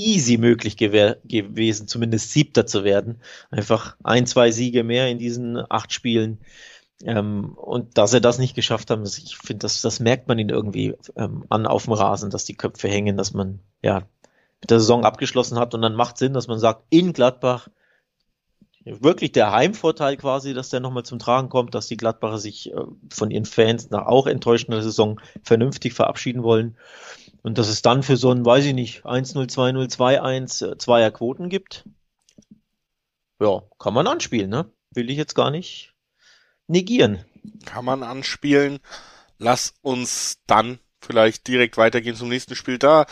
easy 0.00 0.38
möglich 0.38 0.76
gewesen, 0.76 1.86
zumindest 1.86 2.32
Siebter 2.32 2.66
zu 2.66 2.84
werden. 2.84 3.20
Einfach 3.50 3.96
ein, 4.02 4.26
zwei 4.26 4.50
Siege 4.50 4.84
mehr 4.84 5.08
in 5.08 5.18
diesen 5.18 5.58
acht 5.70 5.92
Spielen. 5.92 6.38
Ähm, 7.04 7.54
und 7.54 7.96
dass 7.96 8.10
sie 8.10 8.20
das 8.20 8.38
nicht 8.38 8.54
geschafft 8.54 8.90
haben, 8.90 9.04
ich 9.04 9.36
finde, 9.36 9.60
das, 9.60 9.80
das 9.80 10.00
merkt 10.00 10.28
man 10.28 10.38
ihnen 10.38 10.50
irgendwie 10.50 10.94
ähm, 11.16 11.44
an 11.48 11.66
auf 11.66 11.84
dem 11.84 11.94
Rasen, 11.94 12.30
dass 12.30 12.44
die 12.44 12.56
Köpfe 12.56 12.88
hängen, 12.88 13.16
dass 13.16 13.32
man 13.32 13.60
ja 13.82 14.02
mit 14.60 14.70
der 14.70 14.80
Saison 14.80 15.04
abgeschlossen 15.04 15.58
hat 15.58 15.74
und 15.74 15.82
dann 15.82 15.94
macht 15.94 16.18
Sinn, 16.18 16.34
dass 16.34 16.48
man 16.48 16.58
sagt, 16.58 16.84
in 16.90 17.12
Gladbach 17.12 17.68
wirklich 18.84 19.32
der 19.32 19.52
Heimvorteil 19.52 20.16
quasi, 20.16 20.54
dass 20.54 20.70
der 20.70 20.80
nochmal 20.80 21.04
zum 21.04 21.18
Tragen 21.18 21.48
kommt, 21.48 21.74
dass 21.74 21.86
die 21.86 21.96
Gladbacher 21.96 22.38
sich 22.38 22.72
äh, 22.72 22.76
von 23.10 23.30
ihren 23.30 23.44
Fans 23.44 23.90
nach 23.90 24.06
auch 24.06 24.26
enttäuschender 24.26 24.82
Saison 24.82 25.20
vernünftig 25.42 25.92
verabschieden 25.92 26.42
wollen. 26.42 26.76
Und 27.42 27.58
dass 27.58 27.68
es 27.68 27.82
dann 27.82 28.02
für 28.02 28.16
so 28.16 28.30
ein, 28.30 28.44
weiß 28.44 28.64
ich 28.66 28.74
nicht, 28.74 29.04
1-0, 29.04 29.50
2-0, 29.50 29.90
2-1 29.90 30.78
zweier 30.78 31.10
Quoten 31.10 31.48
gibt. 31.48 31.84
Ja, 33.40 33.62
kann 33.78 33.94
man 33.94 34.06
anspielen, 34.06 34.50
ne? 34.50 34.70
Will 34.92 35.08
ich 35.10 35.16
jetzt 35.16 35.34
gar 35.34 35.50
nicht 35.50 35.94
negieren. 36.66 37.24
Kann 37.64 37.84
man 37.84 38.02
anspielen. 38.02 38.78
Lass 39.38 39.74
uns 39.80 40.38
dann 40.46 40.78
vielleicht 41.00 41.46
direkt 41.48 41.78
weitergehen 41.78 42.16
zum 42.16 42.28
nächsten 42.28 42.54
Spiel. 42.54 42.78
Da 42.78 43.06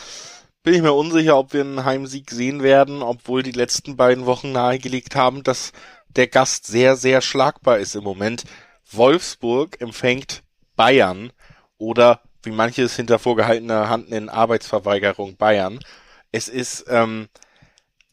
bin 0.61 0.75
ich 0.75 0.81
mir 0.81 0.93
unsicher, 0.93 1.37
ob 1.37 1.53
wir 1.53 1.61
einen 1.61 1.85
Heimsieg 1.85 2.29
sehen 2.29 2.61
werden, 2.61 3.01
obwohl 3.01 3.41
die 3.41 3.51
letzten 3.51 3.97
beiden 3.97 4.25
Wochen 4.25 4.51
nahegelegt 4.51 5.15
haben, 5.15 5.41
dass 5.41 5.71
der 6.09 6.27
Gast 6.27 6.67
sehr, 6.67 6.95
sehr 6.95 7.21
schlagbar 7.21 7.79
ist 7.79 7.95
im 7.95 8.03
Moment. 8.03 8.43
Wolfsburg 8.91 9.81
empfängt 9.81 10.43
Bayern 10.75 11.31
oder 11.77 12.21
wie 12.43 12.51
manche 12.51 12.83
es 12.83 12.95
hinter 12.95 13.19
vorgehaltener 13.19 13.89
Hand 13.89 14.09
nennen, 14.09 14.29
Arbeitsverweigerung 14.29 15.37
Bayern. 15.37 15.79
Es 16.31 16.47
ist 16.47 16.85
ähm, 16.87 17.27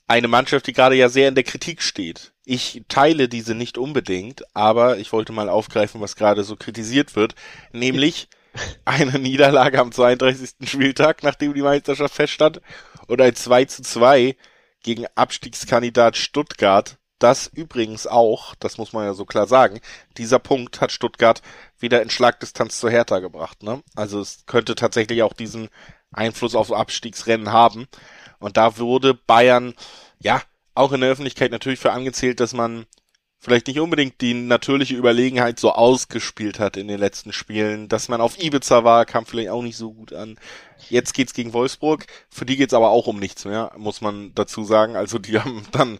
eine 0.08 0.28
Mannschaft, 0.28 0.66
die 0.66 0.72
gerade 0.72 0.94
ja 0.94 1.08
sehr 1.08 1.28
in 1.28 1.34
der 1.34 1.44
Kritik 1.44 1.82
steht. 1.82 2.32
Ich 2.44 2.82
teile 2.88 3.28
diese 3.28 3.54
nicht 3.54 3.76
unbedingt, 3.76 4.44
aber 4.54 4.98
ich 4.98 5.12
wollte 5.12 5.32
mal 5.32 5.48
aufgreifen, 5.48 6.00
was 6.00 6.16
gerade 6.16 6.44
so 6.44 6.56
kritisiert 6.56 7.16
wird, 7.16 7.34
nämlich 7.72 8.28
eine 8.84 9.18
Niederlage 9.18 9.80
am 9.80 9.92
32. 9.92 10.68
Spieltag, 10.68 11.22
nachdem 11.22 11.54
die 11.54 11.62
Meisterschaft 11.62 12.14
feststand, 12.14 12.60
und 13.08 13.20
ein 13.20 13.34
2 13.34 13.64
zu 13.66 13.82
2 13.82 14.36
gegen 14.82 15.06
Abstiegskandidat 15.14 16.16
Stuttgart. 16.16 16.98
Das 17.18 17.46
übrigens 17.46 18.06
auch, 18.06 18.54
das 18.56 18.76
muss 18.76 18.92
man 18.92 19.04
ja 19.04 19.14
so 19.14 19.24
klar 19.24 19.46
sagen, 19.46 19.80
dieser 20.18 20.38
Punkt 20.38 20.80
hat 20.80 20.92
Stuttgart 20.92 21.40
wieder 21.78 22.02
in 22.02 22.10
Schlagdistanz 22.10 22.78
zur 22.78 22.90
Hertha 22.90 23.20
gebracht. 23.20 23.62
Ne? 23.62 23.82
Also 23.94 24.20
es 24.20 24.44
könnte 24.46 24.74
tatsächlich 24.74 25.22
auch 25.22 25.32
diesen 25.32 25.68
Einfluss 26.12 26.54
auf 26.54 26.72
Abstiegsrennen 26.72 27.52
haben. 27.52 27.86
Und 28.38 28.56
da 28.56 28.76
wurde 28.78 29.14
Bayern, 29.14 29.74
ja, 30.18 30.42
auch 30.74 30.92
in 30.92 31.00
der 31.00 31.10
Öffentlichkeit 31.10 31.50
natürlich 31.50 31.78
für 31.78 31.92
angezählt, 31.92 32.38
dass 32.40 32.52
man 32.52 32.86
vielleicht 33.38 33.66
nicht 33.66 33.80
unbedingt 33.80 34.20
die 34.20 34.34
natürliche 34.34 34.94
Überlegenheit 34.94 35.60
so 35.60 35.72
ausgespielt 35.72 36.58
hat 36.58 36.76
in 36.76 36.88
den 36.88 36.98
letzten 36.98 37.32
Spielen. 37.32 37.88
Dass 37.88 38.08
man 38.08 38.20
auf 38.20 38.38
Ibiza 38.42 38.84
war, 38.84 39.06
kam 39.06 39.24
vielleicht 39.24 39.50
auch 39.50 39.62
nicht 39.62 39.76
so 39.76 39.92
gut 39.92 40.12
an. 40.12 40.38
Jetzt 40.90 41.14
geht's 41.14 41.32
gegen 41.32 41.52
Wolfsburg. 41.52 42.06
Für 42.28 42.44
die 42.44 42.56
geht's 42.56 42.74
aber 42.74 42.90
auch 42.90 43.06
um 43.06 43.18
nichts 43.18 43.44
mehr, 43.44 43.72
muss 43.76 44.00
man 44.00 44.34
dazu 44.34 44.64
sagen. 44.64 44.96
Also 44.96 45.18
die 45.18 45.38
haben 45.38 45.66
dann 45.72 45.98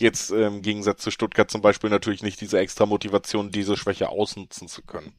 jetzt 0.00 0.30
äh, 0.30 0.46
im 0.46 0.62
Gegensatz 0.62 1.02
zu 1.02 1.10
Stuttgart 1.10 1.50
zum 1.50 1.60
Beispiel 1.60 1.90
natürlich 1.90 2.22
nicht 2.22 2.40
diese 2.40 2.58
extra 2.58 2.86
Motivation, 2.86 3.50
diese 3.50 3.76
Schwäche 3.76 4.08
ausnutzen 4.08 4.68
zu 4.68 4.82
können. 4.82 5.12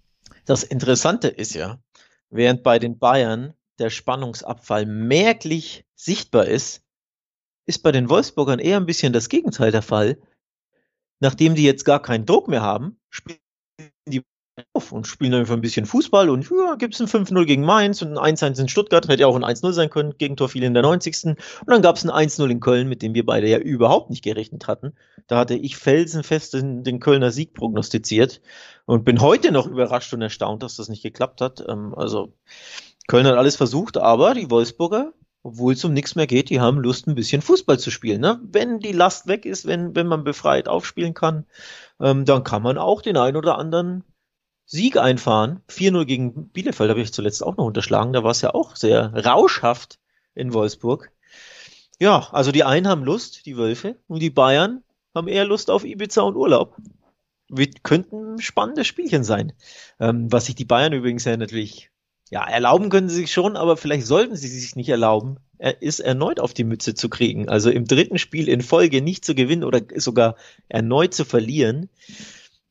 Das 0.45 0.63
Interessante 0.63 1.27
ist 1.27 1.53
ja, 1.53 1.79
während 2.29 2.63
bei 2.63 2.79
den 2.79 2.99
Bayern 2.99 3.53
der 3.79 3.89
Spannungsabfall 3.89 4.85
merklich 4.85 5.85
sichtbar 5.95 6.45
ist, 6.45 6.81
ist 7.65 7.79
bei 7.79 7.91
den 7.91 8.09
Wolfsburgern 8.09 8.59
eher 8.59 8.77
ein 8.77 8.85
bisschen 8.85 9.11
das 9.11 9.29
Gegenteil 9.29 9.71
der 9.71 9.81
Fall 9.81 10.17
nachdem 11.19 11.55
die 11.55 11.63
jetzt 11.63 11.85
gar 11.85 12.01
keinen 12.01 12.25
Druck 12.25 12.47
mehr 12.47 12.61
haben, 12.61 12.99
spielen 13.09 13.39
die 14.07 14.23
auf 14.73 14.91
und 14.91 15.05
spielen 15.05 15.33
einfach 15.33 15.53
ein 15.53 15.61
bisschen 15.61 15.85
Fußball 15.85 16.29
und 16.29 16.49
ja, 16.49 16.75
gibt 16.75 16.93
es 16.93 17.01
ein 17.01 17.07
5-0 17.07 17.45
gegen 17.45 17.63
Mainz 17.63 18.01
und 18.01 18.17
ein 18.17 18.35
1-1 18.35 18.61
in 18.61 18.69
Stuttgart, 18.69 19.07
hätte 19.07 19.21
ja 19.21 19.27
auch 19.27 19.35
ein 19.35 19.43
1-0 19.43 19.73
sein 19.73 19.89
können, 19.89 20.17
Gegentor 20.17 20.47
fiel 20.47 20.63
in 20.63 20.73
der 20.73 20.83
90. 20.83 21.25
Und 21.25 21.37
dann 21.67 21.81
gab 21.81 21.97
es 21.97 22.05
ein 22.05 22.29
1-0 22.29 22.49
in 22.49 22.59
Köln, 22.61 22.87
mit 22.87 23.01
dem 23.01 23.13
wir 23.13 23.25
beide 23.25 23.49
ja 23.49 23.57
überhaupt 23.57 24.09
nicht 24.09 24.23
gerechnet 24.23 24.67
hatten. 24.67 24.93
Da 25.27 25.37
hatte 25.39 25.55
ich 25.55 25.75
felsenfest 25.75 26.53
den, 26.53 26.83
den 26.83 26.99
Kölner 26.99 27.31
Sieg 27.31 27.53
prognostiziert 27.53 28.41
und 28.85 29.03
bin 29.03 29.19
heute 29.19 29.51
noch 29.51 29.67
überrascht 29.67 30.13
und 30.13 30.21
erstaunt, 30.21 30.63
dass 30.63 30.77
das 30.77 30.87
nicht 30.87 31.03
geklappt 31.03 31.41
hat. 31.41 31.63
Ähm, 31.67 31.93
also 31.95 32.33
Köln 33.07 33.27
hat 33.27 33.35
alles 33.35 33.57
versucht, 33.57 33.97
aber 33.97 34.33
die 34.33 34.49
Wolfsburger 34.49 35.13
obwohl 35.45 35.73
es 35.73 35.85
um 35.85 35.93
nichts 35.93 36.15
mehr 36.15 36.25
geht, 36.25 36.49
die 36.49 36.59
haben 36.59 36.79
Lust, 36.79 37.05
ein 37.05 37.13
bisschen 37.13 37.43
Fußball 37.43 37.77
zu 37.77 37.91
spielen. 37.91 38.19
Ne? 38.19 38.39
Wenn 38.41 38.79
die 38.79 38.93
Last 38.93 39.27
weg 39.27 39.45
ist, 39.45 39.67
wenn, 39.67 39.95
wenn 39.95 40.07
man 40.07 40.23
befreit 40.23 40.67
aufspielen 40.67 41.13
kann, 41.13 41.45
ähm, 41.99 42.25
dann 42.25 42.43
kann 42.43 42.63
man 42.63 42.79
auch 42.79 43.03
den 43.03 43.15
einen 43.15 43.37
oder 43.37 43.59
anderen 43.59 44.03
Sieg 44.65 44.97
einfahren. 44.97 45.61
4-0 45.69 46.05
gegen 46.05 46.49
Bielefeld 46.49 46.89
habe 46.89 47.01
ich 47.01 47.13
zuletzt 47.13 47.43
auch 47.43 47.57
noch 47.57 47.65
unterschlagen. 47.65 48.13
Da 48.13 48.23
war 48.23 48.31
es 48.31 48.41
ja 48.41 48.53
auch 48.53 48.75
sehr 48.75 49.13
rauschhaft 49.13 49.99
in 50.33 50.53
Wolfsburg. 50.53 51.11
Ja, 51.99 52.27
also 52.31 52.51
die 52.51 52.63
einen 52.63 52.87
haben 52.87 53.03
Lust, 53.03 53.45
die 53.45 53.57
Wölfe, 53.57 53.97
und 54.07 54.21
die 54.21 54.29
Bayern 54.29 54.83
haben 55.13 55.27
eher 55.27 55.45
Lust 55.45 55.71
auf 55.71 55.85
Ibiza 55.85 56.21
und 56.23 56.35
Urlaub. 56.35 56.75
Wir 57.47 57.69
könnten 57.83 58.41
spannende 58.41 58.83
Spielchen 58.83 59.23
sein. 59.23 59.53
Ähm, 59.99 60.31
was 60.31 60.47
sich 60.47 60.55
die 60.55 60.65
Bayern 60.65 60.93
übrigens 60.93 61.23
ja 61.23 61.37
natürlich 61.37 61.91
ja, 62.31 62.45
erlauben 62.45 62.89
können 62.89 63.07
sie 63.07 63.15
sich 63.15 63.31
schon, 63.31 63.55
aber 63.55 63.77
vielleicht 63.77 64.07
sollten 64.07 64.35
sie 64.35 64.47
sich 64.47 64.75
nicht 64.75 64.89
erlauben, 64.89 65.37
er 65.57 65.81
ist 65.81 65.99
erneut 65.99 66.39
auf 66.39 66.53
die 66.53 66.63
Mütze 66.63 66.95
zu 66.95 67.07
kriegen. 67.07 67.47
Also 67.47 67.69
im 67.69 67.85
dritten 67.85 68.17
Spiel 68.17 68.49
in 68.49 68.61
Folge 68.61 69.01
nicht 69.01 69.23
zu 69.23 69.35
gewinnen 69.35 69.63
oder 69.63 69.81
sogar 69.95 70.35
erneut 70.67 71.13
zu 71.13 71.23
verlieren, 71.23 71.89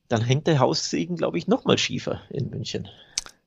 dann 0.07 0.21
hängt 0.21 0.47
der 0.47 0.59
Haussegen, 0.59 1.15
glaube 1.17 1.37
ich, 1.37 1.47
nochmal 1.47 1.77
schiefer 1.77 2.21
in 2.29 2.49
München. 2.49 2.87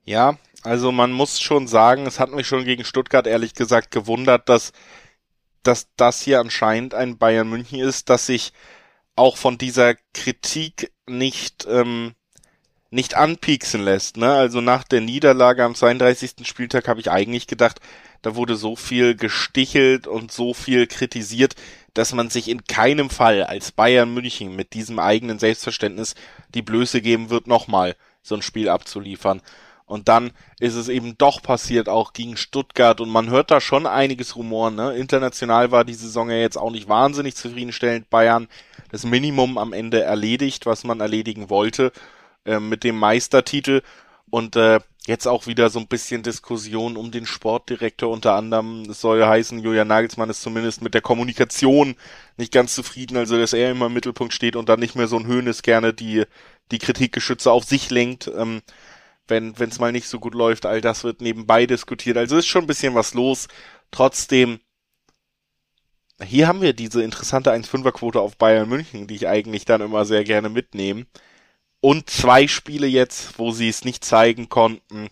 Ja, 0.03 0.37
also 0.63 0.91
man 0.91 1.11
muss 1.11 1.39
schon 1.39 1.67
sagen, 1.67 2.05
es 2.05 2.19
hat 2.19 2.31
mich 2.31 2.47
schon 2.47 2.65
gegen 2.65 2.83
Stuttgart 2.83 3.27
ehrlich 3.27 3.53
gesagt 3.53 3.91
gewundert, 3.91 4.49
dass, 4.49 4.71
dass 5.63 5.87
das 5.95 6.21
hier 6.21 6.39
anscheinend 6.39 6.93
ein 6.93 7.17
Bayern 7.17 7.49
München 7.49 7.79
ist, 7.79 8.09
dass 8.09 8.25
sich 8.25 8.53
auch 9.15 9.37
von 9.37 9.57
dieser 9.57 9.95
Kritik 10.13 10.91
nicht 11.05 11.67
ähm, 11.69 12.15
nicht 12.91 13.15
anpieksen 13.15 13.83
lässt. 13.83 14.17
Ne? 14.17 14.31
Also 14.31 14.61
nach 14.61 14.83
der 14.83 15.01
Niederlage 15.01 15.63
am 15.63 15.75
32. 15.75 16.47
Spieltag 16.47 16.87
habe 16.87 16.99
ich 16.99 17.11
eigentlich 17.11 17.47
gedacht, 17.47 17.79
da 18.21 18.35
wurde 18.35 18.55
so 18.55 18.75
viel 18.75 19.15
gestichelt 19.15 20.07
und 20.07 20.31
so 20.31 20.53
viel 20.53 20.87
kritisiert, 20.87 21.55
dass 21.99 22.13
man 22.13 22.29
sich 22.29 22.47
in 22.47 22.63
keinem 22.63 23.09
Fall 23.09 23.43
als 23.43 23.73
Bayern 23.73 24.13
München 24.13 24.55
mit 24.55 24.73
diesem 24.73 24.99
eigenen 24.99 25.37
Selbstverständnis 25.37 26.15
die 26.55 26.61
Blöße 26.61 27.01
geben 27.01 27.29
wird, 27.29 27.45
nochmal 27.45 27.97
so 28.21 28.35
ein 28.35 28.41
Spiel 28.41 28.69
abzuliefern. 28.69 29.41
Und 29.85 30.07
dann 30.07 30.31
ist 30.59 30.75
es 30.75 30.87
eben 30.87 31.17
doch 31.17 31.41
passiert, 31.41 31.89
auch 31.89 32.13
gegen 32.13 32.37
Stuttgart. 32.37 33.01
Und 33.01 33.09
man 33.09 33.29
hört 33.29 33.51
da 33.51 33.59
schon 33.59 33.85
einiges 33.85 34.37
Rumor. 34.37 34.71
Ne? 34.71 34.95
International 34.95 35.71
war 35.71 35.83
die 35.83 35.93
Saison 35.93 36.29
ja 36.29 36.37
jetzt 36.37 36.57
auch 36.57 36.71
nicht 36.71 36.87
wahnsinnig 36.87 37.35
zufriedenstellend. 37.35 38.09
Bayern 38.09 38.47
das 38.91 39.03
Minimum 39.03 39.57
am 39.57 39.73
Ende 39.73 40.01
erledigt, 40.01 40.65
was 40.65 40.85
man 40.85 41.01
erledigen 41.01 41.49
wollte. 41.49 41.91
Ähm, 42.45 42.69
mit 42.69 42.85
dem 42.85 42.97
Meistertitel. 42.97 43.81
Und 44.29 44.55
äh, 44.55 44.79
Jetzt 45.09 45.27
auch 45.27 45.47
wieder 45.47 45.71
so 45.71 45.79
ein 45.79 45.87
bisschen 45.87 46.21
Diskussion 46.21 46.95
um 46.95 47.09
den 47.09 47.25
Sportdirektor 47.25 48.11
unter 48.11 48.35
anderem. 48.35 48.83
Es 48.83 49.01
soll 49.01 49.25
heißen, 49.25 49.57
Julian 49.57 49.87
Nagelsmann 49.87 50.29
ist 50.29 50.43
zumindest 50.43 50.83
mit 50.83 50.93
der 50.93 51.01
Kommunikation 51.01 51.95
nicht 52.37 52.53
ganz 52.53 52.75
zufrieden, 52.75 53.17
also 53.17 53.35
dass 53.35 53.53
er 53.53 53.71
immer 53.71 53.87
im 53.87 53.93
Mittelpunkt 53.95 54.35
steht 54.35 54.55
und 54.55 54.69
dann 54.69 54.79
nicht 54.79 54.93
mehr 54.93 55.07
so 55.07 55.17
ein 55.17 55.25
Höhnes 55.25 55.63
gerne 55.63 55.95
die, 55.95 56.25
die 56.69 56.77
Kritikgeschütze 56.77 57.51
auf 57.51 57.63
sich 57.63 57.89
lenkt. 57.89 58.27
Ähm, 58.27 58.61
wenn 59.25 59.55
es 59.57 59.79
mal 59.79 59.91
nicht 59.91 60.07
so 60.07 60.19
gut 60.19 60.35
läuft, 60.35 60.67
all 60.67 60.79
das 60.79 61.03
wird 61.03 61.21
nebenbei 61.21 61.65
diskutiert. 61.65 62.15
Also 62.15 62.37
ist 62.37 62.45
schon 62.45 62.65
ein 62.65 62.67
bisschen 62.67 62.93
was 62.93 63.15
los. 63.15 63.47
Trotzdem, 63.89 64.59
hier 66.23 66.47
haben 66.47 66.61
wir 66.61 66.73
diese 66.73 67.01
interessante 67.01 67.51
1-5er-Quote 67.51 68.21
auf 68.21 68.37
Bayern 68.37 68.69
München, 68.69 69.07
die 69.07 69.15
ich 69.15 69.27
eigentlich 69.27 69.65
dann 69.65 69.81
immer 69.81 70.05
sehr 70.05 70.23
gerne 70.23 70.49
mitnehme 70.49 71.07
und 71.81 72.09
zwei 72.09 72.47
Spiele 72.47 72.87
jetzt, 72.87 73.39
wo 73.39 73.51
sie 73.51 73.69
es 73.69 73.85
nicht 73.85 74.03
zeigen 74.03 74.49
konnten. 74.49 75.09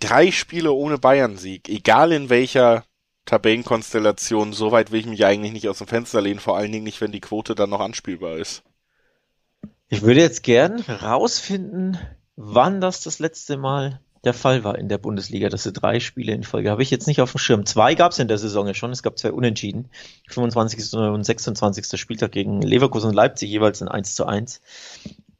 Drei 0.00 0.30
Spiele 0.30 0.72
ohne 0.72 0.98
Bayern-Sieg, 0.98 1.68
egal 1.68 2.12
in 2.12 2.28
welcher 2.28 2.84
Tabellenkonstellation, 3.24 4.52
soweit 4.52 4.92
will 4.92 5.00
ich 5.00 5.06
mich 5.06 5.24
eigentlich 5.24 5.52
nicht 5.52 5.68
aus 5.68 5.78
dem 5.78 5.86
Fenster 5.86 6.20
lehnen, 6.20 6.40
vor 6.40 6.56
allen 6.56 6.72
Dingen 6.72 6.84
nicht, 6.84 7.00
wenn 7.00 7.12
die 7.12 7.20
Quote 7.20 7.54
dann 7.54 7.70
noch 7.70 7.80
anspielbar 7.80 8.36
ist. 8.36 8.62
Ich 9.88 10.02
würde 10.02 10.20
jetzt 10.20 10.42
gern 10.42 10.80
rausfinden, 10.80 11.98
wann 12.36 12.80
das 12.80 13.00
das 13.02 13.18
letzte 13.18 13.56
Mal 13.56 14.00
der 14.24 14.34
Fall 14.34 14.64
war 14.64 14.78
in 14.78 14.88
der 14.88 14.98
Bundesliga, 14.98 15.48
dass 15.48 15.62
sie 15.64 15.72
drei 15.72 16.00
Spiele 16.00 16.32
in 16.32 16.42
Folge 16.42 16.70
habe 16.70 16.82
ich 16.82 16.90
jetzt 16.90 17.06
nicht 17.06 17.20
auf 17.20 17.32
dem 17.32 17.38
Schirm. 17.38 17.66
Zwei 17.66 17.94
gab 17.94 18.12
es 18.12 18.18
in 18.18 18.28
der 18.28 18.38
Saison 18.38 18.66
ja 18.66 18.74
schon. 18.74 18.90
Es 18.90 19.02
gab 19.02 19.18
zwei 19.18 19.32
Unentschieden. 19.32 19.90
25. 20.28 20.94
und 20.94 21.24
26. 21.24 22.00
Spieltag 22.00 22.32
gegen 22.32 22.62
Leverkusen 22.62 23.10
und 23.10 23.14
Leipzig 23.14 23.50
jeweils 23.50 23.82
ein 23.82 23.88
1 23.88 24.14
zu 24.14 24.26
1. 24.26 24.60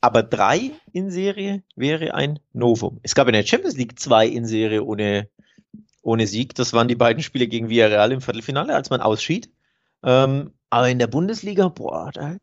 Aber 0.04 0.22
drei 0.22 0.72
in 0.92 1.10
Serie 1.10 1.62
wäre 1.76 2.12
ein 2.12 2.38
Novum. 2.52 3.00
Es 3.02 3.14
gab 3.14 3.26
in 3.26 3.32
der 3.32 3.46
Champions 3.46 3.78
League 3.78 3.98
zwei 3.98 4.26
in 4.26 4.44
Serie 4.44 4.84
ohne, 4.84 5.30
ohne 6.02 6.26
Sieg. 6.26 6.54
Das 6.54 6.74
waren 6.74 6.88
die 6.88 6.94
beiden 6.94 7.22
Spiele 7.22 7.48
gegen 7.48 7.70
Villarreal 7.70 8.12
im 8.12 8.20
Viertelfinale, 8.20 8.74
als 8.74 8.90
man 8.90 9.00
ausschied. 9.00 9.48
Ähm, 10.02 10.52
aber 10.68 10.90
in 10.90 10.98
der 10.98 11.06
Bundesliga, 11.06 11.68
boah, 11.68 12.10
da, 12.12 12.36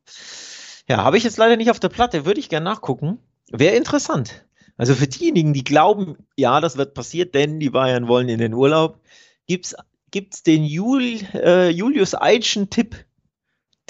ja, 0.90 1.04
habe 1.04 1.20
ich 1.20 1.24
jetzt 1.24 1.38
leider 1.38 1.56
nicht 1.56 1.70
auf 1.70 1.80
der 1.80 1.90
Platte, 1.90 2.26
würde 2.26 2.40
ich 2.40 2.50
gerne 2.50 2.64
nachgucken. 2.64 3.20
Wäre 3.52 3.76
interessant. 3.76 4.44
Also 4.76 4.96
für 4.96 5.06
diejenigen, 5.06 5.54
die 5.54 5.64
glauben, 5.64 6.18
ja, 6.36 6.62
das 6.62 6.78
wird 6.78 6.96
passiert, 6.96 7.36
denn 7.36 7.60
die 7.60 7.70
Bayern 7.70 8.08
wollen 8.08 8.30
in 8.30 8.40
den 8.40 8.56
Urlaub, 8.56 8.98
gibt's 9.46 9.76
gibt's 10.10 10.42
den 10.42 10.64
Jul, 10.64 11.20
äh, 11.36 11.70
Julius 11.70 12.16
Eitschen 12.16 12.72
Tipp 12.72 12.96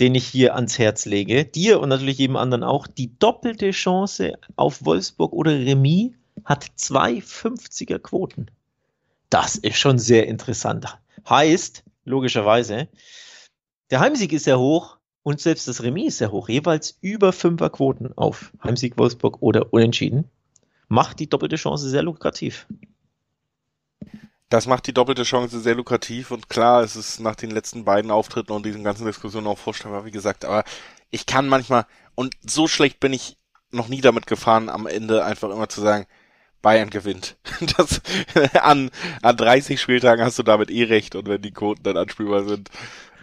den 0.02 0.16
ich 0.16 0.26
hier 0.26 0.56
ans 0.56 0.80
Herz 0.80 1.06
lege, 1.06 1.46
dir 1.46 1.80
und 1.80 1.90
natürlich 1.90 2.18
jedem 2.18 2.36
anderen 2.36 2.64
auch, 2.64 2.88
die 2.88 3.18
doppelte 3.20 3.70
Chance 3.70 4.34
auf 4.56 4.84
Wolfsburg 4.84 5.32
oder 5.32 5.52
Remis 5.52 6.14
hat 6.44 6.66
zwei 6.76 7.20
50er 7.20 8.00
Quoten. 8.00 8.48
Das 9.30 9.56
ist 9.56 9.78
schon 9.78 10.00
sehr 10.00 10.28
interessant. 10.28 10.98
Heißt, 11.30 11.84
logischerweise, 12.04 12.88
der 13.92 14.00
Heimsieg 14.00 14.34
ist 14.34 14.46
sehr 14.46 14.60
hoch 14.60 14.98
und 15.22 15.40
selbst 15.40 15.68
das 15.68 15.84
Remis 15.84 16.08
ist 16.08 16.18
sehr 16.18 16.32
hoch, 16.32 16.50
jeweils 16.50 16.98
über 17.02 17.30
5er 17.30 17.70
Quoten 17.70 18.12
auf 18.18 18.52
Heimsieg 18.64 18.98
Wolfsburg 18.98 19.38
oder 19.42 19.72
Unentschieden. 19.72 20.26
Macht 20.88 21.20
die 21.20 21.30
doppelte 21.30 21.58
Chance 21.58 21.88
sehr 21.88 22.02
lukrativ. 22.02 22.66
Das 24.52 24.68
macht 24.68 24.86
die 24.86 24.94
doppelte 24.94 25.24
Chance 25.24 25.62
sehr 25.62 25.76
lukrativ 25.76 26.30
und 26.30 26.50
klar, 26.50 26.84
es 26.84 26.98
ist 26.98 27.22
nach 27.22 27.36
den 27.36 27.52
letzten 27.52 27.86
beiden 27.86 28.12
Auftritten 28.12 28.52
und 28.52 28.66
diesen 28.66 28.84
ganzen 28.84 29.06
Diskussionen 29.06 29.48
auch 29.48 29.58
vorstellbar, 29.58 30.04
wie 30.04 30.12
gesagt, 30.12 30.44
aber 30.44 30.66
ich 31.10 31.26
kann 31.26 31.48
manchmal, 31.48 31.86
und 32.16 32.36
so 32.46 32.68
schlecht 32.68 33.00
bin 33.00 33.14
ich 33.14 33.38
noch 33.72 33.88
nie 33.88 34.02
damit 34.02 34.28
gefahren, 34.28 34.68
am 34.68 34.88
Ende 34.88 35.24
einfach 35.24 35.52
immer 35.52 35.70
zu 35.70 35.80
sagen, 35.80 36.06
Bayern 36.62 36.90
gewinnt. 36.90 37.38
Das, 37.78 38.02
an, 38.62 38.92
an 39.22 39.38
30 39.38 39.80
Spieltagen 39.80 40.26
hast 40.26 40.38
du 40.38 40.44
damit 40.44 40.70
eh 40.70 40.84
recht 40.84 41.16
und 41.16 41.30
wenn 41.30 41.42
die 41.42 41.52
Quoten 41.52 41.84
dann 41.84 41.96
anspielbar 41.96 42.44
sind 42.44 42.70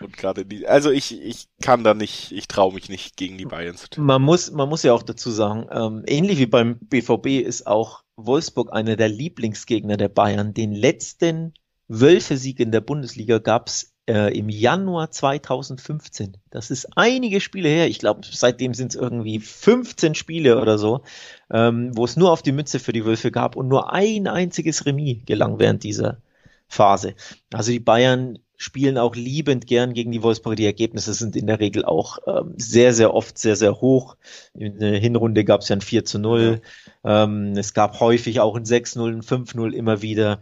und 0.00 0.16
gerade 0.16 0.46
die, 0.46 0.66
also 0.66 0.90
ich, 0.90 1.20
ich 1.20 1.48
kann 1.60 1.84
da 1.84 1.92
nicht, 1.92 2.32
ich 2.32 2.48
traue 2.48 2.72
mich 2.72 2.88
nicht 2.88 3.18
gegen 3.18 3.36
die 3.36 3.44
Bayern 3.44 3.76
zu 3.76 3.90
tippen. 3.90 4.06
Man 4.06 4.22
muss, 4.22 4.50
man 4.50 4.68
muss 4.68 4.82
ja 4.82 4.94
auch 4.94 5.02
dazu 5.02 5.30
sagen, 5.30 5.66
ähm, 5.70 6.04
ähnlich 6.06 6.38
wie 6.38 6.46
beim 6.46 6.78
BVB 6.78 7.44
ist 7.44 7.66
auch 7.66 8.02
Wolfsburg 8.18 8.72
einer 8.72 8.96
der 8.96 9.08
Lieblingsgegner 9.08 9.96
der 9.96 10.08
Bayern. 10.08 10.52
Den 10.52 10.72
letzten 10.72 11.54
Wölfe-Sieg 11.86 12.60
in 12.60 12.72
der 12.72 12.80
Bundesliga 12.80 13.38
gab's 13.38 13.94
äh, 14.08 14.36
im 14.36 14.48
Januar 14.48 15.10
2015. 15.10 16.36
Das 16.50 16.70
ist 16.70 16.88
einige 16.96 17.40
Spiele 17.40 17.68
her. 17.68 17.88
Ich 17.88 17.98
glaube, 17.98 18.22
seitdem 18.28 18.74
sind 18.74 18.94
es 18.94 19.00
irgendwie 19.00 19.38
15 19.38 20.14
Spiele 20.14 20.60
oder 20.60 20.78
so, 20.78 21.02
ähm, 21.50 21.96
wo 21.96 22.04
es 22.04 22.16
nur 22.16 22.32
auf 22.32 22.42
die 22.42 22.52
Mütze 22.52 22.80
für 22.80 22.92
die 22.92 23.04
Wölfe 23.04 23.30
gab 23.30 23.54
und 23.54 23.68
nur 23.68 23.92
ein 23.92 24.26
einziges 24.26 24.84
Remis 24.84 25.24
gelang 25.24 25.58
während 25.58 25.84
dieser 25.84 26.20
Phase. 26.66 27.14
Also 27.52 27.70
die 27.70 27.80
Bayern 27.80 28.38
spielen 28.58 28.98
auch 28.98 29.14
liebend 29.14 29.68
gern 29.68 29.94
gegen 29.94 30.10
die 30.10 30.22
Wolfsburger. 30.22 30.56
Die 30.56 30.66
Ergebnisse 30.66 31.14
sind 31.14 31.36
in 31.36 31.46
der 31.46 31.60
Regel 31.60 31.84
auch 31.84 32.18
ähm, 32.26 32.54
sehr, 32.56 32.92
sehr 32.92 33.14
oft 33.14 33.38
sehr, 33.38 33.54
sehr 33.54 33.80
hoch. 33.80 34.16
In 34.52 34.80
der 34.80 34.98
Hinrunde 34.98 35.44
gab 35.44 35.60
es 35.60 35.68
ja 35.68 35.76
ein 35.76 35.80
4 35.80 36.04
zu 36.04 36.18
0. 36.18 36.60
Ja. 37.04 37.24
Ähm, 37.24 37.52
es 37.56 37.72
gab 37.72 38.00
häufig 38.00 38.40
auch 38.40 38.56
ein 38.56 38.64
6-0, 38.64 39.08
ein 39.08 39.22
5-0 39.22 39.72
immer 39.72 40.02
wieder. 40.02 40.40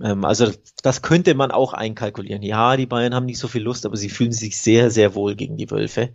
Ähm, 0.00 0.24
also 0.24 0.52
das 0.84 1.02
könnte 1.02 1.34
man 1.34 1.50
auch 1.50 1.72
einkalkulieren. 1.72 2.42
Ja, 2.42 2.76
die 2.76 2.86
Bayern 2.86 3.14
haben 3.14 3.26
nicht 3.26 3.40
so 3.40 3.48
viel 3.48 3.62
Lust, 3.62 3.84
aber 3.84 3.96
sie 3.96 4.08
fühlen 4.08 4.32
sich 4.32 4.60
sehr, 4.60 4.92
sehr 4.92 5.16
wohl 5.16 5.34
gegen 5.34 5.56
die 5.56 5.70
Wölfe. 5.70 6.10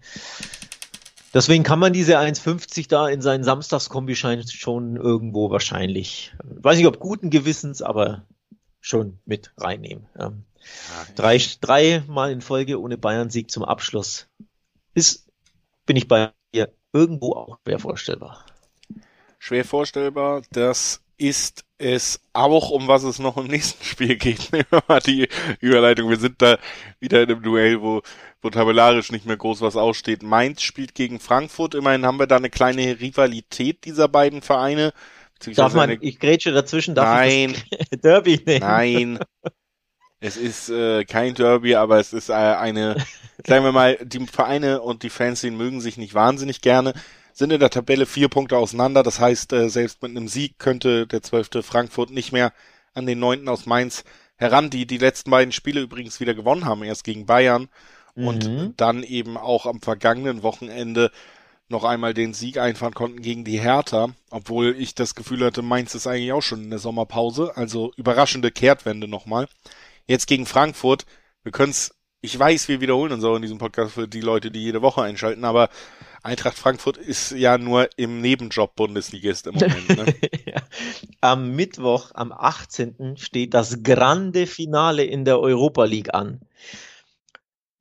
Deswegen 1.34 1.64
kann 1.64 1.80
man 1.80 1.92
diese 1.92 2.18
1,50 2.18 2.88
da 2.88 3.10
in 3.10 3.22
seinen 3.22 3.44
Samstagskombischein 3.44 4.48
schon 4.48 4.96
irgendwo 4.96 5.52
wahrscheinlich, 5.52 6.34
weiß 6.44 6.78
nicht 6.78 6.88
ob 6.88 7.00
guten 7.00 7.32
Gewissens, 7.32 7.82
aber 7.82 8.24
schon 8.80 9.18
mit 9.26 9.52
reinnehmen. 9.58 10.06
Ähm, 10.18 10.44
Drei, 11.16 11.40
drei 11.62 12.04
Mal 12.08 12.32
in 12.32 12.42
Folge 12.42 12.80
ohne 12.80 12.98
Bayern-Sieg 12.98 13.52
zum 13.52 13.64
Abschluss. 13.64 14.28
Ist, 14.94 15.30
bin 15.86 15.96
ich 15.96 16.08
bei 16.08 16.32
dir, 16.54 16.74
irgendwo 16.92 17.34
auch 17.34 17.58
schwer 17.64 17.80
vorstellbar. 17.80 18.46
Schwer 19.40 19.66
vorstellbar, 19.66 20.42
das 20.52 21.02
ist 21.18 21.64
es 21.78 22.22
auch, 22.34 22.70
um 22.70 22.88
was 22.88 23.04
es 23.04 23.20
noch 23.20 23.38
im 23.38 23.48
nächsten 23.48 23.84
Spiel 23.84 24.16
geht. 24.16 24.52
Nehmen 24.52 24.66
wir 24.70 24.84
mal 24.88 25.00
die 25.00 25.28
Überleitung. 25.60 26.10
Wir 26.10 26.18
sind 26.18 26.42
da 26.42 26.58
wieder 27.00 27.24
in 27.24 27.30
einem 27.30 27.44
Duell, 27.44 27.82
wo, 27.82 28.02
wo 28.42 28.50
tabellarisch 28.50 29.12
nicht 29.12 29.26
mehr 29.26 29.38
groß 29.38 29.62
was 29.62 29.76
aussteht. 29.76 30.24
Mainz 30.24 30.62
spielt 30.62 30.96
gegen 30.96 31.20
Frankfurt. 31.20 31.76
Immerhin 31.76 32.06
haben 32.06 32.20
wir 32.20 32.28
da 32.28 32.38
eine 32.38 32.50
kleine 32.50 33.00
Rivalität 33.00 33.86
dieser 33.86 34.08
beiden 34.08 34.42
Vereine. 34.42 34.94
Darf 35.56 35.74
man, 35.74 35.98
ich 36.00 36.20
grätsche 36.20 36.54
dazwischen, 36.54 36.96
darf 36.96 37.08
Nein. 37.08 37.56
ich 37.70 37.90
Derby 38.02 38.42
nehmen? 38.46 38.60
Nein. 38.60 39.20
Es 40.24 40.38
ist 40.38 40.70
äh, 40.70 41.04
kein 41.04 41.34
Derby, 41.34 41.76
aber 41.76 42.00
es 42.00 42.14
ist 42.14 42.30
äh, 42.30 42.34
eine, 42.34 42.96
sagen 43.46 43.66
wir 43.66 43.74
mal, 43.74 43.98
die 44.02 44.26
Vereine 44.26 44.82
und 44.82 45.04
die 45.04 45.10
Fans, 45.10 45.42
die 45.42 45.52
mögen 45.52 45.82
sich 45.82 45.98
nicht 45.98 46.14
wahnsinnig 46.14 46.62
gerne, 46.62 46.94
sind 47.34 47.52
in 47.52 47.60
der 47.60 47.70
Tabelle 47.70 48.06
vier 48.06 48.30
Punkte 48.30 48.56
auseinander. 48.56 49.04
Das 49.04 49.20
heißt, 49.20 49.52
äh, 49.52 49.68
selbst 49.68 50.02
mit 50.02 50.12
einem 50.12 50.30
Sieg 50.30 50.60
könnte 50.60 51.08
der 51.08 51.24
zwölfte 51.24 51.62
Frankfurt 51.62 52.10
nicht 52.10 52.32
mehr 52.32 52.54
an 52.94 53.06
den 53.06 53.20
neunten 53.20 53.50
aus 53.50 53.66
Mainz 53.66 54.06
heran, 54.38 54.70
die 54.70 54.86
die 54.86 54.98
letzten 54.98 55.30
beiden 55.30 55.52
Spiele 55.52 55.82
übrigens 55.82 56.22
wieder 56.22 56.34
gewonnen 56.34 56.64
haben, 56.64 56.84
erst 56.84 57.04
gegen 57.04 57.26
Bayern 57.26 57.68
mhm. 58.16 58.28
und 58.28 58.74
dann 58.78 59.04
eben 59.04 59.36
auch 59.36 59.66
am 59.66 59.82
vergangenen 59.82 60.42
Wochenende 60.42 61.12
noch 61.68 61.84
einmal 61.84 62.14
den 62.14 62.34
Sieg 62.34 62.60
einfahren 62.60 62.94
konnten 62.94 63.22
gegen 63.22 63.44
die 63.44 63.60
Hertha, 63.60 64.08
obwohl 64.30 64.74
ich 64.78 64.96
das 64.96 65.16
Gefühl 65.16 65.44
hatte, 65.44 65.62
Mainz 65.62 65.96
ist 65.96 66.08
eigentlich 66.08 66.32
auch 66.32 66.42
schon 66.42 66.64
in 66.64 66.70
der 66.70 66.80
Sommerpause, 66.80 67.52
also 67.58 67.92
überraschende 67.98 68.52
Kehrtwende 68.52 69.10
nochmal. 69.10 69.50
Jetzt 70.08 70.28
gegen 70.28 70.46
Frankfurt, 70.46 71.06
wir 71.44 71.52
können 71.52 71.72
es, 71.72 71.96
ich 72.22 72.38
weiß, 72.38 72.68
wir 72.68 72.82
wiederholen 72.82 73.12
uns 73.12 73.24
auch 73.24 73.36
in 73.36 73.42
diesem 73.42 73.58
Podcast 73.58 73.94
für 73.94 74.08
die 74.08 74.22
Leute, 74.22 74.52
die 74.52 74.62
jede 74.62 74.82
Woche 74.82 75.02
einschalten, 75.02 75.46
aber 75.46 75.70
Eintracht 76.24 76.58
Frankfurt 76.58 76.96
ist 76.96 77.32
ja 77.32 77.58
nur 77.58 77.90
im 77.98 78.22
Nebenjob 78.22 78.78
Bundesligist 78.78 79.46
im 79.46 79.56
Moment. 79.56 79.90
Ne? 79.90 80.16
Am 81.22 81.52
Mittwoch, 81.52 82.12
am 82.14 82.32
18. 82.32 83.18
steht 83.18 83.54
das 83.54 83.84
grande 83.84 84.48
Finale 84.48 85.04
in 85.04 85.26
der 85.26 85.42
Europa 85.42 85.84
League 85.84 86.14
an. 86.14 86.40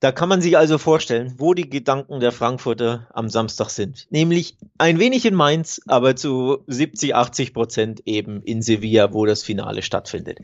Da 0.03 0.11
kann 0.11 0.29
man 0.29 0.43
sich 0.43 0.59
also 0.59 0.79
vorstellen, 0.79 1.35
wo 1.39 1.55
die 1.55 1.71
Gedanken 1.71 2.19
der 2.19 2.33
Frankfurter 2.33 3.07
am 3.13 3.29
Samstag 3.29 3.71
sind. 3.71 4.09
Nämlich 4.11 4.57
ein 4.77 4.99
wenig 4.99 5.25
in 5.25 5.37
Mainz, 5.37 5.81
aber 5.87 6.17
zu 6.17 6.65
70, 6.67 7.15
80 7.15 7.55
Prozent 7.55 8.03
eben 8.05 8.43
in 8.43 8.63
Sevilla, 8.63 9.13
wo 9.13 9.27
das 9.27 9.45
Finale 9.45 9.81
stattfindet. 9.81 10.41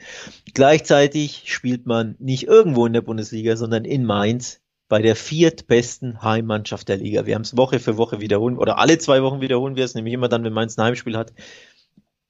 Gleichzeitig 0.54 1.42
spielt 1.46 1.86
man 1.86 2.14
nicht 2.20 2.44
irgendwo 2.44 2.86
in 2.86 2.92
der 2.92 3.00
Bundesliga, 3.00 3.56
sondern 3.56 3.84
in 3.84 4.04
Mainz 4.04 4.60
bei 4.88 5.02
der 5.02 5.16
viertbesten 5.16 6.22
Heimmannschaft 6.22 6.88
der 6.88 6.98
Liga. 6.98 7.26
Wir 7.26 7.34
haben 7.34 7.42
es 7.42 7.56
Woche 7.56 7.80
für 7.80 7.96
Woche 7.96 8.20
wiederholen, 8.20 8.58
oder 8.58 8.78
alle 8.78 8.98
zwei 8.98 9.24
Wochen 9.24 9.40
wiederholen 9.40 9.74
wir 9.74 9.84
es, 9.84 9.96
nämlich 9.96 10.14
immer 10.14 10.28
dann, 10.28 10.44
wenn 10.44 10.52
Mainz 10.52 10.78
ein 10.78 10.84
Heimspiel 10.84 11.16
hat. 11.16 11.32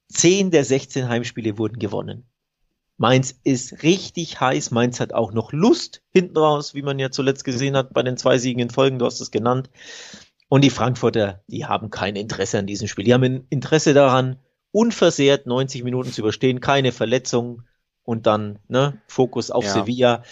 Zehn 0.08 0.50
der 0.50 0.64
16 0.64 1.10
Heimspiele 1.10 1.58
wurden 1.58 1.78
gewonnen. 1.78 2.24
Mainz 2.98 3.38
ist 3.44 3.82
richtig 3.84 4.40
heiß. 4.40 4.72
Mainz 4.72 5.00
hat 5.00 5.14
auch 5.14 5.32
noch 5.32 5.52
Lust 5.52 6.02
hinten 6.10 6.36
raus, 6.36 6.74
wie 6.74 6.82
man 6.82 6.98
ja 6.98 7.10
zuletzt 7.10 7.44
gesehen 7.44 7.76
hat 7.76 7.94
bei 7.94 8.02
den 8.02 8.16
zwei 8.16 8.38
Siegen 8.38 8.60
in 8.60 8.70
Folgen. 8.70 8.98
Du 8.98 9.06
hast 9.06 9.20
es 9.20 9.30
genannt. 9.30 9.70
Und 10.48 10.64
die 10.64 10.70
Frankfurter, 10.70 11.42
die 11.46 11.64
haben 11.64 11.90
kein 11.90 12.16
Interesse 12.16 12.58
an 12.58 12.66
diesem 12.66 12.88
Spiel. 12.88 13.04
Die 13.04 13.14
haben 13.14 13.22
ein 13.22 13.46
Interesse 13.50 13.94
daran, 13.94 14.40
unversehrt 14.72 15.46
90 15.46 15.84
Minuten 15.84 16.12
zu 16.12 16.22
überstehen, 16.22 16.60
keine 16.60 16.90
Verletzungen 16.90 17.68
und 18.02 18.26
dann 18.26 18.58
ne, 18.66 19.00
Fokus 19.06 19.50
auf 19.50 19.64
ja. 19.64 19.72
Sevilla. 19.72 20.22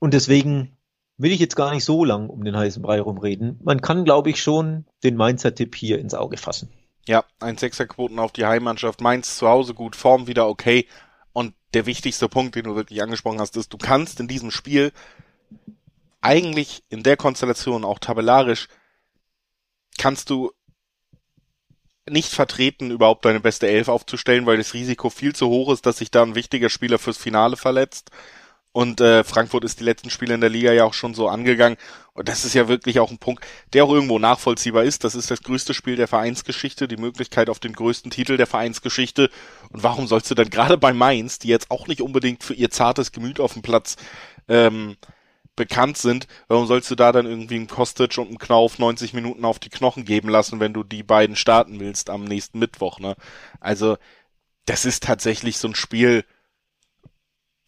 Und 0.00 0.12
deswegen 0.12 0.76
will 1.18 1.32
ich 1.32 1.40
jetzt 1.40 1.56
gar 1.56 1.72
nicht 1.72 1.84
so 1.84 2.04
lang 2.04 2.30
um 2.30 2.42
den 2.44 2.56
heißen 2.56 2.82
Brei 2.82 3.00
rumreden. 3.00 3.60
Man 3.62 3.80
kann, 3.80 4.04
glaube 4.04 4.30
ich, 4.30 4.42
schon 4.42 4.86
den 5.04 5.16
Mainzer-Tipp 5.16 5.76
hier 5.76 5.98
ins 5.98 6.14
Auge 6.14 6.36
fassen. 6.36 6.70
Ja, 7.06 7.24
ein 7.40 7.56
Sechserquoten 7.56 8.18
auf 8.18 8.32
die 8.32 8.44
Heimmannschaft. 8.44 9.00
Mainz 9.00 9.38
zu 9.38 9.48
Hause 9.48 9.74
gut, 9.74 9.96
Form 9.96 10.26
wieder 10.26 10.48
okay. 10.48 10.86
Der 11.74 11.86
wichtigste 11.86 12.28
Punkt, 12.28 12.54
den 12.54 12.64
du 12.64 12.76
wirklich 12.76 13.02
angesprochen 13.02 13.40
hast, 13.40 13.56
ist, 13.56 13.72
du 13.72 13.78
kannst 13.78 14.20
in 14.20 14.28
diesem 14.28 14.50
Spiel 14.50 14.92
eigentlich 16.20 16.82
in 16.88 17.02
der 17.02 17.16
Konstellation 17.16 17.84
auch 17.84 17.98
tabellarisch 17.98 18.68
kannst 19.98 20.30
du 20.30 20.52
nicht 22.08 22.32
vertreten, 22.32 22.90
überhaupt 22.90 23.24
deine 23.24 23.40
beste 23.40 23.68
Elf 23.68 23.88
aufzustellen, 23.88 24.46
weil 24.46 24.56
das 24.56 24.72
Risiko 24.72 25.10
viel 25.10 25.34
zu 25.34 25.48
hoch 25.48 25.70
ist, 25.72 25.84
dass 25.84 25.98
sich 25.98 26.10
da 26.10 26.22
ein 26.22 26.34
wichtiger 26.34 26.70
Spieler 26.70 26.98
fürs 26.98 27.18
Finale 27.18 27.56
verletzt. 27.56 28.10
Und 28.78 29.00
äh, 29.00 29.24
Frankfurt 29.24 29.64
ist 29.64 29.80
die 29.80 29.84
letzten 29.84 30.08
Spiele 30.08 30.34
in 30.34 30.40
der 30.40 30.50
Liga 30.50 30.72
ja 30.72 30.84
auch 30.84 30.94
schon 30.94 31.12
so 31.12 31.28
angegangen. 31.28 31.76
Und 32.12 32.28
das 32.28 32.44
ist 32.44 32.54
ja 32.54 32.68
wirklich 32.68 33.00
auch 33.00 33.10
ein 33.10 33.18
Punkt, 33.18 33.44
der 33.72 33.84
auch 33.84 33.90
irgendwo 33.90 34.20
nachvollziehbar 34.20 34.84
ist. 34.84 35.02
Das 35.02 35.16
ist 35.16 35.32
das 35.32 35.42
größte 35.42 35.74
Spiel 35.74 35.96
der 35.96 36.06
Vereinsgeschichte, 36.06 36.86
die 36.86 36.96
Möglichkeit 36.96 37.50
auf 37.50 37.58
den 37.58 37.72
größten 37.72 38.12
Titel 38.12 38.36
der 38.36 38.46
Vereinsgeschichte. 38.46 39.30
Und 39.70 39.82
warum 39.82 40.06
sollst 40.06 40.30
du 40.30 40.36
dann 40.36 40.48
gerade 40.48 40.78
bei 40.78 40.92
Mainz, 40.92 41.40
die 41.40 41.48
jetzt 41.48 41.72
auch 41.72 41.88
nicht 41.88 42.00
unbedingt 42.00 42.44
für 42.44 42.54
ihr 42.54 42.70
zartes 42.70 43.10
Gemüt 43.10 43.40
auf 43.40 43.54
dem 43.54 43.62
Platz 43.62 43.96
ähm, 44.46 44.96
bekannt 45.56 45.98
sind, 45.98 46.28
warum 46.46 46.68
sollst 46.68 46.88
du 46.88 46.94
da 46.94 47.10
dann 47.10 47.26
irgendwie 47.26 47.56
einen 47.56 47.66
Kostic 47.66 48.16
und 48.18 48.28
einen 48.28 48.38
Knauf 48.38 48.78
90 48.78 49.12
Minuten 49.12 49.44
auf 49.44 49.58
die 49.58 49.70
Knochen 49.70 50.04
geben 50.04 50.28
lassen, 50.28 50.60
wenn 50.60 50.72
du 50.72 50.84
die 50.84 51.02
beiden 51.02 51.34
starten 51.34 51.80
willst 51.80 52.10
am 52.10 52.22
nächsten 52.22 52.60
Mittwoch, 52.60 53.00
ne? 53.00 53.16
Also, 53.58 53.96
das 54.66 54.84
ist 54.84 55.02
tatsächlich 55.02 55.58
so 55.58 55.66
ein 55.66 55.74
Spiel, 55.74 56.24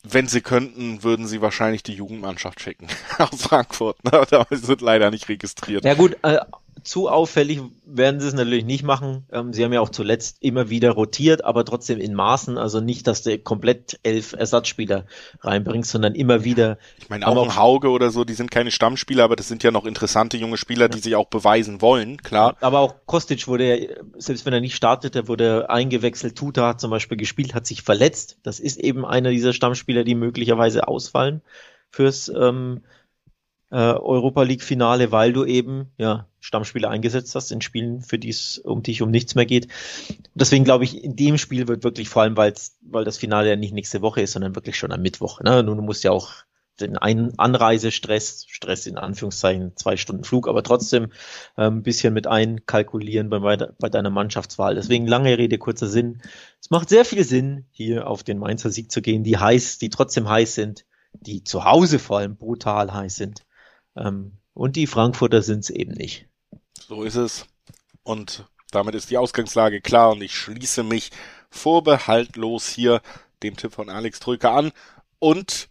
wenn 0.03 0.27
sie 0.27 0.41
könnten, 0.41 1.03
würden 1.03 1.27
sie 1.27 1.43
wahrscheinlich 1.43 1.83
die 1.83 1.95
Jugendmannschaft 1.95 2.61
schicken 2.61 2.87
aus 3.19 3.43
Frankfurt. 3.43 4.03
Ne? 4.05 4.13
Aber 4.13 4.47
sie 4.51 4.65
sind 4.65 4.81
leider 4.81 5.11
nicht 5.11 5.29
registriert. 5.29 5.85
Ja 5.85 5.95
gut, 5.95 6.17
äh, 6.23 6.39
zu 6.85 7.09
auffällig 7.09 7.61
werden 7.85 8.21
sie 8.21 8.29
es 8.29 8.35
natürlich 8.35 8.65
nicht 8.65 8.83
machen. 8.83 9.27
Ähm, 9.33 9.53
sie 9.53 9.65
haben 9.65 9.73
ja 9.73 9.81
auch 9.81 9.91
zuletzt 9.91 10.39
immer 10.41 10.71
wieder 10.71 10.91
rotiert, 10.93 11.45
aber 11.45 11.65
trotzdem 11.65 11.99
in 11.99 12.15
Maßen. 12.15 12.59
Also 12.59 12.81
nicht, 12.81 13.07
dass 13.07 13.23
du 13.23 13.39
komplett 13.39 13.99
elf 14.03 14.33
Ersatzspieler 14.33 15.07
reinbringst, 15.41 15.91
sondern 15.91 16.15
immer 16.15 16.45
wieder. 16.45 16.79
Ich 16.99 17.09
meine, 17.09 17.27
auch 17.27 17.43
ein 17.43 17.57
Hauge 17.57 17.89
oder 17.89 18.11
so, 18.11 18.25
die 18.25 18.35
sind 18.35 18.51
keine 18.51 18.71
Stammspieler, 18.71 19.25
aber 19.25 19.37
das 19.37 19.49
sind 19.49 19.63
ja 19.63 19.71
noch 19.71 19.85
interessante 19.85 20.37
junge 20.37 20.57
Spieler, 20.57 20.89
die 20.89 21.01
sich 21.01 21.17
auch 21.17 21.29
beweisen 21.29 21.81
wollen, 21.81 22.19
klar. 22.19 22.57
Aber 22.61 22.81
auch 22.81 22.95
Kostic 23.07 23.49
wurde 23.49 23.77
ja, 23.77 23.95
selbst 24.17 24.47
wenn 24.47 24.53
er 24.53 24.61
nicht 24.61 24.77
startet, 24.77 25.15
der 25.15 25.29
wurde 25.29 25.71
eingewechselt. 25.71 26.37
Tuta 26.37 26.69
hat 26.69 26.81
zum 26.81 26.91
Beispiel 26.91 27.17
gespielt, 27.17 27.55
hat 27.55 27.67
sich 27.67 27.83
verletzt. 27.83 28.39
Das 28.43 28.61
ist 28.61 28.79
eben 28.79 29.05
einer 29.05 29.31
dieser 29.31 29.53
Stammspieler, 29.53 30.05
die 30.05 30.15
möglicherweise 30.15 30.89
ausfallen 30.89 31.43
fürs 31.91 32.29
ähm, 32.29 32.83
äh, 33.71 33.77
Europa 33.77 34.43
League 34.43 34.63
Finale, 34.63 35.13
weil 35.13 35.33
du 35.33 35.45
eben 35.45 35.93
ja 35.99 36.27
Stammspieler 36.41 36.91
eingesetzt 36.91 37.35
hast 37.35 37.53
in 37.53 37.61
Spielen, 37.61 38.01
für 38.03 38.19
die 38.19 38.31
es 38.31 38.59
um 38.59 38.83
dich 38.83 39.03
um 39.03 39.11
nichts 39.11 39.35
mehr 39.35 39.47
geht. 39.47 39.69
Deswegen 40.35 40.65
glaube 40.65 40.85
ich, 40.85 41.05
in 41.05 41.17
dem 41.17 41.39
Spiel 41.39 41.69
wird 41.69 41.85
wirklich 41.85 42.09
vor 42.09 42.23
allem, 42.23 42.37
weil 42.37 42.55
weil 42.83 43.05
das 43.05 43.19
Finale 43.19 43.51
ja 43.51 43.57
nicht 43.57 43.75
nächste 43.75 44.03
Woche 44.03 44.23
ist, 44.23 44.33
sondern 44.33 44.55
wirklich 44.55 44.77
schon 44.77 44.93
am 44.93 45.03
Mittwoch. 45.03 45.41
Ne? 45.41 45.63
Nun, 45.63 45.77
du 45.77 45.83
musst 45.83 46.05
ja 46.05 46.11
auch 46.11 46.33
den 46.81 46.97
Ein 46.97 47.39
Anreisestress, 47.39 48.47
Stress 48.49 48.87
in 48.87 48.97
Anführungszeichen, 48.97 49.77
zwei 49.77 49.97
Stunden 49.97 50.25
Flug, 50.25 50.49
aber 50.49 50.63
trotzdem 50.63 51.13
äh, 51.57 51.67
ein 51.67 51.83
bisschen 51.83 52.15
mit 52.15 52.27
einkalkulieren 52.27 53.29
bei, 53.29 53.39
bei 53.39 53.89
deiner 53.89 54.11
Mannschaftswahl. 54.11 54.75
Deswegen 54.75 55.07
lange 55.07 55.37
Rede, 55.37 55.59
kurzer 55.59 55.89
Sinn. 55.89 56.23
Es 56.61 56.71
macht 56.71 56.89
sehr 56.89 57.05
viel 57.05 57.25
Sinn, 57.25 57.67
hier 57.71 58.07
auf 58.07 58.23
den 58.23 58.39
Mainzer 58.39 58.71
Sieg 58.71 58.91
zu 58.91 59.03
gehen, 59.03 59.25
die 59.25 59.39
heiß, 59.39 59.79
die 59.79 59.91
trotzdem 59.91 60.29
heiß 60.29 60.55
sind, 60.55 60.85
die 61.13 61.45
zu 61.45 61.65
Hause 61.65 61.99
vor 61.99 62.19
allem 62.19 62.37
brutal 62.37 62.93
heiß 62.93 63.17
sind. 63.17 63.43
Ähm, 63.97 64.33
und 64.55 64.77
die 64.77 64.87
Frankfurter 64.87 65.43
sind 65.43 65.61
es 65.61 65.71
eben 65.71 65.93
nicht. 65.93 66.27
So 66.75 67.03
ist 67.03 67.17
es. 67.17 67.47
Und 68.03 68.47
damit 68.71 68.95
ist 68.95 69.11
die 69.11 69.19
Ausgangslage 69.19 69.81
klar 69.81 70.11
und 70.11 70.23
ich 70.23 70.35
schließe 70.35 70.83
mich 70.83 71.11
vorbehaltlos 71.51 72.69
hier 72.69 73.03
dem 73.43 73.57
Tipp 73.57 73.73
von 73.73 73.89
Alex 73.89 74.21
Trücker 74.21 74.53
an 74.53 74.73
und 75.19 75.69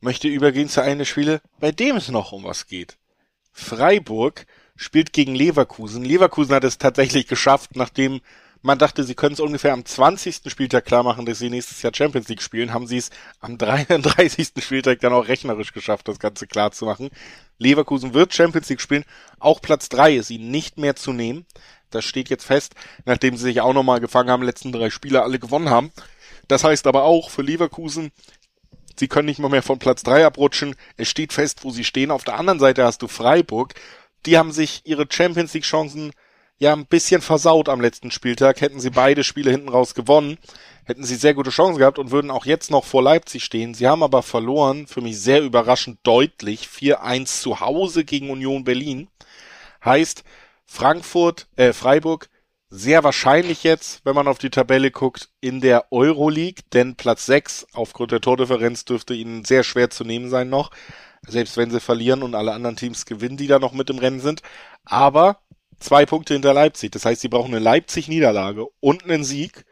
möchte 0.00 0.28
übergehen 0.28 0.68
zu 0.68 0.82
einem 0.82 1.04
Spiele, 1.04 1.40
bei 1.58 1.72
dem 1.72 1.96
es 1.96 2.08
noch 2.08 2.32
um 2.32 2.44
was 2.44 2.66
geht. 2.66 2.98
Freiburg 3.52 4.46
spielt 4.76 5.12
gegen 5.12 5.34
Leverkusen. 5.34 6.04
Leverkusen 6.04 6.54
hat 6.54 6.64
es 6.64 6.78
tatsächlich 6.78 7.26
geschafft, 7.26 7.76
nachdem 7.76 8.20
man 8.64 8.78
dachte, 8.78 9.04
sie 9.04 9.14
können 9.14 9.34
es 9.34 9.40
ungefähr 9.40 9.74
am 9.74 9.84
20. 9.84 10.40
Spieltag 10.46 10.86
klar 10.86 11.02
machen, 11.02 11.26
dass 11.26 11.38
sie 11.38 11.50
nächstes 11.50 11.82
Jahr 11.82 11.92
Champions 11.94 12.28
League 12.28 12.40
spielen. 12.40 12.72
Haben 12.72 12.86
sie 12.86 12.96
es 12.96 13.10
am 13.40 13.58
33. 13.58 14.52
Spieltag 14.60 15.00
dann 15.00 15.12
auch 15.12 15.28
rechnerisch 15.28 15.74
geschafft, 15.74 16.08
das 16.08 16.18
Ganze 16.18 16.46
klar 16.46 16.72
zu 16.72 16.86
machen. 16.86 17.10
Leverkusen 17.58 18.14
wird 18.14 18.32
Champions 18.32 18.70
League 18.70 18.80
spielen. 18.80 19.04
Auch 19.38 19.60
Platz 19.60 19.90
3 19.90 20.16
ist 20.16 20.30
ihnen 20.30 20.50
nicht 20.50 20.78
mehr 20.78 20.96
zu 20.96 21.12
nehmen. 21.12 21.44
Das 21.90 22.06
steht 22.06 22.30
jetzt 22.30 22.46
fest, 22.46 22.74
nachdem 23.04 23.36
sie 23.36 23.42
sich 23.42 23.60
auch 23.60 23.74
nochmal 23.74 24.00
gefangen 24.00 24.30
haben, 24.30 24.42
letzten 24.42 24.72
drei 24.72 24.88
Spiele 24.88 25.22
alle 25.22 25.38
gewonnen 25.38 25.68
haben. 25.68 25.92
Das 26.48 26.64
heißt 26.64 26.86
aber 26.86 27.04
auch 27.04 27.28
für 27.28 27.42
Leverkusen, 27.42 28.12
sie 28.98 29.08
können 29.08 29.26
nicht 29.26 29.40
mal 29.40 29.50
mehr 29.50 29.62
von 29.62 29.78
Platz 29.78 30.04
3 30.04 30.24
abrutschen. 30.24 30.74
Es 30.96 31.10
steht 31.10 31.34
fest, 31.34 31.64
wo 31.64 31.70
sie 31.70 31.84
stehen. 31.84 32.10
Auf 32.10 32.24
der 32.24 32.38
anderen 32.38 32.60
Seite 32.60 32.84
hast 32.84 33.02
du 33.02 33.08
Freiburg. 33.08 33.74
Die 34.24 34.38
haben 34.38 34.52
sich 34.52 34.80
ihre 34.86 35.06
Champions 35.10 35.52
League 35.52 35.64
Chancen 35.64 36.12
ja 36.58 36.72
ein 36.72 36.86
bisschen 36.86 37.20
versaut 37.20 37.68
am 37.68 37.80
letzten 37.80 38.10
Spieltag. 38.10 38.60
Hätten 38.60 38.80
sie 38.80 38.90
beide 38.90 39.24
Spiele 39.24 39.50
hinten 39.50 39.68
raus 39.68 39.94
gewonnen, 39.94 40.38
hätten 40.84 41.04
sie 41.04 41.16
sehr 41.16 41.34
gute 41.34 41.50
Chancen 41.50 41.78
gehabt 41.78 41.98
und 41.98 42.10
würden 42.10 42.30
auch 42.30 42.46
jetzt 42.46 42.70
noch 42.70 42.84
vor 42.84 43.02
Leipzig 43.02 43.44
stehen. 43.44 43.74
Sie 43.74 43.86
haben 43.88 44.02
aber 44.02 44.22
verloren, 44.22 44.86
für 44.86 45.00
mich 45.00 45.20
sehr 45.20 45.42
überraschend 45.42 45.98
deutlich, 46.02 46.68
4-1 46.68 47.40
zu 47.40 47.60
Hause 47.60 48.04
gegen 48.04 48.30
Union 48.30 48.64
Berlin. 48.64 49.08
Heißt, 49.84 50.24
Frankfurt, 50.66 51.46
äh, 51.56 51.72
Freiburg 51.72 52.28
sehr 52.70 53.04
wahrscheinlich 53.04 53.62
jetzt, 53.62 54.04
wenn 54.04 54.16
man 54.16 54.26
auf 54.26 54.38
die 54.38 54.50
Tabelle 54.50 54.90
guckt, 54.90 55.28
in 55.40 55.60
der 55.60 55.92
Euroleague, 55.92 56.64
denn 56.72 56.96
Platz 56.96 57.24
6 57.26 57.66
aufgrund 57.72 58.10
der 58.10 58.20
Tordifferenz 58.20 58.84
dürfte 58.84 59.14
ihnen 59.14 59.44
sehr 59.44 59.62
schwer 59.62 59.90
zu 59.90 60.02
nehmen 60.02 60.28
sein 60.28 60.48
noch, 60.48 60.72
selbst 61.24 61.56
wenn 61.56 61.70
sie 61.70 61.78
verlieren 61.78 62.24
und 62.24 62.34
alle 62.34 62.52
anderen 62.52 62.74
Teams 62.76 63.06
gewinnen, 63.06 63.36
die 63.36 63.46
da 63.46 63.60
noch 63.60 63.72
mit 63.72 63.90
im 63.90 63.98
Rennen 63.98 64.20
sind. 64.20 64.42
Aber 64.84 65.38
zwei 65.80 66.06
Punkte 66.06 66.34
hinter 66.34 66.54
Leipzig. 66.54 66.92
Das 66.92 67.04
heißt, 67.04 67.20
sie 67.20 67.28
brauchen 67.28 67.54
eine 67.54 67.62
Leipzig-Niederlage 67.62 68.66
und 68.80 69.04
einen 69.04 69.24
Sieg. 69.24 69.64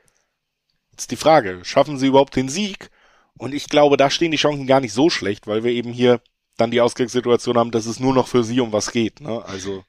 Jetzt 0.92 1.10
die 1.10 1.16
Frage, 1.16 1.60
schaffen 1.62 1.98
sie 1.98 2.08
überhaupt 2.08 2.36
den 2.36 2.48
Sieg? 2.48 2.90
Und 3.38 3.54
ich 3.54 3.68
glaube, 3.68 3.96
da 3.96 4.10
stehen 4.10 4.30
die 4.30 4.36
Chancen 4.36 4.66
gar 4.66 4.80
nicht 4.80 4.92
so 4.92 5.10
schlecht, 5.10 5.46
weil 5.46 5.64
wir 5.64 5.72
eben 5.72 5.92
hier 5.92 6.20
dann 6.56 6.70
die 6.70 6.80
Ausgangssituation 6.80 7.56
haben, 7.56 7.70
dass 7.70 7.86
es 7.86 7.98
nur 7.98 8.14
noch 8.14 8.28
für 8.28 8.44
sie 8.44 8.60
um 8.60 8.72
was 8.72 8.92
geht. 8.92 9.20
Ne? 9.20 9.42
Also 9.44 9.84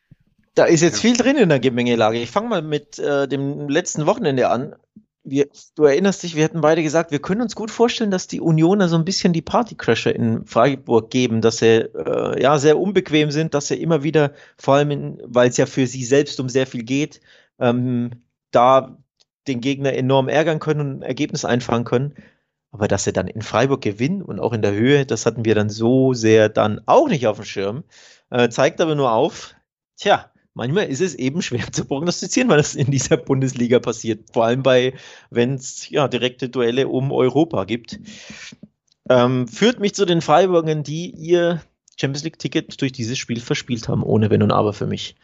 da 0.55 0.65
ist 0.65 0.81
jetzt 0.81 1.01
viel 1.01 1.17
drin 1.17 1.37
in 1.37 1.49
der 1.49 1.59
Gemengelage. 1.59 2.19
Ich 2.19 2.29
fange 2.29 2.49
mal 2.49 2.61
mit 2.61 2.99
äh, 2.99 3.27
dem 3.27 3.67
letzten 3.69 4.05
Wochenende 4.05 4.49
an 4.49 4.75
wir, 5.23 5.47
du 5.75 5.85
erinnerst 5.85 6.23
dich, 6.23 6.35
wir 6.35 6.43
hatten 6.43 6.61
beide 6.61 6.83
gesagt, 6.83 7.11
wir 7.11 7.19
können 7.19 7.41
uns 7.41 7.55
gut 7.55 7.71
vorstellen, 7.71 8.11
dass 8.11 8.27
die 8.27 8.41
Unioner 8.41 8.89
so 8.89 8.97
ein 8.97 9.05
bisschen 9.05 9.31
die 9.33 9.41
Partycrasher 9.41 10.13
in 10.13 10.45
Freiburg 10.45 11.09
geben, 11.09 11.41
dass 11.41 11.57
sie 11.57 11.89
äh, 11.95 12.41
ja 12.41 12.59
sehr 12.59 12.77
unbequem 12.77 13.31
sind, 13.31 13.53
dass 13.53 13.67
sie 13.67 13.81
immer 13.81 14.03
wieder, 14.03 14.33
vor 14.57 14.75
allem 14.75 15.17
weil 15.23 15.49
es 15.49 15.57
ja 15.57 15.65
für 15.65 15.87
sie 15.87 16.03
selbst 16.03 16.39
um 16.39 16.49
sehr 16.49 16.67
viel 16.67 16.83
geht, 16.83 17.21
ähm, 17.59 18.11
da 18.51 18.97
den 19.47 19.61
Gegner 19.61 19.93
enorm 19.93 20.27
ärgern 20.29 20.59
können 20.59 20.79
und 20.81 20.99
ein 20.99 21.01
Ergebnis 21.03 21.45
einfangen 21.45 21.85
können. 21.85 22.15
Aber 22.71 22.87
dass 22.87 23.03
sie 23.03 23.13
dann 23.13 23.27
in 23.27 23.41
Freiburg 23.41 23.81
gewinnen 23.81 24.23
und 24.23 24.39
auch 24.39 24.51
in 24.51 24.61
der 24.61 24.73
Höhe, 24.73 25.05
das 25.05 25.25
hatten 25.25 25.45
wir 25.45 25.55
dann 25.55 25.69
so 25.69 26.13
sehr 26.13 26.49
dann 26.49 26.81
auch 26.85 27.07
nicht 27.07 27.27
auf 27.27 27.37
dem 27.37 27.45
Schirm. 27.45 27.83
Äh, 28.29 28.49
zeigt 28.49 28.81
aber 28.81 28.95
nur 28.95 29.11
auf, 29.11 29.55
tja, 29.95 30.31
manchmal 30.53 30.85
ist 30.85 31.01
es 31.01 31.15
eben 31.15 31.41
schwer 31.41 31.71
zu 31.71 31.85
prognostizieren, 31.85 32.49
weil 32.49 32.57
das 32.57 32.75
in 32.75 32.91
dieser 32.91 33.17
Bundesliga 33.17 33.79
passiert. 33.79 34.29
Vor 34.31 34.45
allem 34.45 34.63
bei, 34.63 34.93
wenn 35.29 35.55
es 35.55 35.89
ja 35.89 36.07
direkte 36.07 36.49
Duelle 36.49 36.87
um 36.87 37.11
Europa 37.11 37.65
gibt. 37.65 37.99
Ähm, 39.09 39.47
führt 39.47 39.79
mich 39.79 39.95
zu 39.95 40.05
den 40.05 40.21
Freiburgern, 40.21 40.83
die 40.83 41.09
ihr 41.11 41.61
Champions 41.99 42.23
League-Ticket 42.23 42.81
durch 42.81 42.91
dieses 42.93 43.17
Spiel 43.17 43.39
verspielt 43.39 43.87
haben, 43.87 44.03
ohne 44.03 44.29
Wenn 44.29 44.43
und 44.43 44.51
Aber 44.51 44.73
für 44.73 44.87
mich. 44.87 45.15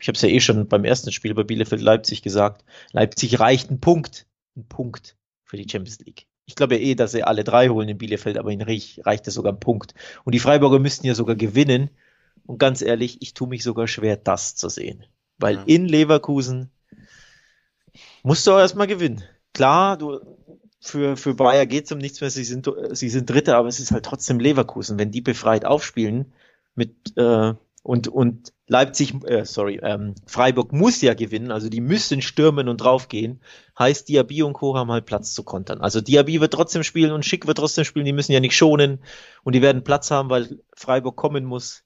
Ich 0.00 0.08
habe 0.08 0.16
es 0.16 0.22
ja 0.22 0.28
eh 0.28 0.40
schon 0.40 0.68
beim 0.68 0.84
ersten 0.84 1.12
Spiel 1.12 1.34
bei 1.34 1.44
Bielefeld 1.44 1.80
Leipzig 1.80 2.22
gesagt. 2.22 2.64
Leipzig 2.92 3.40
reicht 3.40 3.70
ein 3.70 3.80
Punkt. 3.80 4.26
Ein 4.56 4.66
Punkt 4.68 5.16
für 5.44 5.56
die 5.56 5.68
Champions 5.68 6.00
League. 6.00 6.26
Ich 6.46 6.54
glaube 6.54 6.76
ja 6.76 6.80
eh, 6.80 6.94
dass 6.94 7.12
sie 7.12 7.24
alle 7.24 7.44
drei 7.44 7.68
holen 7.68 7.88
in 7.88 7.98
Bielefeld, 7.98 8.38
aber 8.38 8.50
in 8.50 8.62
Riech 8.62 9.02
reicht 9.04 9.26
es 9.28 9.34
sogar 9.34 9.52
ein 9.52 9.60
Punkt. 9.60 9.94
Und 10.24 10.34
die 10.34 10.38
Freiburger 10.38 10.78
müssten 10.78 11.06
ja 11.06 11.14
sogar 11.14 11.36
gewinnen, 11.36 11.90
und 12.48 12.58
ganz 12.58 12.82
ehrlich, 12.82 13.22
ich 13.22 13.34
tue 13.34 13.46
mich 13.46 13.62
sogar 13.62 13.86
schwer, 13.86 14.16
das 14.16 14.56
zu 14.56 14.68
sehen. 14.68 15.04
Weil 15.36 15.54
ja. 15.54 15.62
in 15.66 15.86
Leverkusen 15.86 16.72
musst 18.24 18.44
du 18.46 18.52
auch 18.52 18.58
erstmal 18.58 18.88
gewinnen. 18.88 19.22
Klar, 19.54 19.96
du, 19.96 20.18
für, 20.80 21.16
für 21.16 21.34
Bayer 21.34 21.66
geht's 21.66 21.92
um 21.92 21.98
nichts 21.98 22.20
mehr, 22.20 22.30
sie 22.30 22.44
sind, 22.44 22.68
sie 22.90 23.08
sind 23.10 23.30
Dritte, 23.30 23.54
aber 23.54 23.68
es 23.68 23.78
ist 23.78 23.92
halt 23.92 24.04
trotzdem 24.04 24.40
Leverkusen. 24.40 24.98
Wenn 24.98 25.12
die 25.12 25.20
befreit 25.20 25.64
aufspielen 25.64 26.32
mit, 26.74 27.16
äh, 27.16 27.54
Und, 27.82 28.08
und 28.08 28.52
Leipzig, 28.66 29.14
äh, 29.24 29.44
sorry, 29.46 29.80
ähm, 29.82 30.14
Freiburg 30.26 30.72
muss 30.72 31.00
ja 31.00 31.14
gewinnen, 31.14 31.50
also 31.50 31.70
die 31.70 31.80
müssen 31.80 32.20
stürmen 32.20 32.68
und 32.68 32.82
draufgehen. 32.82 33.40
Heißt, 33.78 34.08
Diaby 34.08 34.42
und 34.42 34.52
Co. 34.52 34.76
haben 34.76 34.90
halt 34.90 35.06
Platz 35.06 35.32
zu 35.32 35.42
kontern. 35.42 35.80
Also 35.80 36.02
Diaby 36.02 36.40
wird 36.40 36.52
trotzdem 36.52 36.82
spielen 36.82 37.12
und 37.12 37.24
Schick 37.24 37.46
wird 37.46 37.56
trotzdem 37.56 37.84
spielen, 37.84 38.04
die 38.04 38.12
müssen 38.12 38.32
ja 38.32 38.40
nicht 38.40 38.56
schonen 38.56 38.98
und 39.42 39.54
die 39.54 39.62
werden 39.62 39.84
Platz 39.84 40.10
haben, 40.10 40.28
weil 40.28 40.58
Freiburg 40.76 41.16
kommen 41.16 41.44
muss. 41.44 41.84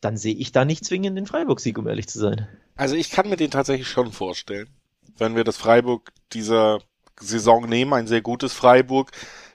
Dann 0.00 0.16
sehe 0.16 0.34
ich 0.34 0.52
da 0.52 0.64
nicht 0.64 0.84
zwingend 0.84 1.16
den 1.16 1.26
Freiburg-Sieg, 1.26 1.78
um 1.78 1.88
ehrlich 1.88 2.08
zu 2.08 2.18
sein. 2.18 2.46
Also 2.76 2.94
ich 2.94 3.10
kann 3.10 3.28
mir 3.28 3.36
den 3.36 3.50
tatsächlich 3.50 3.88
schon 3.88 4.12
vorstellen. 4.12 4.68
Wenn 5.16 5.34
wir 5.34 5.44
das 5.44 5.56
Freiburg 5.56 6.12
dieser 6.32 6.80
Saison 7.20 7.68
nehmen, 7.68 7.92
ein 7.92 8.06
sehr 8.06 8.22
gutes 8.22 8.52
Freiburg, 8.52 9.10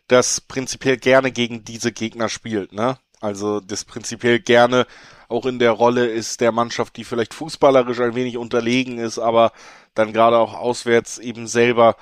das 0.07 0.41
prinzipiell 0.41 0.97
gerne 0.97 1.31
gegen 1.31 1.63
diese 1.63 1.91
Gegner 1.91 2.27
spielt, 2.27 2.73
ne? 2.73 2.97
Also 3.21 3.61
das 3.61 3.85
prinzipiell 3.85 4.39
gerne 4.39 4.85
auch 5.29 5.45
in 5.45 5.57
der 5.57 5.71
Rolle 5.71 6.07
ist 6.07 6.41
der 6.41 6.51
Mannschaft, 6.51 6.97
die 6.97 7.05
vielleicht 7.05 7.33
fußballerisch 7.33 8.01
ein 8.01 8.15
wenig 8.15 8.37
unterlegen 8.37 8.97
ist, 8.97 9.17
aber 9.17 9.53
dann 9.95 10.11
gerade 10.11 10.37
auch 10.37 10.53
auswärts 10.53 11.19
eben 11.19 11.47
selber 11.47 11.95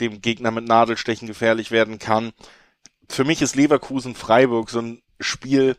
dem 0.00 0.20
Gegner 0.20 0.50
mit 0.50 0.68
Nadelstechen 0.68 1.26
gefährlich 1.26 1.70
werden 1.70 1.98
kann. 1.98 2.32
Für 3.08 3.24
mich 3.24 3.40
ist 3.40 3.56
Leverkusen 3.56 4.14
Freiburg 4.14 4.68
so 4.68 4.80
ein 4.80 5.02
Spiel 5.18 5.76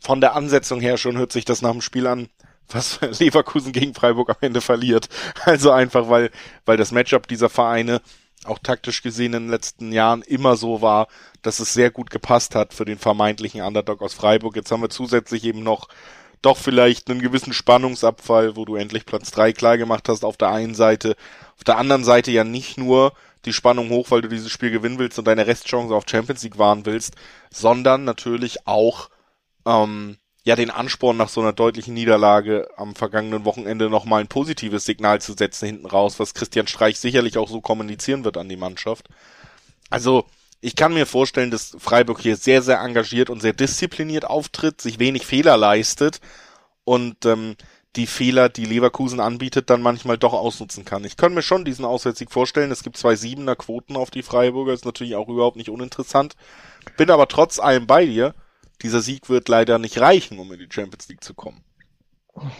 von 0.00 0.20
der 0.20 0.34
Ansetzung 0.34 0.80
her 0.80 0.96
schon 0.96 1.18
hört 1.18 1.32
sich 1.32 1.44
das 1.44 1.62
nach 1.62 1.72
dem 1.72 1.80
Spiel 1.80 2.06
an, 2.06 2.28
was 2.68 3.00
Leverkusen 3.20 3.72
gegen 3.72 3.94
Freiburg 3.94 4.30
am 4.30 4.36
Ende 4.40 4.60
verliert. 4.60 5.08
Also 5.44 5.70
einfach, 5.70 6.08
weil, 6.08 6.30
weil 6.64 6.76
das 6.76 6.92
Matchup 6.92 7.28
dieser 7.28 7.50
Vereine 7.50 8.00
auch 8.44 8.58
taktisch 8.58 9.02
gesehen 9.02 9.34
in 9.34 9.44
den 9.44 9.50
letzten 9.50 9.92
Jahren 9.92 10.22
immer 10.22 10.56
so 10.56 10.80
war, 10.80 11.08
dass 11.42 11.60
es 11.60 11.74
sehr 11.74 11.90
gut 11.90 12.10
gepasst 12.10 12.54
hat 12.54 12.72
für 12.72 12.86
den 12.86 12.98
vermeintlichen 12.98 13.60
Underdog 13.60 14.00
aus 14.00 14.14
Freiburg. 14.14 14.56
Jetzt 14.56 14.72
haben 14.72 14.82
wir 14.82 14.88
zusätzlich 14.88 15.44
eben 15.44 15.62
noch 15.62 15.88
doch 16.42 16.56
vielleicht 16.56 17.10
einen 17.10 17.20
gewissen 17.20 17.52
Spannungsabfall, 17.52 18.56
wo 18.56 18.64
du 18.64 18.76
endlich 18.76 19.04
Platz 19.04 19.30
drei 19.30 19.52
klar 19.52 19.76
gemacht 19.76 20.08
hast 20.08 20.24
auf 20.24 20.38
der 20.38 20.48
einen 20.48 20.74
Seite. 20.74 21.16
Auf 21.56 21.64
der 21.64 21.76
anderen 21.76 22.02
Seite 22.02 22.30
ja 22.30 22.44
nicht 22.44 22.78
nur 22.78 23.12
die 23.44 23.52
Spannung 23.52 23.90
hoch, 23.90 24.10
weil 24.10 24.22
du 24.22 24.28
dieses 24.28 24.50
Spiel 24.50 24.70
gewinnen 24.70 24.98
willst 24.98 25.18
und 25.18 25.26
deine 25.26 25.46
Restchance 25.46 25.94
auf 25.94 26.04
Champions 26.08 26.42
League 26.42 26.58
wahren 26.58 26.86
willst, 26.86 27.14
sondern 27.50 28.04
natürlich 28.04 28.66
auch 28.66 29.10
ähm, 29.66 30.16
ja 30.44 30.56
den 30.56 30.70
Ansporn 30.70 31.16
nach 31.16 31.28
so 31.28 31.40
einer 31.40 31.52
deutlichen 31.52 31.94
Niederlage 31.94 32.68
am 32.76 32.94
vergangenen 32.94 33.44
Wochenende 33.44 33.90
nochmal 33.90 34.20
ein 34.20 34.28
positives 34.28 34.84
Signal 34.84 35.20
zu 35.20 35.34
setzen 35.34 35.66
hinten 35.66 35.86
raus, 35.86 36.18
was 36.18 36.34
Christian 36.34 36.66
Streich 36.66 36.98
sicherlich 36.98 37.38
auch 37.38 37.48
so 37.48 37.60
kommunizieren 37.60 38.24
wird 38.24 38.36
an 38.36 38.48
die 38.48 38.56
Mannschaft. 38.56 39.08
Also 39.90 40.24
ich 40.60 40.76
kann 40.76 40.94
mir 40.94 41.06
vorstellen, 41.06 41.50
dass 41.50 41.76
Freiburg 41.78 42.20
hier 42.20 42.36
sehr, 42.36 42.62
sehr 42.62 42.80
engagiert 42.80 43.30
und 43.30 43.40
sehr 43.40 43.52
diszipliniert 43.52 44.24
auftritt, 44.24 44.80
sich 44.80 44.98
wenig 44.98 45.26
Fehler 45.26 45.56
leistet 45.56 46.20
und 46.84 47.24
ähm, 47.26 47.56
die 47.96 48.06
Fehler, 48.06 48.48
die 48.48 48.66
Leverkusen 48.66 49.20
anbietet, 49.20 49.68
dann 49.68 49.82
manchmal 49.82 50.16
doch 50.16 50.32
ausnutzen 50.32 50.84
kann. 50.84 51.04
Ich 51.04 51.16
kann 51.16 51.34
mir 51.34 51.42
schon 51.42 51.64
diesen 51.64 51.84
Auswärtssieg 51.84 52.30
vorstellen. 52.30 52.70
Es 52.70 52.84
gibt 52.84 52.96
zwei 52.96 53.16
Siebener 53.16 53.56
Quoten 53.56 53.96
auf 53.96 54.10
die 54.10 54.22
Freiburger, 54.22 54.72
ist 54.72 54.84
natürlich 54.84 55.16
auch 55.16 55.28
überhaupt 55.28 55.56
nicht 55.56 55.70
uninteressant. 55.70 56.36
Bin 56.96 57.10
aber 57.10 57.26
trotz 57.26 57.58
allem 57.58 57.86
bei 57.86 58.06
dir. 58.06 58.34
Dieser 58.82 59.00
Sieg 59.00 59.28
wird 59.28 59.48
leider 59.48 59.78
nicht 59.78 59.98
reichen, 59.98 60.38
um 60.38 60.52
in 60.52 60.58
die 60.58 60.68
Champions 60.70 61.08
League 61.08 61.24
zu 61.24 61.34
kommen. 61.34 61.62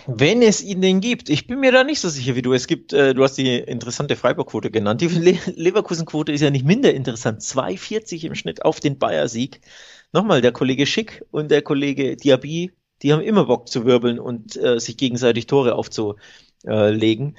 Wenn 0.06 0.42
es 0.42 0.62
ihn 0.62 0.82
denn 0.82 1.00
gibt. 1.00 1.30
Ich 1.30 1.46
bin 1.46 1.60
mir 1.60 1.72
da 1.72 1.84
nicht 1.84 2.00
so 2.00 2.08
sicher 2.08 2.34
wie 2.34 2.42
du. 2.42 2.52
Es 2.52 2.66
gibt, 2.66 2.92
äh, 2.92 3.14
du 3.14 3.22
hast 3.22 3.38
die 3.38 3.56
interessante 3.56 4.16
Freiburg-Quote 4.16 4.70
genannt. 4.70 5.00
Die 5.00 5.06
Le 5.06 5.38
Leverkusen-Quote 5.54 6.32
ist 6.32 6.40
ja 6.40 6.50
nicht 6.50 6.66
minder 6.66 6.92
interessant. 6.92 7.40
2,40 7.40 8.26
im 8.26 8.34
Schnitt 8.34 8.64
auf 8.64 8.80
den 8.80 8.98
Bayer-Sieg. 8.98 9.60
Nochmal, 10.12 10.40
der 10.40 10.52
Kollege 10.52 10.86
Schick 10.86 11.24
und 11.30 11.50
der 11.50 11.62
Kollege 11.62 12.16
Diaby, 12.16 12.72
die 13.02 13.12
haben 13.12 13.22
immer 13.22 13.46
Bock 13.46 13.68
zu 13.68 13.84
wirbeln 13.84 14.18
und 14.18 14.56
äh, 14.56 14.80
sich 14.80 14.96
gegenseitig 14.96 15.46
Tore 15.46 15.76
aufzulegen. 15.76 17.36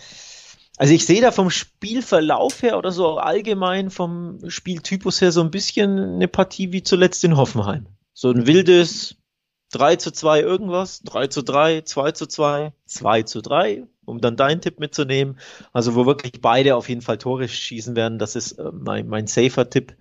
Also 0.78 0.94
ich 0.94 1.06
sehe 1.06 1.22
da 1.22 1.32
vom 1.32 1.50
Spielverlauf 1.52 2.64
her 2.64 2.78
oder 2.78 2.92
so 2.92 3.06
auch 3.06 3.18
allgemein 3.18 3.92
vom 3.92 4.40
Spieltypus 4.48 5.22
her 5.22 5.32
so 5.32 5.42
ein 5.42 5.52
bisschen 5.52 6.00
eine 6.00 6.28
Partie 6.28 6.72
wie 6.72 6.82
zuletzt 6.82 7.24
in 7.24 7.38
Hoffenheim. 7.38 7.88
So 8.14 8.30
ein 8.32 8.48
wildes, 8.48 9.16
3 9.72 9.96
zu 9.96 10.12
2 10.12 10.42
irgendwas, 10.42 11.02
3 11.04 11.28
zu 11.28 11.42
3, 11.44 11.82
2 11.82 12.12
zu 12.12 12.28
2, 12.28 12.74
2 12.86 13.24
zu 13.24 13.42
3, 13.42 13.84
um 14.06 14.20
dann 14.20 14.36
deinen 14.36 14.62
Tipp 14.62 14.80
mitzunehmen. 14.80 15.40
Also 15.74 15.96
wo 15.96 16.06
wirklich 16.06 16.42
beide 16.42 16.76
auf 16.76 16.90
jeden 16.90 17.02
Fall 17.02 17.18
Tore 17.18 17.48
schießen 17.48 17.96
werden, 17.96 18.20
das 18.20 18.36
ist 18.36 18.54
äh, 18.54 18.72
mein, 18.74 19.08
mein 19.08 19.28
safer 19.28 19.70
Tipp. 19.70 19.96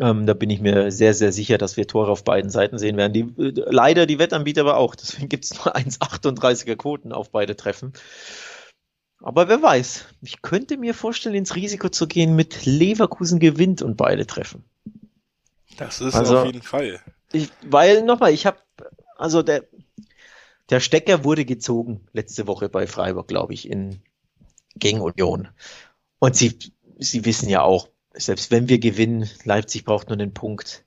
Ähm, 0.00 0.26
da 0.26 0.34
bin 0.34 0.50
ich 0.50 0.60
mir 0.60 0.92
sehr, 0.92 1.14
sehr 1.14 1.32
sicher, 1.32 1.58
dass 1.58 1.76
wir 1.76 1.86
Tore 1.86 2.10
auf 2.10 2.24
beiden 2.24 2.50
Seiten 2.50 2.78
sehen 2.78 2.96
werden. 2.96 3.12
Die, 3.12 3.42
äh, 3.42 3.52
leider 3.70 4.06
die 4.06 4.18
Wettanbieter 4.18 4.62
aber 4.62 4.76
auch. 4.76 4.94
Deswegen 4.94 5.28
gibt 5.28 5.44
es 5.44 5.54
nur 5.54 5.74
1,38er 5.76 6.76
Quoten 6.76 7.12
auf 7.12 7.30
beide 7.30 7.56
Treffen. 7.56 7.92
Aber 9.20 9.48
wer 9.48 9.60
weiß, 9.60 10.06
ich 10.22 10.42
könnte 10.42 10.76
mir 10.76 10.94
vorstellen, 10.94 11.34
ins 11.34 11.56
Risiko 11.56 11.88
zu 11.88 12.06
gehen 12.06 12.36
mit 12.36 12.66
Leverkusen 12.66 13.40
gewinnt 13.40 13.82
und 13.82 13.96
beide 13.96 14.26
treffen. 14.26 14.64
Das 15.76 16.00
ist 16.00 16.14
also, 16.14 16.38
auf 16.38 16.46
jeden 16.46 16.62
Fall. 16.62 17.00
Ich, 17.32 17.50
weil 17.62 18.02
nochmal, 18.02 18.32
ich 18.32 18.46
habe, 18.46 18.58
also 19.16 19.42
der, 19.42 19.64
der 20.70 20.80
Stecker 20.80 21.24
wurde 21.24 21.44
gezogen 21.44 22.06
letzte 22.12 22.46
Woche 22.46 22.68
bei 22.68 22.86
Freiburg, 22.86 23.28
glaube 23.28 23.54
ich, 23.54 23.68
in, 23.68 24.02
gegen 24.76 25.00
Union. 25.00 25.48
Und 26.18 26.36
sie, 26.36 26.58
sie 26.98 27.24
wissen 27.24 27.48
ja 27.48 27.62
auch, 27.62 27.88
selbst 28.12 28.50
wenn 28.50 28.68
wir 28.68 28.78
gewinnen, 28.78 29.28
Leipzig 29.44 29.84
braucht 29.84 30.08
nur 30.08 30.18
einen 30.18 30.34
Punkt. 30.34 30.84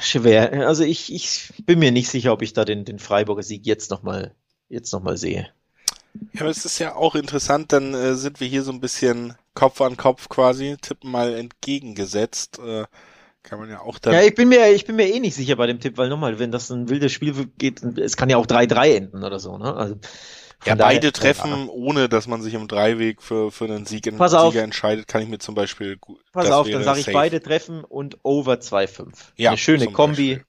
Schwer. 0.00 0.66
Also 0.66 0.84
ich, 0.84 1.12
ich 1.12 1.52
bin 1.64 1.78
mir 1.78 1.92
nicht 1.92 2.08
sicher, 2.08 2.32
ob 2.32 2.42
ich 2.42 2.52
da 2.52 2.64
den, 2.64 2.84
den 2.84 2.98
Freiburger 2.98 3.42
Sieg 3.42 3.64
jetzt 3.64 3.90
nochmal 3.90 4.34
jetzt 4.68 4.92
noch 4.92 5.02
mal 5.02 5.16
sehe. 5.16 5.48
Ja, 6.32 6.40
aber 6.40 6.50
es 6.50 6.64
ist 6.64 6.78
ja 6.78 6.94
auch 6.94 7.14
interessant, 7.14 7.72
dann 7.72 7.94
äh, 7.94 8.14
sind 8.16 8.40
wir 8.40 8.48
hier 8.48 8.62
so 8.62 8.72
ein 8.72 8.80
bisschen 8.80 9.34
Kopf 9.54 9.80
an 9.80 9.96
Kopf 9.96 10.28
quasi, 10.28 10.76
tippen 10.80 11.10
mal 11.10 11.34
entgegengesetzt. 11.34 12.58
Äh, 12.58 12.84
kann 13.48 13.58
man 13.58 13.70
ja 13.70 13.80
auch 13.80 13.98
dann. 13.98 14.14
Ja, 14.14 14.22
ich 14.22 14.34
bin 14.34 14.48
mir, 14.48 14.70
ich 14.72 14.84
bin 14.84 14.96
mir 14.96 15.08
eh 15.08 15.20
nicht 15.20 15.34
sicher 15.34 15.56
bei 15.56 15.66
dem 15.66 15.80
Tipp, 15.80 15.96
weil 15.96 16.08
nochmal, 16.08 16.38
wenn 16.38 16.52
das 16.52 16.70
ein 16.70 16.88
wildes 16.88 17.12
Spiel 17.12 17.34
geht, 17.56 17.82
es 17.82 18.16
kann 18.16 18.28
ja 18.28 18.36
auch 18.36 18.46
3-3 18.46 18.94
enden 18.94 19.24
oder 19.24 19.38
so, 19.38 19.56
ne? 19.58 19.74
Also, 19.74 19.96
ja, 20.64 20.74
beide 20.74 21.12
treffen, 21.12 21.50
ja. 21.50 21.66
ohne 21.68 22.08
dass 22.08 22.26
man 22.26 22.42
sich 22.42 22.54
im 22.54 22.66
Dreiweg 22.66 23.22
für, 23.22 23.52
für 23.52 23.64
einen 23.64 23.86
Sieg 23.86 24.06
in, 24.06 24.16
Pass 24.16 24.32
Sieger 24.32 24.42
auf. 24.42 24.54
entscheidet, 24.56 25.06
kann 25.06 25.22
ich 25.22 25.28
mir 25.28 25.38
zum 25.38 25.54
Beispiel 25.54 25.96
gut. 25.96 26.20
Pass 26.32 26.50
auf, 26.50 26.68
dann 26.68 26.82
sage 26.82 27.00
ich 27.00 27.12
beide 27.12 27.40
treffen 27.40 27.84
und 27.84 28.18
over 28.24 28.54
2-5. 28.54 29.12
Ja, 29.36 29.50
eine 29.50 29.58
schöne 29.58 29.86
Kombi. 29.86 30.34
Beispiel. 30.34 30.44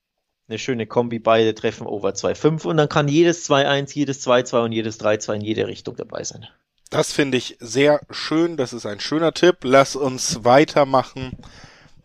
Eine 0.48 0.58
schöne 0.58 0.88
Kombi, 0.88 1.20
beide 1.20 1.54
treffen 1.54 1.86
over 1.86 2.10
2-5 2.10 2.66
und 2.66 2.78
dann 2.78 2.90
kann 2.90 3.08
jedes 3.08 3.48
2-1, 3.48 3.94
jedes 3.94 4.26
2-2 4.28 4.66
und 4.66 4.72
jedes 4.72 5.00
3-2 5.00 5.36
in 5.36 5.42
jede 5.42 5.68
Richtung 5.68 5.96
dabei 5.96 6.24
sein. 6.24 6.48
Das 6.90 7.14
finde 7.14 7.38
ich 7.38 7.56
sehr 7.60 8.02
schön. 8.10 8.58
Das 8.58 8.74
ist 8.74 8.88
ein 8.88 9.00
schöner 9.00 9.32
Tipp. 9.32 9.58
Lass 9.62 9.96
uns 9.96 10.44
weitermachen 10.44 11.38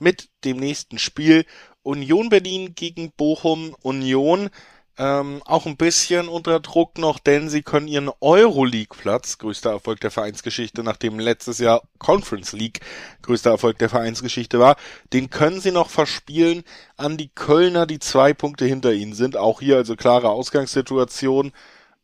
mit 0.01 0.29
dem 0.45 0.59
nächsten 0.59 0.99
Spiel. 0.99 1.45
Union 1.83 2.29
Berlin 2.29 2.75
gegen 2.75 3.13
Bochum 3.13 3.75
Union. 3.83 4.51
Ähm, 4.97 5.43
auch 5.45 5.67
ein 5.67 5.77
bisschen 5.77 6.29
unter 6.29 6.61
Druck 6.61 6.99
noch, 6.99 7.19
denn 7.19 7.49
sie 7.49 7.63
können 7.63 7.89
ihren 7.89 8.11
Euroleague-Platz, 8.21 9.39
größter 9.39 9.71
Erfolg 9.71 9.99
der 10.01 10.13
Vereinsgeschichte, 10.13 10.85
nachdem 10.85 11.19
letztes 11.19 11.59
Jahr 11.59 11.83
Conference 11.99 12.53
League 12.53 12.81
größter 13.23 13.51
Erfolg 13.51 13.79
der 13.79 13.89
Vereinsgeschichte 13.89 14.61
war, 14.61 14.77
den 15.13 15.31
können 15.31 15.61
sie 15.61 15.73
noch 15.73 15.91
verspielen 15.91 16.63
an 16.97 17.17
die 17.17 17.29
Kölner, 17.29 17.87
die 17.87 17.99
zwei 17.99 18.35
Punkte 18.35 18.67
hinter 18.67 18.93
ihnen 18.93 19.15
sind. 19.15 19.37
Auch 19.37 19.61
hier 19.61 19.77
also 19.77 19.97
klare 19.97 20.31
Ausgangssituation. 20.31 21.53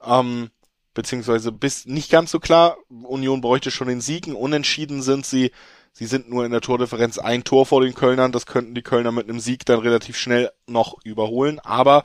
Ähm, 0.04 0.50
beziehungsweise 0.94 1.52
bis 1.52 1.86
nicht 1.86 2.10
ganz 2.10 2.30
so 2.30 2.40
klar. 2.40 2.76
Union 2.88 3.40
bräuchte 3.40 3.70
schon 3.70 3.88
den 3.88 4.00
Siegen. 4.00 4.34
Unentschieden 4.34 5.02
sind 5.02 5.24
sie 5.24 5.52
Sie 5.92 6.06
sind 6.06 6.30
nur 6.30 6.44
in 6.44 6.52
der 6.52 6.60
Tordifferenz 6.60 7.18
ein 7.18 7.44
Tor 7.44 7.66
vor 7.66 7.82
den 7.82 7.94
Kölnern. 7.94 8.32
Das 8.32 8.46
könnten 8.46 8.74
die 8.74 8.82
Kölner 8.82 9.12
mit 9.12 9.28
einem 9.28 9.40
Sieg 9.40 9.66
dann 9.66 9.80
relativ 9.80 10.16
schnell 10.16 10.50
noch 10.66 10.96
überholen. 11.04 11.58
Aber 11.60 12.04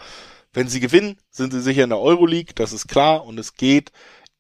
wenn 0.54 0.68
sie 0.68 0.80
gewinnen, 0.80 1.18
sind 1.30 1.54
sie 1.54 1.62
sicher 1.62 1.84
in 1.84 1.90
der 1.90 2.00
Euroleague. 2.00 2.54
Das 2.56 2.74
ist 2.74 2.88
klar. 2.88 3.26
Und 3.26 3.40
es 3.40 3.54
geht 3.54 3.92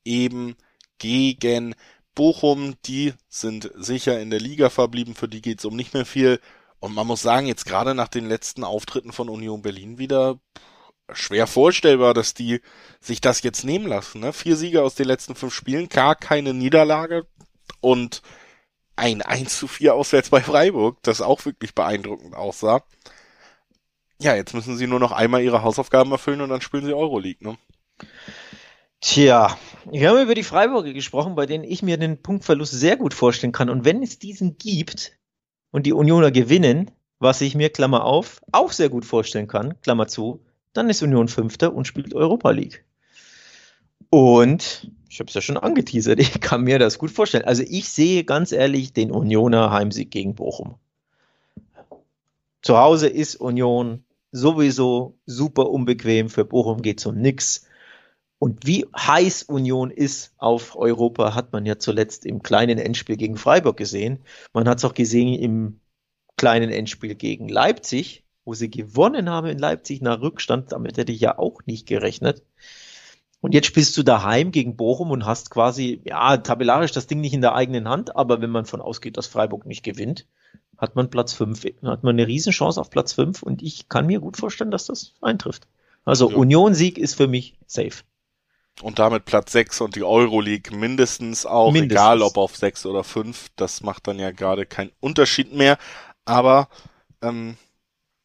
eben 0.03 0.55
gegen 0.97 1.75
Bochum. 2.15 2.75
Die 2.85 3.13
sind 3.29 3.71
sicher 3.75 4.19
in 4.19 4.29
der 4.29 4.39
Liga 4.39 4.69
verblieben. 4.69 5.15
Für 5.15 5.27
die 5.27 5.41
geht's 5.41 5.65
um 5.65 5.75
nicht 5.75 5.93
mehr 5.93 6.05
viel. 6.05 6.39
Und 6.79 6.93
man 6.93 7.07
muss 7.07 7.21
sagen, 7.21 7.47
jetzt 7.47 7.65
gerade 7.65 7.95
nach 7.95 8.07
den 8.07 8.27
letzten 8.27 8.63
Auftritten 8.63 9.11
von 9.11 9.29
Union 9.29 9.61
Berlin 9.61 9.97
wieder 9.97 10.39
schwer 11.13 11.47
vorstellbar, 11.47 12.13
dass 12.13 12.33
die 12.33 12.61
sich 12.99 13.21
das 13.21 13.43
jetzt 13.43 13.63
nehmen 13.63 13.87
lassen. 13.87 14.21
Ne? 14.21 14.33
Vier 14.33 14.55
Siege 14.55 14.83
aus 14.83 14.95
den 14.95 15.05
letzten 15.05 15.35
fünf 15.35 15.53
Spielen, 15.53 15.89
gar 15.89 16.15
keine 16.15 16.53
Niederlage 16.53 17.27
und 17.79 18.21
ein 18.95 19.21
1 19.21 19.57
zu 19.57 19.67
4 19.67 19.93
auswärts 19.93 20.29
bei 20.29 20.41
Freiburg, 20.41 20.97
das 21.03 21.21
auch 21.21 21.45
wirklich 21.45 21.75
beeindruckend 21.75 22.35
aussah. 22.35 22.83
Ja, 24.21 24.35
jetzt 24.35 24.53
müssen 24.53 24.77
sie 24.77 24.87
nur 24.87 24.99
noch 24.99 25.11
einmal 25.11 25.43
ihre 25.43 25.63
Hausaufgaben 25.63 26.11
erfüllen 26.11 26.41
und 26.41 26.49
dann 26.49 26.61
spielen 26.61 26.85
sie 26.85 26.93
Euroleague, 26.93 27.45
ne? 27.45 27.57
Tja, 29.01 29.57
wir 29.91 30.09
haben 30.09 30.21
über 30.21 30.35
die 30.35 30.43
Freiburger 30.43 30.93
gesprochen, 30.93 31.35
bei 31.35 31.45
denen 31.45 31.63
ich 31.63 31.83
mir 31.83 31.97
den 31.97 32.21
Punktverlust 32.21 32.73
sehr 32.73 32.97
gut 32.97 33.13
vorstellen 33.13 33.51
kann. 33.51 33.69
Und 33.69 33.85
wenn 33.85 34.01
es 34.01 34.17
diesen 34.17 34.57
gibt 34.57 35.11
und 35.71 35.85
die 35.85 35.93
Unioner 35.93 36.31
gewinnen, 36.31 36.89
was 37.19 37.41
ich 37.41 37.55
mir, 37.55 37.69
Klammer 37.69 38.03
auf, 38.03 38.41
auch 38.51 38.71
sehr 38.71 38.89
gut 38.89 39.05
vorstellen 39.05 39.47
kann, 39.47 39.79
Klammer 39.81 40.07
zu, 40.07 40.43
dann 40.73 40.89
ist 40.89 41.03
Union 41.03 41.27
Fünfter 41.27 41.73
und 41.73 41.85
spielt 41.85 42.15
Europa 42.15 42.51
League. 42.51 42.85
Und 44.09 44.89
ich 45.15 45.19
habe 45.21 45.29
es 45.29 45.33
ja 45.33 45.41
schon 45.41 45.55
angeteasert, 45.57 46.19
ich 46.19 46.41
kann 46.41 46.63
mir 46.63 46.77
das 46.77 46.99
gut 46.99 47.09
vorstellen. 47.09 47.45
Also 47.45 47.63
ich 47.65 47.87
sehe 47.89 48.25
ganz 48.25 48.51
ehrlich 48.51 48.91
den 48.91 49.11
Unioner 49.11 49.71
Heimsieg 49.71 50.11
gegen 50.11 50.35
Bochum. 50.35 50.75
Zu 52.61 52.77
Hause 52.77 53.07
ist 53.07 53.37
Union 53.37 54.03
sowieso 54.31 55.17
super 55.25 55.69
unbequem, 55.69 56.29
für 56.29 56.43
Bochum 56.43 56.81
geht 56.81 56.99
es 56.99 57.05
um 57.05 57.15
nichts. 57.15 57.65
Und 58.39 58.67
wie 58.67 58.85
heiß 58.93 59.43
Union 59.43 59.89
ist 59.89 60.33
auf 60.37 60.75
Europa, 60.75 61.33
hat 61.33 61.53
man 61.53 61.65
ja 61.65 61.79
zuletzt 61.79 62.25
im 62.25 62.43
kleinen 62.43 62.77
Endspiel 62.77 63.15
gegen 63.15 63.37
Freiburg 63.37 63.77
gesehen. 63.77 64.19
Man 64.51 64.67
hat 64.67 64.79
es 64.79 64.85
auch 64.85 64.93
gesehen 64.93 65.33
im 65.39 65.79
kleinen 66.35 66.69
Endspiel 66.69 67.15
gegen 67.15 67.47
Leipzig, 67.47 68.25
wo 68.43 68.53
sie 68.53 68.69
gewonnen 68.69 69.29
haben 69.29 69.47
in 69.47 69.59
Leipzig 69.59 70.01
nach 70.01 70.19
Rückstand. 70.19 70.73
Damit 70.73 70.97
hätte 70.97 71.13
ich 71.13 71.21
ja 71.21 71.37
auch 71.37 71.61
nicht 71.65 71.87
gerechnet. 71.87 72.43
Und 73.45 73.53
jetzt 73.53 73.67
spielst 73.67 73.95
du 73.95 74.01
daheim 74.01 74.51
gegen 74.51 74.75
Bochum 74.75 75.11
und 75.11 75.27
hast 75.27 75.51
quasi, 75.51 76.01
ja, 76.03 76.37
tabellarisch 76.37 76.91
das 76.91 77.05
Ding 77.05 77.21
nicht 77.21 77.33
in 77.33 77.41
der 77.41 77.53
eigenen 77.53 77.87
Hand, 77.87 78.15
aber 78.15 78.41
wenn 78.41 78.49
man 78.49 78.65
von 78.65 78.81
ausgeht, 78.81 79.17
dass 79.17 79.27
Freiburg 79.27 79.67
nicht 79.67 79.83
gewinnt, 79.83 80.25
hat 80.79 80.95
man 80.95 81.11
Platz 81.11 81.33
5, 81.33 81.63
hat 81.83 82.03
man 82.03 82.15
eine 82.15 82.25
Riesenchance 82.25 82.81
auf 82.81 82.89
Platz 82.89 83.13
5 83.13 83.43
und 83.43 83.61
ich 83.61 83.87
kann 83.87 84.07
mir 84.07 84.19
gut 84.19 84.37
vorstellen, 84.37 84.71
dass 84.71 84.87
das 84.87 85.13
eintrifft. 85.21 85.67
Also 86.05 86.31
ja. 86.31 86.37
Union-Sieg 86.37 86.97
ist 86.97 87.13
für 87.13 87.27
mich 87.27 87.55
safe. 87.67 88.03
Und 88.81 88.97
damit 88.97 89.25
Platz 89.25 89.51
6 89.51 89.81
und 89.81 89.95
die 89.95 90.03
Euroleague 90.03 90.75
mindestens 90.75 91.45
auch, 91.45 91.71
mindestens. 91.71 92.01
egal 92.01 92.21
ob 92.23 92.37
auf 92.37 92.55
6 92.55 92.87
oder 92.87 93.03
5. 93.03 93.49
Das 93.55 93.83
macht 93.83 94.07
dann 94.07 94.17
ja 94.17 94.31
gerade 94.31 94.65
keinen 94.65 94.91
Unterschied 94.99 95.53
mehr. 95.53 95.77
Aber 96.25 96.67
ähm, 97.21 97.57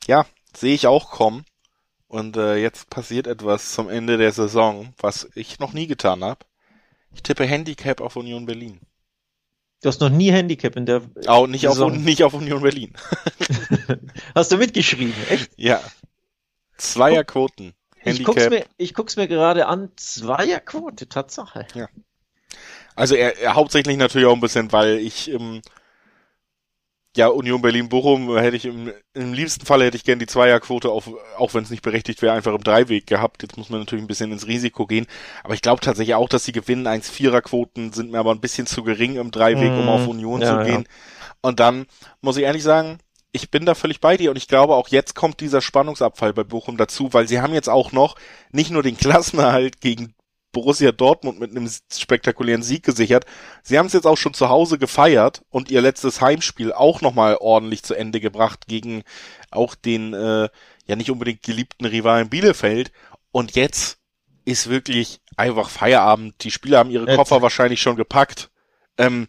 ja, 0.06 0.24
sehe 0.56 0.74
ich 0.74 0.86
auch 0.86 1.10
kommen. 1.10 1.44
Und 2.10 2.36
äh, 2.36 2.56
jetzt 2.56 2.90
passiert 2.90 3.28
etwas 3.28 3.70
zum 3.70 3.88
Ende 3.88 4.18
der 4.18 4.32
Saison, 4.32 4.92
was 4.98 5.28
ich 5.36 5.60
noch 5.60 5.72
nie 5.72 5.86
getan 5.86 6.24
habe. 6.24 6.44
Ich 7.14 7.22
tippe 7.22 7.46
Handicap 7.46 8.00
auf 8.00 8.16
Union 8.16 8.46
Berlin. 8.46 8.80
Du 9.80 9.88
hast 9.88 10.00
noch 10.00 10.10
nie 10.10 10.32
Handicap 10.32 10.74
in 10.74 10.86
der 10.86 11.02
Auch 11.28 11.46
nicht 11.46 11.60
Saison. 11.60 11.92
auf 11.92 11.98
nicht 11.98 12.24
auf 12.24 12.34
Union 12.34 12.62
Berlin. 12.62 12.94
hast 14.34 14.50
du 14.50 14.56
mitgeschrieben, 14.56 15.14
echt? 15.28 15.52
Ja. 15.56 15.80
Zweierquoten. 16.78 17.74
Ich 18.02 18.24
guck's, 18.24 18.50
mir, 18.50 18.64
ich 18.76 18.92
guck's 18.92 19.14
mir 19.14 19.28
gerade 19.28 19.66
an. 19.66 19.92
Zweierquote, 19.94 21.08
Tatsache. 21.08 21.68
Ja. 21.74 21.88
Also 22.96 23.14
er, 23.14 23.38
er 23.38 23.54
hauptsächlich 23.54 23.96
natürlich 23.96 24.26
auch 24.26 24.34
ein 24.34 24.40
bisschen, 24.40 24.72
weil 24.72 24.98
ich 24.98 25.30
ähm, 25.30 25.62
ja, 27.16 27.26
Union 27.26 27.60
Berlin-Bochum 27.60 28.36
hätte 28.38 28.56
ich 28.56 28.66
im, 28.66 28.92
im 29.14 29.32
liebsten 29.32 29.66
Fall 29.66 29.82
hätte 29.82 29.96
ich 29.96 30.04
gern 30.04 30.20
die 30.20 30.26
Zweierquote 30.26 30.90
auf, 30.90 31.10
auch 31.36 31.54
wenn 31.54 31.64
es 31.64 31.70
nicht 31.70 31.82
berechtigt 31.82 32.22
wäre, 32.22 32.34
einfach 32.34 32.54
im 32.54 32.62
Dreiweg 32.62 33.06
gehabt. 33.06 33.42
Jetzt 33.42 33.56
muss 33.56 33.68
man 33.68 33.80
natürlich 33.80 34.04
ein 34.04 34.08
bisschen 34.08 34.30
ins 34.30 34.46
Risiko 34.46 34.86
gehen. 34.86 35.06
Aber 35.42 35.54
ich 35.54 35.62
glaube 35.62 35.80
tatsächlich 35.80 36.14
auch, 36.14 36.28
dass 36.28 36.44
sie 36.44 36.52
gewinnen. 36.52 36.86
1-4er-Quoten 36.86 37.92
sind 37.92 38.12
mir 38.12 38.18
aber 38.18 38.30
ein 38.30 38.40
bisschen 38.40 38.66
zu 38.66 38.84
gering 38.84 39.16
im 39.16 39.32
Dreiweg, 39.32 39.72
mm, 39.72 39.80
um 39.80 39.88
auf 39.88 40.06
Union 40.06 40.40
ja, 40.40 40.58
zu 40.58 40.64
gehen. 40.64 40.84
Ja. 40.86 41.30
Und 41.40 41.58
dann 41.58 41.86
muss 42.20 42.36
ich 42.36 42.44
ehrlich 42.44 42.62
sagen, 42.62 42.98
ich 43.32 43.50
bin 43.50 43.66
da 43.66 43.74
völlig 43.74 44.00
bei 44.00 44.16
dir 44.16 44.30
und 44.30 44.36
ich 44.36 44.48
glaube 44.48 44.74
auch 44.74 44.88
jetzt 44.88 45.14
kommt 45.14 45.40
dieser 45.40 45.60
Spannungsabfall 45.60 46.32
bei 46.32 46.44
Bochum 46.44 46.76
dazu, 46.76 47.12
weil 47.12 47.28
sie 47.28 47.40
haben 47.40 47.54
jetzt 47.54 47.68
auch 47.68 47.92
noch 47.92 48.16
nicht 48.52 48.70
nur 48.70 48.82
den 48.82 48.96
Klassenerhalt 48.96 49.80
gegen 49.80 50.14
Borussia 50.52 50.92
Dortmund 50.92 51.38
mit 51.38 51.50
einem 51.50 51.70
spektakulären 51.92 52.62
Sieg 52.62 52.82
gesichert. 52.82 53.24
Sie 53.62 53.78
haben 53.78 53.86
es 53.86 53.92
jetzt 53.92 54.06
auch 54.06 54.16
schon 54.16 54.34
zu 54.34 54.48
Hause 54.48 54.78
gefeiert 54.78 55.42
und 55.50 55.70
ihr 55.70 55.80
letztes 55.80 56.20
Heimspiel 56.20 56.72
auch 56.72 57.00
nochmal 57.00 57.36
ordentlich 57.40 57.82
zu 57.82 57.94
Ende 57.94 58.20
gebracht 58.20 58.66
gegen 58.66 59.02
auch 59.50 59.74
den 59.74 60.12
äh, 60.14 60.48
ja 60.86 60.96
nicht 60.96 61.10
unbedingt 61.10 61.42
geliebten 61.42 61.84
Rivalen 61.86 62.28
Bielefeld. 62.28 62.92
Und 63.30 63.54
jetzt 63.54 63.98
ist 64.44 64.68
wirklich 64.68 65.20
einfach 65.36 65.70
Feierabend. 65.70 66.42
Die 66.42 66.50
Spieler 66.50 66.78
haben 66.78 66.90
ihre 66.90 67.14
Koffer 67.14 67.42
wahrscheinlich 67.42 67.80
schon 67.80 67.96
gepackt. 67.96 68.50
Ähm, 68.98 69.28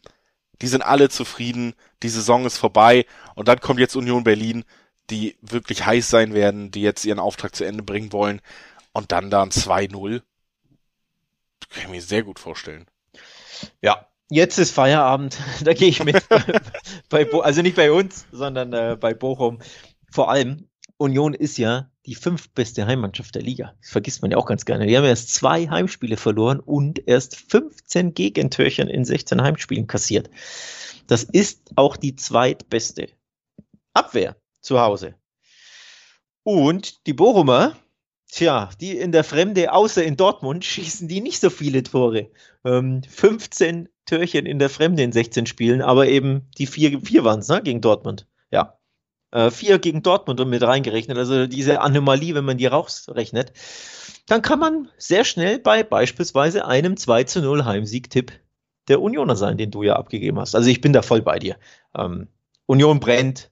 die 0.61 0.67
sind 0.67 0.81
alle 0.81 1.09
zufrieden. 1.09 1.73
Die 2.03 2.09
Saison 2.09 2.45
ist 2.45 2.57
vorbei. 2.57 3.05
Und 3.35 3.47
dann 3.47 3.59
kommt 3.59 3.79
jetzt 3.79 3.95
Union 3.95 4.23
Berlin, 4.23 4.63
die 5.09 5.37
wirklich 5.41 5.85
heiß 5.85 6.09
sein 6.09 6.33
werden, 6.33 6.71
die 6.71 6.81
jetzt 6.81 7.05
ihren 7.05 7.19
Auftrag 7.19 7.55
zu 7.55 7.63
Ende 7.63 7.83
bringen 7.83 8.11
wollen. 8.11 8.41
Und 8.93 9.11
dann 9.11 9.29
da 9.29 9.43
ein 9.43 9.51
2-0 9.51 10.21
kann 11.71 11.83
ich 11.83 11.89
mir 11.89 12.01
sehr 12.01 12.23
gut 12.23 12.39
vorstellen. 12.39 12.85
Ja, 13.81 14.07
jetzt 14.29 14.57
ist 14.57 14.71
Feierabend. 14.71 15.37
Da 15.63 15.73
gehe 15.73 15.89
ich 15.89 16.03
mit. 16.03 16.23
bei 17.09 17.25
Bo 17.25 17.39
also 17.39 17.61
nicht 17.61 17.75
bei 17.75 17.91
uns, 17.91 18.25
sondern 18.31 18.73
äh, 18.73 18.97
bei 18.99 19.13
Bochum. 19.13 19.59
Vor 20.11 20.29
allem, 20.29 20.69
Union 20.97 21.33
ist 21.33 21.57
ja 21.57 21.89
die 22.05 22.15
fünftbeste 22.15 22.85
Heimmannschaft 22.85 23.35
der 23.35 23.41
Liga. 23.41 23.73
Das 23.81 23.91
vergisst 23.91 24.21
man 24.21 24.31
ja 24.31 24.37
auch 24.37 24.45
ganz 24.45 24.65
gerne. 24.65 24.87
Die 24.87 24.97
haben 24.97 25.05
erst 25.05 25.33
zwei 25.33 25.67
Heimspiele 25.67 26.17
verloren 26.17 26.59
und 26.59 27.07
erst 27.07 27.35
15 27.35 28.13
Gegentörchen 28.13 28.87
in 28.87 29.05
16 29.05 29.41
Heimspielen 29.41 29.87
kassiert. 29.87 30.29
Das 31.07 31.23
ist 31.23 31.71
auch 31.75 31.97
die 31.97 32.15
zweitbeste 32.15 33.09
Abwehr 33.93 34.35
zu 34.61 34.79
Hause. 34.79 35.15
Und 36.43 37.05
die 37.05 37.13
Bochumer, 37.13 37.75
Tja, 38.31 38.69
die 38.79 38.97
in 38.97 39.11
der 39.11 39.25
Fremde, 39.25 39.73
außer 39.73 40.03
in 40.03 40.15
Dortmund, 40.15 40.63
schießen 40.63 41.09
die 41.09 41.19
nicht 41.19 41.41
so 41.41 41.49
viele 41.49 41.83
Tore. 41.83 42.29
Ähm, 42.63 43.01
15 43.03 43.89
Türchen 44.05 44.45
in 44.45 44.57
der 44.57 44.69
Fremde 44.69 45.03
in 45.03 45.11
16 45.11 45.45
Spielen, 45.47 45.81
aber 45.81 46.07
eben 46.07 46.47
die 46.57 46.65
vier, 46.65 47.01
vier 47.01 47.25
waren 47.25 47.41
es, 47.41 47.49
ne, 47.49 47.61
gegen 47.61 47.81
Dortmund. 47.81 48.27
Ja. 48.49 48.77
Äh, 49.31 49.51
vier 49.51 49.79
gegen 49.79 50.01
Dortmund 50.01 50.39
und 50.39 50.49
mit 50.49 50.63
reingerechnet, 50.63 51.17
also 51.17 51.45
diese 51.45 51.81
Anomalie, 51.81 52.33
wenn 52.33 52.45
man 52.45 52.57
die 52.57 52.67
rausrechnet, 52.67 53.51
dann 54.27 54.41
kann 54.41 54.59
man 54.59 54.89
sehr 54.97 55.25
schnell 55.25 55.59
bei 55.59 55.83
beispielsweise 55.83 56.65
einem 56.65 56.95
2 56.95 57.25
zu 57.25 57.41
0 57.41 57.65
Heimsieg-Tipp 57.65 58.31
der 58.87 59.01
Unioner 59.01 59.35
sein, 59.35 59.57
den 59.57 59.71
du 59.71 59.83
ja 59.83 59.97
abgegeben 59.97 60.39
hast. 60.39 60.55
Also 60.55 60.69
ich 60.69 60.79
bin 60.79 60.93
da 60.93 61.01
voll 61.01 61.21
bei 61.21 61.37
dir. 61.37 61.57
Ähm, 61.97 62.29
Union 62.65 63.01
brennt, 63.01 63.50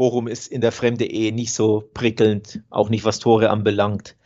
Bochum 0.00 0.28
ist 0.28 0.46
in 0.46 0.62
der 0.62 0.72
Fremde 0.72 1.04
eh 1.04 1.30
nicht 1.30 1.52
so 1.52 1.90
prickelnd, 1.92 2.62
auch 2.70 2.88
nicht 2.88 3.04
was 3.04 3.18
Tore 3.18 3.50
anbelangt. 3.50 4.16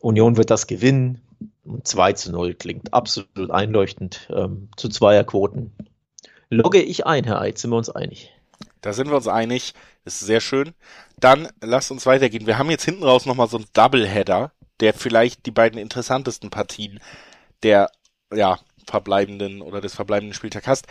Union 0.00 0.36
wird 0.36 0.50
das 0.50 0.66
gewinnen. 0.66 1.22
2 1.82 2.12
zu 2.12 2.30
0 2.30 2.52
klingt 2.52 2.92
absolut 2.92 3.50
einleuchtend. 3.50 4.28
Ähm, 4.30 4.68
zu 4.76 4.90
Zweierquoten 4.90 5.72
logge 6.50 6.82
ich 6.82 7.06
ein, 7.06 7.24
Herr 7.24 7.40
Eid, 7.40 7.56
sind 7.56 7.70
wir 7.70 7.78
uns 7.78 7.88
einig. 7.88 8.30
Da 8.82 8.92
sind 8.92 9.08
wir 9.08 9.16
uns 9.16 9.28
einig. 9.28 9.72
Ist 10.04 10.20
sehr 10.20 10.42
schön. 10.42 10.74
Dann 11.18 11.48
lasst 11.62 11.90
uns 11.90 12.04
weitergehen. 12.04 12.46
Wir 12.46 12.58
haben 12.58 12.68
jetzt 12.68 12.84
hinten 12.84 13.04
raus 13.04 13.24
nochmal 13.24 13.48
so 13.48 13.56
einen 13.56 13.66
Doubleheader, 13.72 14.52
der 14.80 14.92
vielleicht 14.92 15.46
die 15.46 15.52
beiden 15.52 15.80
interessantesten 15.80 16.50
Partien 16.50 17.00
der 17.62 17.90
ja, 18.30 18.58
verbleibenden 18.86 19.62
oder 19.62 19.80
des 19.80 19.94
verbleibenden 19.94 20.34
Spieltags 20.34 20.66
hast. 20.66 20.86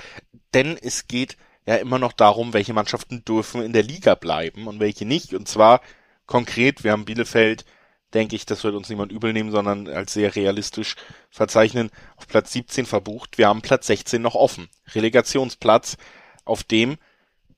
Denn 0.55 0.75
es 0.75 1.07
geht 1.07 1.37
ja 1.65 1.75
immer 1.75 1.99
noch 1.99 2.13
darum, 2.13 2.53
welche 2.53 2.73
Mannschaften 2.73 3.23
dürfen 3.25 3.61
in 3.61 3.73
der 3.73 3.83
Liga 3.83 4.15
bleiben 4.15 4.67
und 4.67 4.79
welche 4.79 5.05
nicht. 5.05 5.33
Und 5.33 5.47
zwar 5.47 5.81
konkret, 6.25 6.83
wir 6.83 6.91
haben 6.91 7.05
Bielefeld, 7.05 7.65
denke 8.13 8.35
ich, 8.35 8.45
das 8.45 8.63
wird 8.63 8.75
uns 8.75 8.89
niemand 8.89 9.11
übel 9.11 9.33
nehmen, 9.33 9.51
sondern 9.51 9.87
als 9.87 10.13
sehr 10.13 10.35
realistisch 10.35 10.95
verzeichnen, 11.29 11.89
auf 12.17 12.27
Platz 12.27 12.51
17 12.53 12.85
verbucht. 12.85 13.37
Wir 13.37 13.47
haben 13.47 13.61
Platz 13.61 13.87
16 13.87 14.21
noch 14.21 14.35
offen. 14.35 14.69
Relegationsplatz, 14.93 15.97
auf 16.45 16.63
dem 16.63 16.97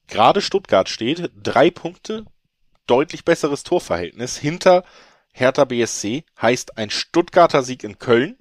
gerade 0.08 0.42
Stuttgart 0.42 0.90
steht. 0.90 1.32
Drei 1.42 1.70
Punkte, 1.70 2.26
deutlich 2.88 3.26
besseres 3.26 3.64
Torverhältnis 3.64 4.38
hinter 4.38 4.84
Hertha 5.34 5.66
BSC 5.66 6.24
heißt 6.42 6.78
ein 6.78 6.90
Stuttgarter 6.90 7.62
Sieg 7.62 7.84
in 7.84 8.00
Köln 8.00 8.38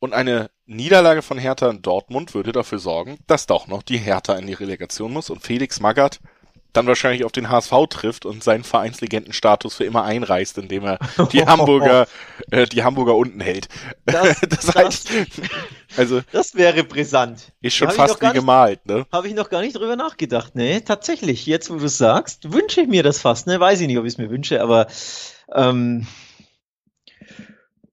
und 0.00 0.14
eine 0.14 0.50
Niederlage 0.66 1.22
von 1.22 1.38
Hertha 1.38 1.70
in 1.70 1.82
Dortmund 1.82 2.34
würde 2.34 2.52
dafür 2.52 2.78
sorgen, 2.78 3.18
dass 3.26 3.46
doch 3.46 3.68
noch 3.68 3.82
die 3.82 3.98
Hertha 3.98 4.34
in 4.34 4.46
die 4.46 4.54
Relegation 4.54 5.12
muss 5.12 5.30
und 5.30 5.42
Felix 5.42 5.78
Magath 5.78 6.20
dann 6.72 6.86
wahrscheinlich 6.86 7.24
auf 7.24 7.32
den 7.32 7.50
HSV 7.50 7.72
trifft 7.88 8.24
und 8.24 8.44
seinen 8.44 8.64
Vereinslegendenstatus 8.64 9.74
für 9.74 9.84
immer 9.84 10.04
einreißt, 10.04 10.58
indem 10.58 10.84
er 10.84 10.98
die 11.32 11.44
Hamburger, 11.46 12.06
äh, 12.50 12.66
die 12.66 12.84
Hamburger 12.84 13.16
unten 13.16 13.40
hält. 13.40 13.68
Das, 14.04 14.40
das, 14.40 14.74
heißt, 14.74 15.08
also 15.96 16.20
das 16.32 16.54
wäre 16.54 16.82
brisant. 16.82 17.52
Ist 17.60 17.74
schon 17.74 17.90
fast 17.90 18.20
wie 18.20 18.26
nicht, 18.26 18.34
gemalt, 18.34 18.84
ne? 18.86 19.06
Habe 19.12 19.28
ich 19.28 19.34
noch 19.34 19.50
gar 19.50 19.60
nicht 19.60 19.76
drüber 19.76 19.94
nachgedacht, 19.94 20.56
ne? 20.56 20.82
Tatsächlich, 20.84 21.46
jetzt 21.46 21.70
wo 21.70 21.76
du 21.76 21.84
es 21.84 21.98
sagst, 21.98 22.52
wünsche 22.52 22.80
ich 22.80 22.88
mir 22.88 23.02
das 23.02 23.20
fast, 23.20 23.46
ne? 23.46 23.60
Weiß 23.60 23.80
ich 23.80 23.86
nicht, 23.86 23.98
ob 23.98 24.04
ich 24.04 24.14
es 24.14 24.18
mir 24.18 24.30
wünsche, 24.30 24.62
aber 24.62 24.88
ähm, 25.54 26.06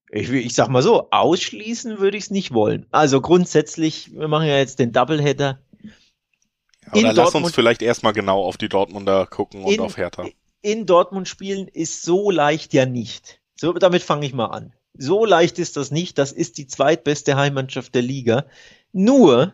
ich, 0.10 0.30
ich 0.30 0.54
sag 0.54 0.70
mal 0.70 0.82
so, 0.82 1.10
ausschließen 1.12 2.00
würde 2.00 2.18
ich 2.18 2.26
es 2.26 2.32
nicht 2.32 2.54
wollen. 2.54 2.86
Also 2.92 3.22
grundsätzlich, 3.22 4.14
wir 4.14 4.28
machen 4.28 4.48
ja 4.48 4.58
jetzt 4.58 4.80
den 4.80 4.92
Doubleheader. 4.92 5.60
Oder 6.94 7.14
lass 7.14 7.36
uns 7.36 7.54
vielleicht 7.54 7.82
erstmal 7.82 8.14
genau 8.14 8.44
auf 8.44 8.58
die 8.58 8.70
Dortmunder 8.70 9.26
gucken 9.26 9.64
und 9.64 9.74
in, 9.74 9.80
auf 9.82 9.98
Hertha. 9.98 10.26
In 10.62 10.86
Dortmund 10.86 11.28
spielen 11.28 11.68
ist 11.68 12.04
so 12.04 12.32
leicht 12.32 12.74
ja 12.74 12.86
nicht. 12.86 13.42
So, 13.60 13.74
damit 13.74 14.04
fange 14.04 14.26
ich 14.26 14.34
mal 14.34 14.46
an. 14.46 14.74
So 14.94 15.26
leicht 15.26 15.60
ist 15.60 15.76
das 15.76 15.92
nicht. 15.92 16.18
Das 16.18 16.32
ist 16.32 16.58
die 16.58 16.68
zweitbeste 16.68 17.36
Heimmannschaft 17.36 17.94
der 17.94 18.02
Liga. 18.02 18.46
Nur, 18.94 19.54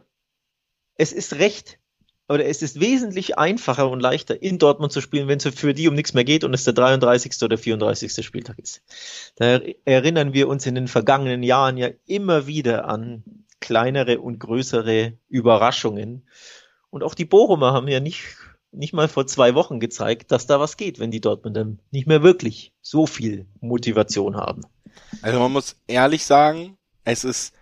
es 0.96 1.12
ist 1.12 1.34
recht 1.34 1.80
oder 2.30 2.46
es 2.46 2.62
ist 2.62 2.80
wesentlich 2.80 3.38
einfacher 3.38 3.90
und 3.90 4.00
leichter, 4.00 4.42
in 4.42 4.58
Dortmund 4.58 4.92
zu 4.92 5.02
spielen, 5.02 5.28
wenn 5.28 5.40
es 5.40 5.48
für 5.56 5.74
die 5.74 5.88
um 5.88 5.96
nichts 5.96 6.14
mehr 6.14 6.24
geht 6.24 6.44
und 6.44 6.54
es 6.54 6.64
der 6.64 6.74
33. 6.74 7.42
oder 7.44 7.58
34. 7.58 8.26
Spieltag 8.26 8.60
ist. 8.60 8.82
Da 9.36 9.60
erinnern 9.86 10.34
wir 10.34 10.48
uns 10.48 10.66
in 10.66 10.76
den 10.76 10.88
vergangenen 10.88 11.44
Jahren 11.44 11.78
ja 11.78 11.90
immer 12.06 12.48
wieder 12.48 12.86
an 12.88 13.24
kleinere 13.60 14.20
und 14.20 14.40
größere 14.40 15.14
Überraschungen. 15.28 16.28
Und 16.90 17.04
auch 17.04 17.16
die 17.16 17.26
Bochumer 17.26 17.74
haben 17.74 17.88
ja 17.88 18.00
nicht, 18.00 18.24
nicht 18.72 18.94
mal 18.94 19.08
vor 19.08 19.28
zwei 19.28 19.56
Wochen 19.56 19.80
gezeigt, 19.80 20.32
dass 20.32 20.48
da 20.48 20.60
was 20.60 20.78
geht, 20.78 21.00
wenn 21.00 21.12
die 21.12 21.22
Dortmunder 21.22 21.68
nicht 21.92 22.08
mehr 22.08 22.24
wirklich 22.24 22.74
so 22.82 23.06
viel 23.06 23.48
Motivation 23.60 24.38
haben. 24.38 24.62
Also 25.22 25.40
man 25.40 25.52
muss 25.52 25.76
ehrlich 25.88 26.26
sagen, 26.26 26.78
es 27.04 27.24
ist 27.24 27.54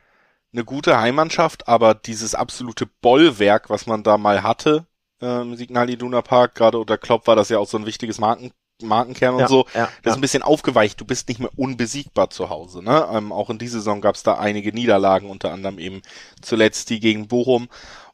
eine 0.54 0.66
gute 0.66 1.00
Heimmannschaft, 1.00 1.68
aber 1.68 1.94
dieses 1.94 2.36
absolute 2.36 2.86
Bollwerk, 2.86 3.70
was 3.70 3.86
man 3.88 4.04
da 4.04 4.18
mal 4.18 4.44
hatte 4.44 4.86
äh, 5.22 5.42
im 5.42 5.56
Signal 5.56 5.90
Iduna 5.90 6.22
Park, 6.22 6.56
gerade 6.56 6.78
unter 6.78 6.98
Klopp 6.98 7.28
war 7.28 7.36
das 7.36 7.50
ja 7.50 7.60
auch 7.60 7.68
so 7.68 7.78
ein 7.78 7.86
wichtiges 7.86 8.20
Marken, 8.20 8.52
Markenkern 8.82 9.36
und 9.36 9.42
Ja, 9.42 9.48
so, 9.48 9.66
ja, 9.74 9.90
das 10.04 10.14
ist 10.14 10.18
ein 10.18 10.22
bisschen 10.22 10.44
aufgeweicht. 10.44 11.00
Du 11.00 11.06
bist 11.06 11.30
nicht 11.30 11.40
mehr 11.40 11.52
unbesiegbar 11.56 12.30
zu 12.30 12.50
Hause. 12.50 12.84
Ne? 12.84 13.08
Ähm, 13.14 13.32
auch 13.32 13.50
in 13.50 13.60
dieser 13.60 13.80
Saison 13.80 14.02
gab 14.02 14.16
es 14.16 14.24
da 14.24 14.40
einige 14.40 14.74
Niederlagen, 14.74 15.30
unter 15.30 15.52
anderem 15.52 15.78
eben 15.80 16.02
zuletzt 16.42 16.90
die 16.90 17.00
gegen 17.00 17.28
Bochum. 17.28 17.70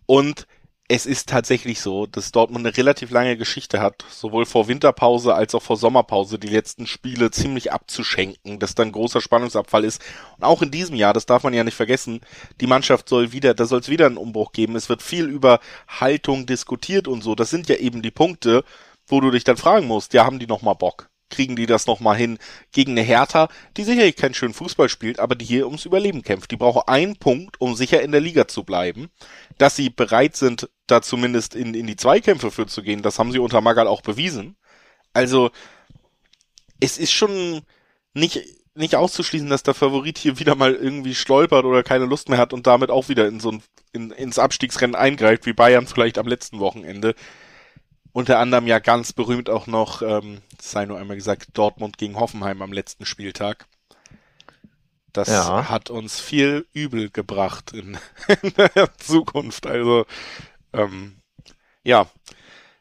Und 0.06 0.48
es 0.90 1.06
ist 1.06 1.28
tatsächlich 1.28 1.82
so, 1.82 2.06
dass 2.06 2.32
Dortmund 2.32 2.66
eine 2.66 2.78
relativ 2.78 3.12
lange 3.12 3.36
Geschichte 3.36 3.82
hat, 3.82 4.06
sowohl 4.10 4.46
vor 4.46 4.70
Winterpause 4.70 5.36
als 5.36 5.54
auch 5.54 5.62
vor 5.62 5.76
Sommerpause 5.76 6.40
die 6.40 6.48
letzten 6.48 6.88
Spiele 6.88 7.30
ziemlich 7.30 7.74
abzuschenken, 7.74 8.60
dass 8.60 8.74
dann 8.74 8.94
großer 8.94 9.20
Spannungsabfall 9.20 9.84
ist. 9.84 10.02
Und 10.38 10.46
auch 10.46 10.62
in 10.62 10.72
diesem 10.72 10.96
Jahr, 10.96 11.14
das 11.14 11.26
darf 11.26 11.44
man 11.44 11.54
ja 11.54 11.66
nicht 11.66 11.76
vergessen, 11.76 12.22
die 12.62 12.68
Mannschaft 12.68 13.10
soll 13.10 13.34
wieder, 13.34 13.54
da 13.54 13.66
soll 13.66 13.82
es 13.82 13.90
wieder 13.90 14.06
einen 14.06 14.18
Umbruch 14.18 14.54
geben. 14.54 14.78
Es 14.78 14.88
wird 14.88 15.02
viel 15.02 15.26
über 15.26 15.60
Haltung 15.90 16.46
diskutiert 16.46 17.10
und 17.10 17.22
so. 17.22 17.36
Das 17.36 17.50
sind 17.50 17.68
ja 17.68 17.76
eben 17.76 18.02
die 18.02 18.12
Punkte, 18.12 18.64
wo 19.08 19.20
du 19.20 19.30
dich 19.32 19.44
dann 19.44 19.58
fragen 19.58 19.88
musst, 19.88 20.14
ja, 20.14 20.26
haben 20.26 20.40
die 20.40 20.48
noch 20.48 20.62
mal 20.62 20.74
Bock? 20.74 21.10
Kriegen 21.30 21.56
die 21.56 21.66
das 21.66 21.88
noch 21.88 22.00
mal 22.00 22.16
hin 22.16 22.38
gegen 22.72 22.92
eine 22.92 23.02
Hertha, 23.02 23.50
die 23.76 23.84
sicherlich 23.84 24.16
keinen 24.16 24.34
schönen 24.34 24.54
Fußball 24.54 24.88
spielt, 24.88 25.20
aber 25.20 25.36
die 25.36 25.46
hier 25.46 25.66
ums 25.66 25.86
Überleben 25.86 26.22
kämpft. 26.22 26.52
Die 26.52 26.58
brauchen 26.58 26.84
einen 26.88 27.18
Punkt, 27.18 27.60
um 27.60 27.76
sicher 27.76 28.02
in 28.02 28.12
der 28.12 28.22
Liga 28.22 28.48
zu 28.48 28.64
bleiben. 28.64 29.10
Dass 29.58 29.76
sie 29.76 29.90
bereit 29.90 30.36
sind, 30.36 30.70
da 30.88 31.02
zumindest 31.02 31.56
in, 31.56 31.74
in 31.74 31.88
die 31.88 31.98
Zweikämpfe 31.98 32.52
für 32.52 32.68
zu 32.68 32.82
gehen, 32.82 33.02
das 33.02 33.20
haben 33.20 33.32
sie 33.32 33.40
unter 33.40 33.62
Magal 33.62 33.88
auch 33.88 34.02
bewiesen. 34.02 34.56
Also, 35.14 35.52
es 36.80 36.98
ist 36.98 37.12
schon 37.12 37.62
nicht, 38.14 38.42
nicht 38.76 38.96
auszuschließen, 38.96 39.50
dass 39.50 39.64
der 39.64 39.74
Favorit 39.74 40.18
hier 40.18 40.40
wieder 40.40 40.56
mal 40.56 40.74
irgendwie 40.74 41.16
stolpert 41.16 41.66
oder 41.66 41.84
keine 41.84 42.06
Lust 42.06 42.30
mehr 42.30 42.38
hat 42.38 42.54
und 42.54 42.68
damit 42.68 42.90
auch 42.92 43.10
wieder 43.10 43.28
in 43.28 43.40
so 43.40 43.52
ein, 43.52 43.64
in, 43.92 44.12
ins 44.12 44.40
Abstiegsrennen 44.40 44.96
eingreift, 44.96 45.46
wie 45.46 45.54
Bayern 45.54 45.88
vielleicht 45.88 46.18
am 46.18 46.28
letzten 46.28 46.60
Wochenende. 46.60 47.16
Unter 48.18 48.40
anderem 48.40 48.66
ja 48.66 48.80
ganz 48.80 49.14
berühmt 49.14 49.48
auch 49.48 49.68
noch, 49.68 50.02
ähm, 50.02 50.42
sei 50.60 50.86
nur 50.88 50.98
einmal 50.98 51.18
gesagt, 51.18 51.50
Dortmund 51.54 52.00
gegen 52.00 52.20
Hoffenheim 52.20 52.64
am 52.64 52.74
letzten 52.74 53.06
Spieltag. 53.06 53.68
Das 55.14 55.28
Ja. 55.28 55.70
hat 55.70 55.92
uns 55.92 56.20
viel 56.20 56.66
übel 56.74 57.12
gebracht 57.12 57.74
in, 57.74 58.00
in 58.42 58.54
der 58.56 58.98
Zukunft. 58.98 59.68
Also, 59.68 60.08
ähm, 60.74 61.20
ja, 61.84 62.08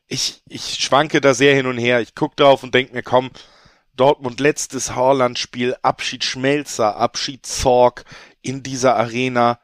ich, 0.06 0.40
ich 0.48 0.76
schwanke 0.82 1.20
da 1.20 1.34
sehr 1.34 1.54
hin 1.54 1.66
und 1.66 1.76
her. 1.76 2.00
Ich 2.00 2.14
guck 2.14 2.34
drauf 2.36 2.62
und 2.62 2.74
denk 2.74 2.94
mir, 2.94 3.02
komm, 3.02 3.30
Dortmund 3.92 4.40
letztes 4.40 4.94
Haaland-Spiel, 4.94 5.76
Abschied 5.82 6.24
Schmelzer, 6.24 6.96
Abschied 6.96 7.44
Zorg 7.44 8.06
in 8.40 8.62
dieser 8.62 8.96
Arena. 8.96 9.60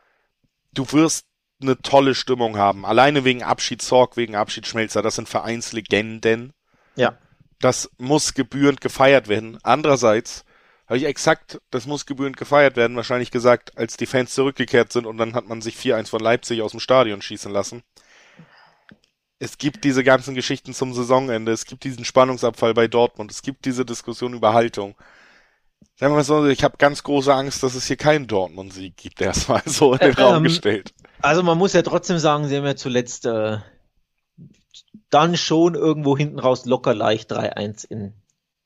Du 0.75 0.85
wirst 0.93 1.25
eine 1.63 1.81
tolle 1.81 2.15
Stimmung 2.15 2.57
haben. 2.59 2.85
Alleine 2.85 3.25
wegen 3.25 3.43
Abschied 3.43 3.83
Zorg, 3.83 4.17
wegen 4.17 4.35
Abschied 4.37 4.67
Schmelzer. 4.67 5.03
Das 5.03 5.17
sind 5.17 5.29
Vereinslegenden. 5.29 6.53
Ja. 6.97 7.17
Das 7.61 7.91
muss 7.99 8.35
gebührend 8.35 8.81
gefeiert 8.81 9.29
werden. 9.29 9.59
Andererseits 9.63 10.45
habe 10.93 10.99
ich 10.99 11.05
exakt, 11.07 11.61
das 11.71 11.87
muss 11.87 12.07
gebührend 12.07 12.37
gefeiert 12.37 12.77
werden, 12.77 12.97
wahrscheinlich 12.97 13.31
gesagt, 13.31 13.79
als 13.79 13.97
die 13.97 14.07
Fans 14.07 14.35
zurückgekehrt 14.35 14.93
sind 14.93 15.07
und 15.07 15.17
dann 15.17 15.35
hat 15.35 15.49
man 15.49 15.63
sich 15.63 15.77
4-1 15.77 16.09
von 16.09 16.21
Leipzig 16.21 16.61
aus 16.61 16.73
dem 16.73 16.81
Stadion 16.81 17.23
schießen 17.23 17.51
lassen. 17.51 17.83
Es 19.39 19.59
gibt 19.59 19.85
diese 19.85 20.05
ganzen 20.05 20.35
Geschichten 20.35 20.75
zum 20.75 20.93
Saisonende, 20.93 21.51
es 21.51 21.65
gibt 21.65 21.85
diesen 21.85 22.05
Spannungsabfall 22.05 22.75
bei 22.75 22.89
Dortmund, 22.89 23.31
es 23.31 23.43
gibt 23.43 23.65
diese 23.65 23.85
Diskussion 23.85 24.35
über 24.35 24.53
Haltung. 24.53 24.95
Sagen 25.97 26.13
wir 26.13 26.17
mal 26.17 26.25
so, 26.25 26.47
ich 26.47 26.63
habe 26.63 26.77
ganz 26.79 27.03
große 27.03 27.33
Angst, 27.33 27.63
dass 27.63 27.75
es 27.75 27.87
hier 27.87 27.97
keinen 27.97 28.27
Dortmund-Sieg 28.27 28.97
gibt, 28.97 29.21
erstmal 29.21 29.63
so 29.65 29.95
in 29.95 29.99
den 29.99 30.09
Ähm, 30.11 30.15
Raum 30.15 30.43
gestellt. 30.43 30.93
Also 31.23 31.43
man 31.43 31.59
muss 31.59 31.73
ja 31.73 31.83
trotzdem 31.83 32.18
sagen, 32.18 32.49
sie 32.49 32.57
haben 32.57 32.64
ja 32.66 32.77
zuletzt 32.77 33.27
äh, 33.27 33.59
dann 35.11 35.37
schon 35.37 35.75
irgendwo 35.75 36.16
hinten 36.16 36.39
raus 36.39 36.64
locker 36.66 36.95
leicht 36.95 37.33
3-1 37.33 37.87
in 37.89 38.12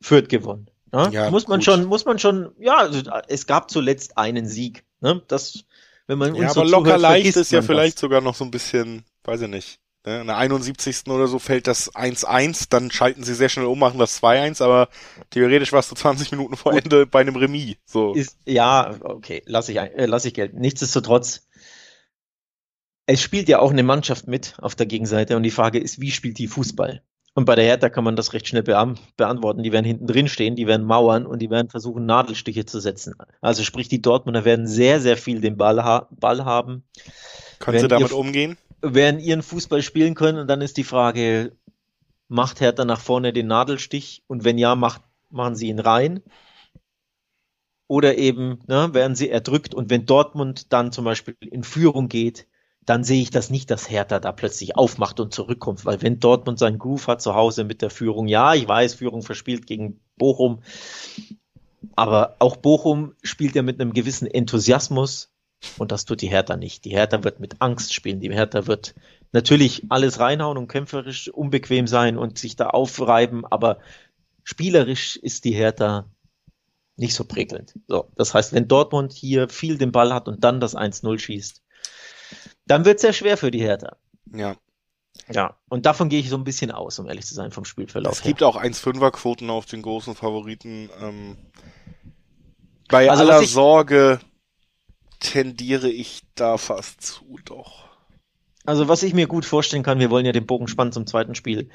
Fürth 0.01 0.29
gewonnen. 0.29 0.71
Ne? 0.93 1.11
Ja, 1.13 1.31
muss 1.31 1.49
man 1.49 1.59
gut. 1.59 1.65
schon, 1.65 1.85
muss 1.85 2.05
man 2.05 2.19
schon, 2.19 2.53
ja, 2.59 2.77
also, 2.79 3.03
es 3.29 3.47
gab 3.47 3.71
zuletzt 3.71 4.17
einen 4.19 4.47
Sieg. 4.47 4.85
Ne? 5.01 5.23
Das, 5.29 5.65
wenn 6.07 6.19
man 6.19 6.31
uns 6.33 6.41
Ja, 6.41 6.51
so 6.51 6.61
aber 6.61 6.71
locker 6.71 6.85
zuhört, 6.85 7.01
leicht 7.03 7.37
ist 7.37 7.53
ja 7.53 7.63
vielleicht 7.63 7.97
das. 7.97 8.01
sogar 8.03 8.21
noch 8.21 8.35
so 8.35 8.45
ein 8.45 8.51
bisschen, 8.51 9.05
weiß 9.25 9.43
ich 9.43 9.49
nicht. 9.49 9.81
Ne? 10.07 10.21
In 10.21 10.29
der 10.29 10.37
71. 10.37 11.09
oder 11.09 11.27
so 11.27 11.39
fällt 11.41 11.67
das 11.67 11.93
1-1, 11.95 12.67
dann 12.71 12.91
schalten 12.93 13.25
sie 13.25 13.35
sehr 13.35 13.49
schnell 13.49 13.67
um, 13.67 13.79
machen 13.79 13.99
das 13.99 14.23
2-1, 14.23 14.63
aber 14.63 14.89
theoretisch 15.31 15.73
warst 15.73 15.91
du 15.91 15.97
20 15.97 16.31
Minuten 16.31 16.57
vor. 16.57 16.73
Ende 16.73 17.07
bei 17.07 17.21
einem 17.21 17.37
Remis. 17.37 17.77
So. 17.85 18.15
Ist, 18.15 18.37
ja, 18.47 18.95
okay, 19.03 19.43
lasse 19.47 19.73
ich, 19.73 19.81
ein- 19.81 19.93
äh, 19.93 20.07
lass 20.07 20.25
ich 20.25 20.35
gelten. 20.35 20.61
Nichtsdestotrotz, 20.61 21.49
es 23.07 23.23
spielt 23.23 23.49
ja 23.49 23.61
auch 23.61 23.71
eine 23.71 23.83
Mannschaft 23.83 24.27
mit 24.27 24.55
auf 24.59 24.75
der 24.75 24.87
Gegenseite 24.87 25.37
und 25.37 25.43
die 25.43 25.51
Frage 25.51 25.79
ist, 25.79 26.01
wie 26.01 26.11
spielt 26.11 26.39
die 26.39 26.49
Fußball? 26.49 27.03
Und 27.35 27.45
bei 27.45 27.55
der 27.55 27.65
Hertha 27.65 27.91
kann 27.91 28.03
man 28.03 28.17
das 28.17 28.33
recht 28.33 28.49
schnell 28.49 28.63
beantworten. 28.63 29.63
Die 29.63 29.71
werden 29.71 29.85
hinten 29.85 30.07
drin 30.07 30.27
stehen, 30.27 30.57
die 30.57 30.67
werden 30.67 30.87
mauern 30.87 31.27
und 31.27 31.41
die 31.41 31.51
werden 31.51 31.69
versuchen, 31.69 32.07
Nadelstiche 32.07 32.65
zu 32.65 32.81
setzen. 32.81 33.15
Also 33.43 33.63
sprich, 33.63 33.89
die 33.89 34.01
Dortmunder 34.01 34.47
werden 34.47 34.67
sehr, 34.67 35.01
sehr 35.01 35.19
viel 35.19 35.43
den 35.43 35.59
Ball, 35.59 35.85
ha 35.85 36.09
Ball 36.11 36.47
haben, 36.47 36.85
Können 37.59 37.79
sie 37.79 37.89
damit 37.89 38.13
umgehen? 38.13 38.57
werden 38.81 39.21
ihren 39.21 39.43
Fußball 39.43 39.83
spielen 39.83 40.15
können 40.15 40.39
und 40.39 40.49
dann 40.49 40.63
ist 40.63 40.79
die 40.79 40.85
Frage, 40.85 41.53
macht 42.29 42.61
Hertha 42.61 42.85
nach 42.87 43.01
vorne 43.01 43.35
den 43.35 43.49
Nadelstich 43.49 44.23
und 44.27 44.45
wenn 44.45 44.57
ja, 44.57 44.75
macht, 44.75 45.03
machen 45.29 45.57
sie 45.57 45.69
ihn 45.69 45.79
rein? 45.79 46.23
Oder 47.87 48.17
eben 48.17 48.61
ne, 48.67 48.95
werden 48.95 49.15
sie 49.15 49.29
erdrückt 49.29 49.75
und 49.75 49.91
wenn 49.91 50.07
Dortmund 50.07 50.73
dann 50.73 50.91
zum 50.91 51.05
Beispiel 51.05 51.37
in 51.41 51.63
Führung 51.65 52.09
geht, 52.09 52.47
dann 52.87 53.03
sehe 53.03 53.20
ich 53.20 53.30
das 53.30 53.51
nicht, 53.51 53.70
dass 53.70 53.91
Hertha 53.91 54.20
da 54.20 54.30
plötzlich 54.30 54.76
aufmacht 54.76 55.18
und 55.18 55.34
zurückkommt, 55.34 55.84
weil 55.84 56.01
wenn 56.03 56.20
Dortmund 56.20 56.59
seinen 56.59 56.78
Groove 56.78 57.09
hat 57.09 57.20
zu 57.20 57.34
Hause 57.34 57.64
mit 57.64 57.82
der 57.82 57.91
Führung, 57.91 58.28
ja, 58.28 58.55
ich 58.55 58.66
weiß, 58.66 58.95
Führung 58.95 59.22
verspielt 59.22 59.66
gegen 59.66 60.01
Bochum, 60.16 60.62
aber 61.97 62.37
auch 62.39 62.57
Bochum 62.57 63.14
spielt 63.22 63.57
ja 63.57 63.62
mit 63.62 63.80
einem 63.80 63.93
gewissen 63.93 64.26
Enthusiasmus 64.26 65.32
und 65.78 65.91
das 65.91 66.05
tut 66.05 66.22
die 66.22 66.28
Hertha 66.28 66.57
nicht. 66.57 66.84
Die 66.84 66.91
Hertha 66.91 67.24
wird 67.24 67.41
mit 67.41 67.61
Angst 67.61 67.93
spielen, 67.93 68.20
die 68.20 68.32
Hertha 68.32 68.68
wird 68.68 68.95
natürlich 69.32 69.87
alles 69.89 70.20
reinhauen 70.20 70.57
und 70.57 70.68
kämpferisch 70.68 71.28
unbequem 71.28 71.89
sein 71.89 72.16
und 72.16 72.39
sich 72.39 72.55
da 72.55 72.68
aufreiben, 72.68 73.45
aber 73.45 73.78
spielerisch 74.45 75.16
ist 75.16 75.45
die 75.45 75.55
Hertha 75.55 76.09
nicht 76.97 77.14
so 77.14 77.24
prickelnd. 77.24 77.74
So, 77.89 78.09
das 78.14 78.32
heißt, 78.32 78.53
wenn 78.53 78.68
Dortmund 78.68 79.12
hier 79.12 79.49
viel 79.49 79.76
den 79.76 79.91
Ball 79.91 80.14
hat 80.14 80.28
und 80.28 80.45
dann 80.45 80.61
das 80.61 80.76
1-0 80.76 81.18
schießt, 81.18 81.62
dann 82.67 82.85
wird 82.85 82.97
es 82.97 83.03
sehr 83.03 83.12
schwer 83.12 83.37
für 83.37 83.51
die 83.51 83.61
Hertha. 83.61 83.97
Ja. 84.33 84.57
Ja, 85.33 85.57
und 85.71 85.87
davon 85.87 86.09
gehe 86.11 86.21
ich 86.21 86.29
so 86.29 86.37
ein 86.37 86.45
bisschen 86.45 86.71
aus, 86.71 86.99
um 86.99 87.09
ehrlich 87.09 87.25
zu 87.25 87.35
sein, 87.35 87.51
vom 87.51 87.64
Spielverlauf 87.64 88.12
Es 88.12 88.23
gibt 88.23 88.43
auch 88.43 88.57
1-5er-Quoten 88.57 89.49
auf 89.49 89.64
den 89.64 89.81
großen 89.83 90.14
Favoriten. 90.14 90.91
Ähm, 91.01 91.37
bei 92.89 93.11
Also, 93.11 93.23
aller 93.25 93.41
ich- 93.41 93.51
Sorge 93.51 94.21
tendiere 95.21 95.89
ich 95.89 96.23
da 96.35 96.59
fast 96.59 97.01
zu, 97.01 97.39
doch. 97.45 97.87
Also 98.67 98.89
was 98.89 99.03
ich 99.05 99.14
mir 99.14 99.27
gut 99.27 99.45
vorstellen 99.45 99.83
kann, 99.85 100.01
wir 100.01 100.11
wollen 100.11 100.27
ja 100.27 100.33
den 100.33 100.45
Bogen 100.47 100.67
spannen 100.69 100.93
zum 100.93 101.07
zweiten 101.07 101.35
Spiel, 101.37 101.71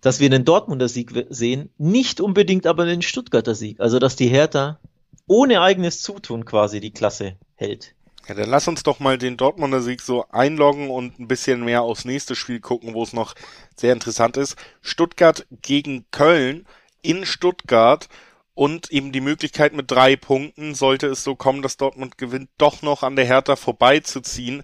dass 0.00 0.18
wir 0.20 0.26
einen 0.26 0.44
Dortmunder 0.44 0.88
Sieg 0.88 1.12
sehen, 1.30 1.70
nicht 1.78 2.20
unbedingt 2.20 2.66
aber 2.66 2.84
den 2.84 3.00
Stuttgarter 3.00 3.54
Sieg. 3.54 3.80
Also 3.80 3.98
dass 4.00 4.16
die 4.16 4.28
Hertha 4.28 4.80
ohne 5.28 5.60
eigenes 5.62 6.02
Zutun 6.02 6.44
quasi 6.44 6.80
die 6.80 6.90
Klasse 6.92 7.36
hält. 7.54 7.94
Ja, 8.28 8.34
dann 8.34 8.48
lass 8.48 8.68
uns 8.68 8.82
doch 8.82 9.00
mal 9.00 9.18
den 9.18 9.36
Dortmunder 9.36 9.80
Sieg 9.82 10.00
so 10.00 10.26
einloggen 10.28 10.90
und 10.90 11.18
ein 11.18 11.26
bisschen 11.26 11.64
mehr 11.64 11.82
aufs 11.82 12.04
nächste 12.04 12.36
Spiel 12.36 12.60
gucken, 12.60 12.94
wo 12.94 13.02
es 13.02 13.12
noch 13.12 13.34
sehr 13.76 13.92
interessant 13.92 14.36
ist. 14.36 14.56
Stuttgart 14.80 15.46
gegen 15.50 16.06
Köln 16.12 16.66
in 17.02 17.26
Stuttgart 17.26 18.08
und 18.54 18.90
eben 18.92 19.12
die 19.12 19.20
Möglichkeit 19.20 19.72
mit 19.72 19.90
drei 19.90 20.14
Punkten, 20.14 20.74
sollte 20.74 21.08
es 21.08 21.24
so 21.24 21.34
kommen, 21.34 21.62
dass 21.62 21.78
Dortmund 21.78 22.16
gewinnt, 22.18 22.50
doch 22.58 22.82
noch 22.82 23.02
an 23.02 23.16
der 23.16 23.24
Hertha 23.24 23.56
vorbeizuziehen. 23.56 24.62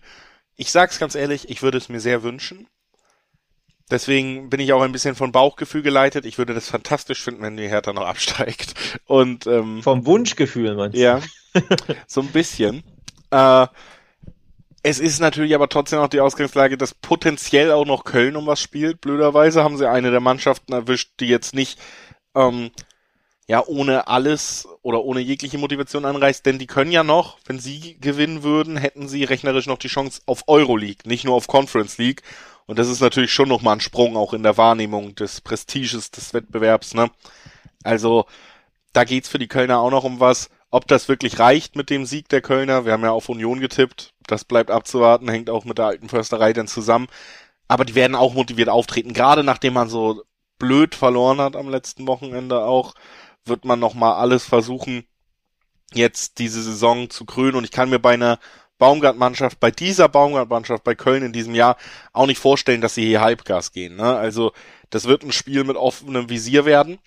Ich 0.57 0.71
sag's 0.71 0.99
ganz 0.99 1.15
ehrlich, 1.15 1.51
ich 1.51 1.63
würde 1.63 1.79
es 1.79 1.89
mir 1.89 2.01
sehr 2.01 2.23
wünschen. 2.23 2.69
Deswegen 3.91 4.51
bin 4.51 4.61
ich 4.61 4.73
auch 4.73 4.83
ein 4.83 4.93
bisschen 4.93 5.15
von 5.15 5.33
Bauchgefühl 5.33 5.83
geleitet. 5.83 6.27
Ich 6.27 6.37
würde 6.37 6.53
das 6.53 6.69
fantastisch 6.69 7.23
finden, 7.23 7.43
wenn 7.43 7.57
die 7.57 7.69
Hertha 7.69 7.93
noch 7.93 8.07
absteigt. 8.07 8.75
Und 9.07 9.47
ähm, 9.47 9.83
Vom 9.83 10.05
Wunschgefühl 10.05 10.75
meinst 10.75 10.97
du? 10.97 11.01
ja, 11.01 11.21
so 12.07 12.21
ein 12.21 12.29
bisschen. 12.29 12.85
Äh, 13.31 13.67
Es 14.83 15.01
ist 15.01 15.21
natürlich 15.21 15.55
aber 15.55 15.69
trotzdem 15.69 15.99
auch 15.99 16.09
die 16.09 16.21
Ausgangslage, 16.21 16.79
dass 16.79 16.95
potenziell 16.95 17.73
auch 17.73 17.85
noch 17.85 18.05
Köln 18.05 18.37
um 18.37 18.47
was 18.47 18.61
spielt. 18.61 19.01
Blöderweise 19.01 19.63
haben 19.65 19.77
sie 19.77 19.89
eine 19.91 20.11
der 20.11 20.21
Mannschaften 20.21 20.73
erwischt, 20.73 21.11
die 21.21 21.27
jetzt 21.27 21.53
nicht 21.55 21.79
ähm, 22.35 22.71
ja 23.49 23.65
ohne 23.67 24.09
alles 24.09 24.69
oder 24.83 25.05
ohne 25.05 25.21
jegliche 25.21 25.59
Motivation 25.59 26.05
anreist, 26.05 26.47
denn 26.47 26.59
die 26.59 26.67
können 26.67 26.93
ja 26.93 27.05
noch, 27.05 27.39
wenn 27.47 27.59
sie 27.61 27.99
gewinnen 28.01 28.43
würden, 28.45 28.77
hätten 28.77 29.09
sie 29.09 29.25
rechnerisch 29.25 29.67
noch 29.67 29.79
die 29.79 29.89
Chance 29.89 30.23
auf 30.27 30.45
Euroleague, 30.49 31.09
nicht 31.09 31.25
nur 31.25 31.35
auf 31.37 31.49
Conference 31.49 31.99
League. 31.99 32.23
Und 32.67 32.79
das 32.79 32.89
ist 32.89 33.01
natürlich 33.01 33.33
schon 33.33 33.49
nochmal 33.49 33.77
ein 33.77 33.81
Sprung 33.81 34.17
auch 34.17 34.35
in 34.35 34.43
der 34.45 34.57
Wahrnehmung 34.59 35.15
des 35.17 35.41
Prestiges 35.41 36.11
des 36.13 36.35
Wettbewerbs, 36.35 36.95
ne? 36.95 37.11
Also, 37.85 38.27
da 38.93 39.05
geht's 39.05 39.29
für 39.29 39.39
die 39.39 39.49
Kölner 39.49 39.79
auch 39.81 39.91
noch 39.91 40.05
um 40.05 40.21
was. 40.21 40.51
Ob 40.71 40.87
das 40.87 41.09
wirklich 41.09 41.39
reicht 41.39 41.77
mit 41.77 41.89
dem 41.91 42.05
Sieg 42.05 42.29
der 42.29 42.43
Kölner, 42.43 42.85
wir 42.85 42.93
haben 42.93 43.03
ja 43.03 43.11
auf 43.11 43.29
Union 43.29 43.61
getippt, 43.61 44.13
das 44.27 44.45
bleibt 44.45 44.71
abzuwarten, 44.71 45.29
hängt 45.29 45.49
auch 45.49 45.65
mit 45.65 45.79
der 45.79 45.87
alten 45.87 46.09
Försterei 46.09 46.53
dann 46.53 46.69
zusammen. 46.69 47.09
Aber 47.69 47.85
die 47.85 47.95
werden 47.95 48.15
auch 48.15 48.35
motiviert 48.35 48.69
auftreten, 48.69 49.13
gerade 49.13 49.45
nachdem 49.45 49.75
man 49.75 49.89
so 49.89 50.23
blöd 50.59 50.95
verloren 50.95 51.41
hat 51.41 51.57
am 51.57 51.69
letzten 51.69 52.07
Wochenende 52.07 52.61
auch, 52.61 52.95
wird 53.45 53.65
man 53.65 53.79
nochmal 53.79 54.15
alles 54.15 54.45
versuchen, 54.45 55.07
jetzt 55.95 56.39
diese 56.39 56.63
Saison 56.63 57.11
zu 57.11 57.25
krönen. 57.25 57.57
Und 57.57 57.65
ich 57.65 57.71
kann 57.71 57.91
mir 57.91 57.99
bei 57.99 58.15
einer 58.15 58.39
Baumgart-Mannschaft, 58.79 59.61
bei 59.61 59.71
dieser 59.71 60.09
Baumgart-Mannschaft 60.09 60.85
bei 60.85 60.95
Köln 60.95 61.23
in 61.23 61.33
diesem 61.33 61.55
Jahr 61.55 61.77
auch 62.13 62.27
nicht 62.27 62.39
vorstellen, 62.39 62.81
dass 62.81 62.95
sie 62.95 63.07
hier 63.07 63.21
Halbgas 63.21 63.73
gehen. 63.73 63.97
Ne? 63.97 64.17
Also 64.17 64.53
das 64.91 65.07
wird 65.07 65.23
ein 65.23 65.33
Spiel 65.33 65.65
mit 65.65 65.77
offenem 65.77 66.29
Visier 66.29 66.65
werden. 66.65 66.99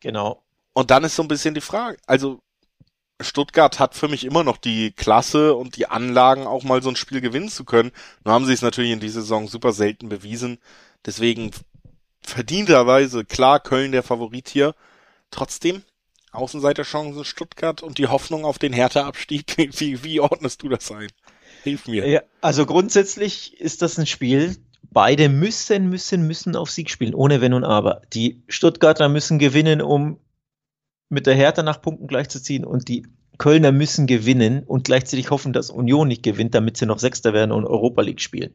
Genau. 0.00 0.42
Und 0.72 0.90
dann 0.90 1.04
ist 1.04 1.16
so 1.16 1.22
ein 1.22 1.28
bisschen 1.28 1.54
die 1.54 1.60
Frage, 1.60 1.96
also 2.06 2.40
Stuttgart 3.20 3.78
hat 3.78 3.94
für 3.94 4.08
mich 4.08 4.24
immer 4.24 4.42
noch 4.42 4.56
die 4.56 4.90
Klasse 4.92 5.54
und 5.54 5.76
die 5.76 5.86
Anlagen, 5.86 6.46
auch 6.46 6.64
mal 6.64 6.82
so 6.82 6.88
ein 6.88 6.96
Spiel 6.96 7.20
gewinnen 7.20 7.48
zu 7.48 7.64
können. 7.64 7.92
Nur 8.24 8.34
haben 8.34 8.46
sie 8.46 8.52
es 8.52 8.62
natürlich 8.62 8.90
in 8.90 9.00
dieser 9.00 9.20
Saison 9.20 9.46
super 9.46 9.72
selten 9.72 10.08
bewiesen. 10.08 10.58
Deswegen 11.06 11.52
verdienterweise 12.22 13.24
klar 13.24 13.60
Köln 13.60 13.92
der 13.92 14.02
Favorit 14.02 14.48
hier. 14.48 14.74
Trotzdem 15.30 15.82
Außenseiterchancen 16.32 17.24
Stuttgart 17.24 17.82
und 17.82 17.98
die 17.98 18.08
Hoffnung 18.08 18.44
auf 18.44 18.58
den 18.58 18.72
Härteabstieg. 18.72 19.56
Wie, 19.78 20.02
wie 20.02 20.20
ordnest 20.20 20.62
du 20.62 20.68
das 20.68 20.90
ein? 20.90 21.08
Hilf 21.62 21.86
mir. 21.86 22.06
Ja, 22.08 22.22
also 22.40 22.66
grundsätzlich 22.66 23.60
ist 23.60 23.82
das 23.82 23.98
ein 23.98 24.06
Spiel. 24.06 24.56
Beide 24.82 25.28
müssen, 25.28 25.88
müssen, 25.88 26.26
müssen 26.26 26.56
auf 26.56 26.70
Sieg 26.70 26.90
spielen, 26.90 27.14
ohne 27.14 27.40
Wenn 27.40 27.54
und 27.54 27.64
Aber. 27.64 28.02
Die 28.12 28.42
Stuttgarter 28.48 29.08
müssen 29.08 29.38
gewinnen, 29.38 29.80
um 29.80 30.18
mit 31.08 31.26
der 31.26 31.34
Hertha 31.34 31.62
nach 31.62 31.82
Punkten 31.82 32.06
gleichzuziehen 32.06 32.64
und 32.64 32.88
die 32.88 33.06
Kölner 33.38 33.72
müssen 33.72 34.06
gewinnen 34.06 34.62
und 34.62 34.84
gleichzeitig 34.84 35.30
hoffen, 35.30 35.52
dass 35.52 35.70
Union 35.70 36.08
nicht 36.08 36.22
gewinnt, 36.22 36.54
damit 36.54 36.76
sie 36.76 36.86
noch 36.86 36.98
Sechster 36.98 37.32
werden 37.32 37.52
und 37.52 37.64
Europa 37.64 38.02
League 38.02 38.20
spielen. 38.20 38.54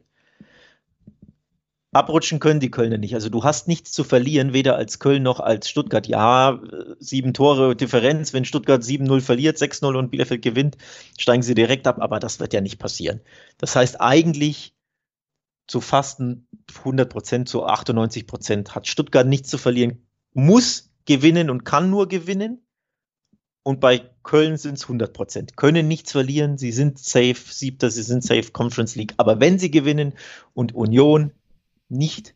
Abrutschen 1.92 2.38
können 2.38 2.60
die 2.60 2.70
Kölner 2.70 2.98
nicht. 2.98 3.14
Also 3.14 3.30
du 3.30 3.42
hast 3.42 3.66
nichts 3.66 3.90
zu 3.90 4.04
verlieren, 4.04 4.52
weder 4.52 4.76
als 4.76 5.00
Köln 5.00 5.24
noch 5.24 5.40
als 5.40 5.68
Stuttgart. 5.68 6.06
Ja, 6.06 6.60
sieben 7.00 7.34
Tore 7.34 7.74
Differenz. 7.74 8.32
Wenn 8.32 8.44
Stuttgart 8.44 8.82
7-0 8.82 9.20
verliert, 9.20 9.56
6-0 9.56 9.98
und 9.98 10.10
Bielefeld 10.10 10.42
gewinnt, 10.42 10.76
steigen 11.18 11.42
sie 11.42 11.54
direkt 11.54 11.88
ab. 11.88 11.96
Aber 12.00 12.20
das 12.20 12.38
wird 12.38 12.52
ja 12.52 12.60
nicht 12.60 12.78
passieren. 12.78 13.20
Das 13.58 13.74
heißt, 13.74 14.00
eigentlich 14.00 14.72
zu 15.66 15.80
fast 15.80 16.20
100 16.20 17.10
Prozent, 17.10 17.48
zu 17.48 17.64
98 17.64 18.26
Prozent 18.26 18.74
hat 18.74 18.86
Stuttgart 18.86 19.26
nichts 19.26 19.50
zu 19.50 19.58
verlieren, 19.58 20.06
muss 20.32 20.89
gewinnen 21.04 21.50
und 21.50 21.64
kann 21.64 21.90
nur 21.90 22.08
gewinnen. 22.08 22.64
Und 23.62 23.80
bei 23.80 24.10
Köln 24.22 24.56
sind 24.56 24.74
es 24.74 24.84
100 24.84 25.12
Prozent. 25.12 25.56
Können 25.56 25.86
nichts 25.86 26.12
verlieren. 26.12 26.56
Sie 26.56 26.72
sind 26.72 26.98
safe, 26.98 27.34
siebter, 27.34 27.90
sie 27.90 28.02
sind 28.02 28.24
safe 28.24 28.52
Conference 28.52 28.96
League. 28.96 29.14
Aber 29.18 29.38
wenn 29.38 29.58
sie 29.58 29.70
gewinnen 29.70 30.14
und 30.54 30.74
Union 30.74 31.32
nicht 31.88 32.34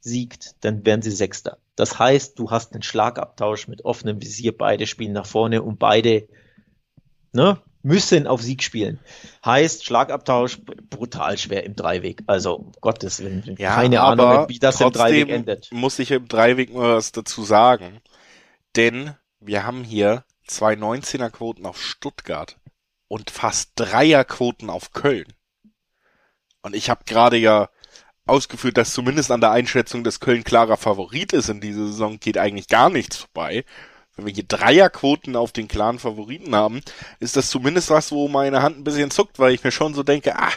siegt, 0.00 0.64
dann 0.64 0.84
werden 0.86 1.02
sie 1.02 1.10
Sechster. 1.10 1.58
Das 1.76 1.98
heißt, 1.98 2.38
du 2.38 2.50
hast 2.50 2.72
einen 2.72 2.82
Schlagabtausch 2.82 3.68
mit 3.68 3.84
offenem 3.84 4.22
Visier, 4.22 4.56
beide 4.56 4.86
spielen 4.86 5.12
nach 5.12 5.26
vorne 5.26 5.62
und 5.62 5.78
beide 5.78 6.28
ne, 7.32 7.60
müssen 7.84 8.26
auf 8.26 8.42
Sieg 8.42 8.62
spielen. 8.62 8.98
Heißt, 9.44 9.84
Schlagabtausch 9.84 10.58
brutal 10.90 11.38
schwer 11.38 11.64
im 11.64 11.76
Dreiweg. 11.76 12.22
Also, 12.26 12.56
um 12.56 12.72
Gottes 12.80 13.20
Willen, 13.20 13.56
ja, 13.58 13.74
keine 13.74 14.00
Ahnung, 14.00 14.48
wie 14.48 14.58
das 14.58 14.80
im 14.80 14.90
Dreiweg 14.90 15.28
endet. 15.28 15.70
Muss 15.70 15.98
ich 15.98 16.10
im 16.10 16.26
Dreiweg 16.26 16.72
mal 16.72 16.96
was 16.96 17.12
dazu 17.12 17.44
sagen. 17.44 18.00
Denn 18.74 19.14
wir 19.38 19.64
haben 19.64 19.84
hier 19.84 20.24
zwei 20.46 20.74
19er 20.74 21.30
Quoten 21.30 21.66
auf 21.66 21.80
Stuttgart 21.80 22.58
und 23.06 23.30
fast 23.30 23.72
Dreierquoten 23.76 24.70
auf 24.70 24.92
Köln. 24.92 25.26
Und 26.62 26.74
ich 26.74 26.88
habe 26.88 27.04
gerade 27.04 27.36
ja 27.36 27.68
ausgeführt, 28.26 28.78
dass 28.78 28.94
zumindest 28.94 29.30
an 29.30 29.42
der 29.42 29.50
Einschätzung 29.50 30.02
des 30.02 30.20
Köln 30.20 30.42
klarer 30.42 30.78
Favorit 30.78 31.34
ist 31.34 31.50
in 31.50 31.60
dieser 31.60 31.86
Saison, 31.86 32.18
geht 32.18 32.38
eigentlich 32.38 32.68
gar 32.68 32.88
nichts 32.88 33.18
vorbei. 33.18 33.64
Wenn 34.16 34.26
wir 34.26 34.32
hier 34.32 34.44
Dreierquoten 34.44 35.34
auf 35.34 35.50
den 35.50 35.66
klaren 35.66 35.98
Favoriten 35.98 36.54
haben, 36.54 36.80
ist 37.18 37.36
das 37.36 37.50
zumindest 37.50 37.90
was, 37.90 38.12
wo 38.12 38.28
meine 38.28 38.62
Hand 38.62 38.78
ein 38.78 38.84
bisschen 38.84 39.10
zuckt, 39.10 39.40
weil 39.40 39.52
ich 39.54 39.64
mir 39.64 39.72
schon 39.72 39.92
so 39.92 40.04
denke, 40.04 40.36
ah, 40.36 40.52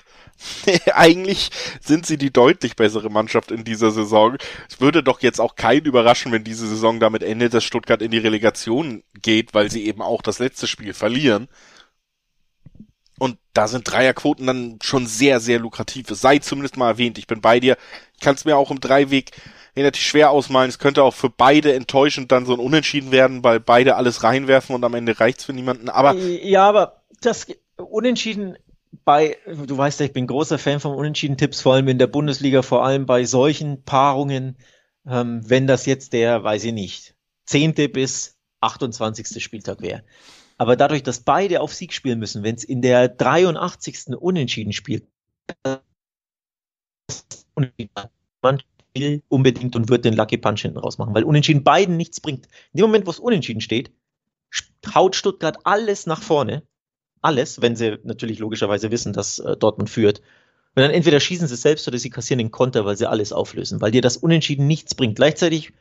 eigentlich 0.93 1.49
sind 1.81 2.05
sie 2.05 2.17
die 2.17 2.31
deutlich 2.31 2.75
bessere 2.75 3.09
Mannschaft 3.09 3.49
in 3.49 3.63
dieser 3.63 3.89
Saison. 3.89 4.37
Es 4.69 4.79
würde 4.79 5.01
doch 5.01 5.21
jetzt 5.21 5.41
auch 5.41 5.55
keinen 5.55 5.85
überraschen, 5.85 6.31
wenn 6.31 6.43
diese 6.43 6.67
Saison 6.67 6.99
damit 6.99 7.23
endet, 7.23 7.55
dass 7.55 7.63
Stuttgart 7.63 8.03
in 8.03 8.11
die 8.11 8.19
Relegation 8.19 9.03
geht, 9.21 9.55
weil 9.55 9.71
sie 9.71 9.85
eben 9.85 10.03
auch 10.03 10.21
das 10.21 10.37
letzte 10.37 10.67
Spiel 10.67 10.93
verlieren. 10.93 11.47
Und 13.19 13.39
da 13.53 13.67
sind 13.67 13.89
Dreierquoten 13.89 14.45
dann 14.45 14.79
schon 14.83 15.07
sehr, 15.07 15.39
sehr 15.39 15.57
lukrativ. 15.57 16.11
Es 16.11 16.21
sei 16.21 16.37
zumindest 16.37 16.77
mal 16.77 16.89
erwähnt. 16.91 17.17
Ich 17.17 17.25
bin 17.25 17.41
bei 17.41 17.59
dir. 17.59 17.75
Ich 18.13 18.19
kann 18.19 18.35
es 18.35 18.45
mir 18.45 18.57
auch 18.57 18.69
im 18.69 18.79
Dreiweg 18.79 19.31
relativ 19.77 20.03
schwer 20.03 20.31
ausmalen. 20.31 20.69
Es 20.69 20.79
könnte 20.79 21.03
auch 21.03 21.13
für 21.13 21.29
beide 21.29 21.73
enttäuschend 21.73 22.31
dann 22.31 22.45
so 22.45 22.53
ein 22.53 22.59
Unentschieden 22.59 23.11
werden, 23.11 23.43
weil 23.43 23.59
beide 23.59 23.95
alles 23.95 24.23
reinwerfen 24.23 24.75
und 24.75 24.83
am 24.83 24.93
Ende 24.93 25.19
reicht's 25.19 25.45
für 25.45 25.53
niemanden. 25.53 25.89
Aber 25.89 26.13
ja, 26.13 26.67
aber 26.67 27.03
das 27.21 27.47
Unentschieden 27.77 28.57
bei, 29.05 29.37
du 29.45 29.77
weißt 29.77 29.99
ja, 29.99 30.05
ich 30.05 30.13
bin 30.13 30.27
großer 30.27 30.57
Fan 30.57 30.79
von 30.79 30.93
Unentschieden-Tipps, 30.93 31.61
vor 31.61 31.75
allem 31.75 31.87
in 31.87 31.99
der 31.99 32.07
Bundesliga, 32.07 32.61
vor 32.61 32.85
allem 32.85 33.05
bei 33.05 33.25
solchen 33.25 33.83
Paarungen, 33.83 34.57
ähm, 35.05 35.41
wenn 35.47 35.67
das 35.67 35.85
jetzt 35.85 36.13
der, 36.13 36.43
weiß 36.43 36.63
ich 36.65 36.73
nicht, 36.73 37.15
zehnte 37.45 37.89
bis 37.89 38.37
28. 38.61 39.41
Spieltag 39.43 39.81
wäre. 39.81 40.03
Aber 40.57 40.75
dadurch, 40.75 41.03
dass 41.03 41.19
beide 41.19 41.61
auf 41.61 41.73
Sieg 41.73 41.93
spielen 41.93 42.19
müssen, 42.19 42.43
wenn 42.43 42.55
es 42.55 42.63
in 42.63 42.81
der 42.81 43.07
83. 43.07 44.15
Unentschieden 44.17 44.73
spielt, 44.73 45.07
man 48.41 48.61
will 48.99 49.23
unbedingt 49.29 49.75
und 49.75 49.89
wird 49.89 50.05
den 50.05 50.13
Lucky 50.13 50.37
Punch 50.37 50.61
hinten 50.61 50.77
rausmachen, 50.77 51.13
weil 51.13 51.23
Unentschieden 51.23 51.63
beiden 51.63 51.97
nichts 51.97 52.19
bringt. 52.19 52.47
In 52.73 52.79
dem 52.79 52.85
Moment, 52.87 53.05
wo 53.05 53.11
es 53.11 53.19
Unentschieden 53.19 53.61
steht, 53.61 53.91
haut 54.93 55.15
Stuttgart 55.15 55.57
alles 55.63 56.05
nach 56.05 56.21
vorne. 56.21 56.63
Alles, 57.21 57.61
wenn 57.61 57.75
sie 57.75 57.97
natürlich 58.03 58.39
logischerweise 58.39 58.91
wissen, 58.91 59.13
dass 59.13 59.39
äh, 59.39 59.57
Dortmund 59.57 59.89
führt. 59.89 60.21
Und 60.75 60.83
dann 60.83 60.91
entweder 60.91 61.19
schießen 61.19 61.47
sie 61.47 61.55
selbst 61.55 61.87
oder 61.87 61.97
sie 61.97 62.09
kassieren 62.09 62.37
den 62.37 62.51
Konter, 62.51 62.85
weil 62.85 62.95
sie 62.95 63.09
alles 63.09 63.33
auflösen, 63.33 63.81
weil 63.81 63.91
dir 63.91 64.01
das 64.01 64.17
Unentschieden 64.17 64.67
nichts 64.67 64.93
bringt. 64.93 65.15
Gleichzeitig 65.15 65.73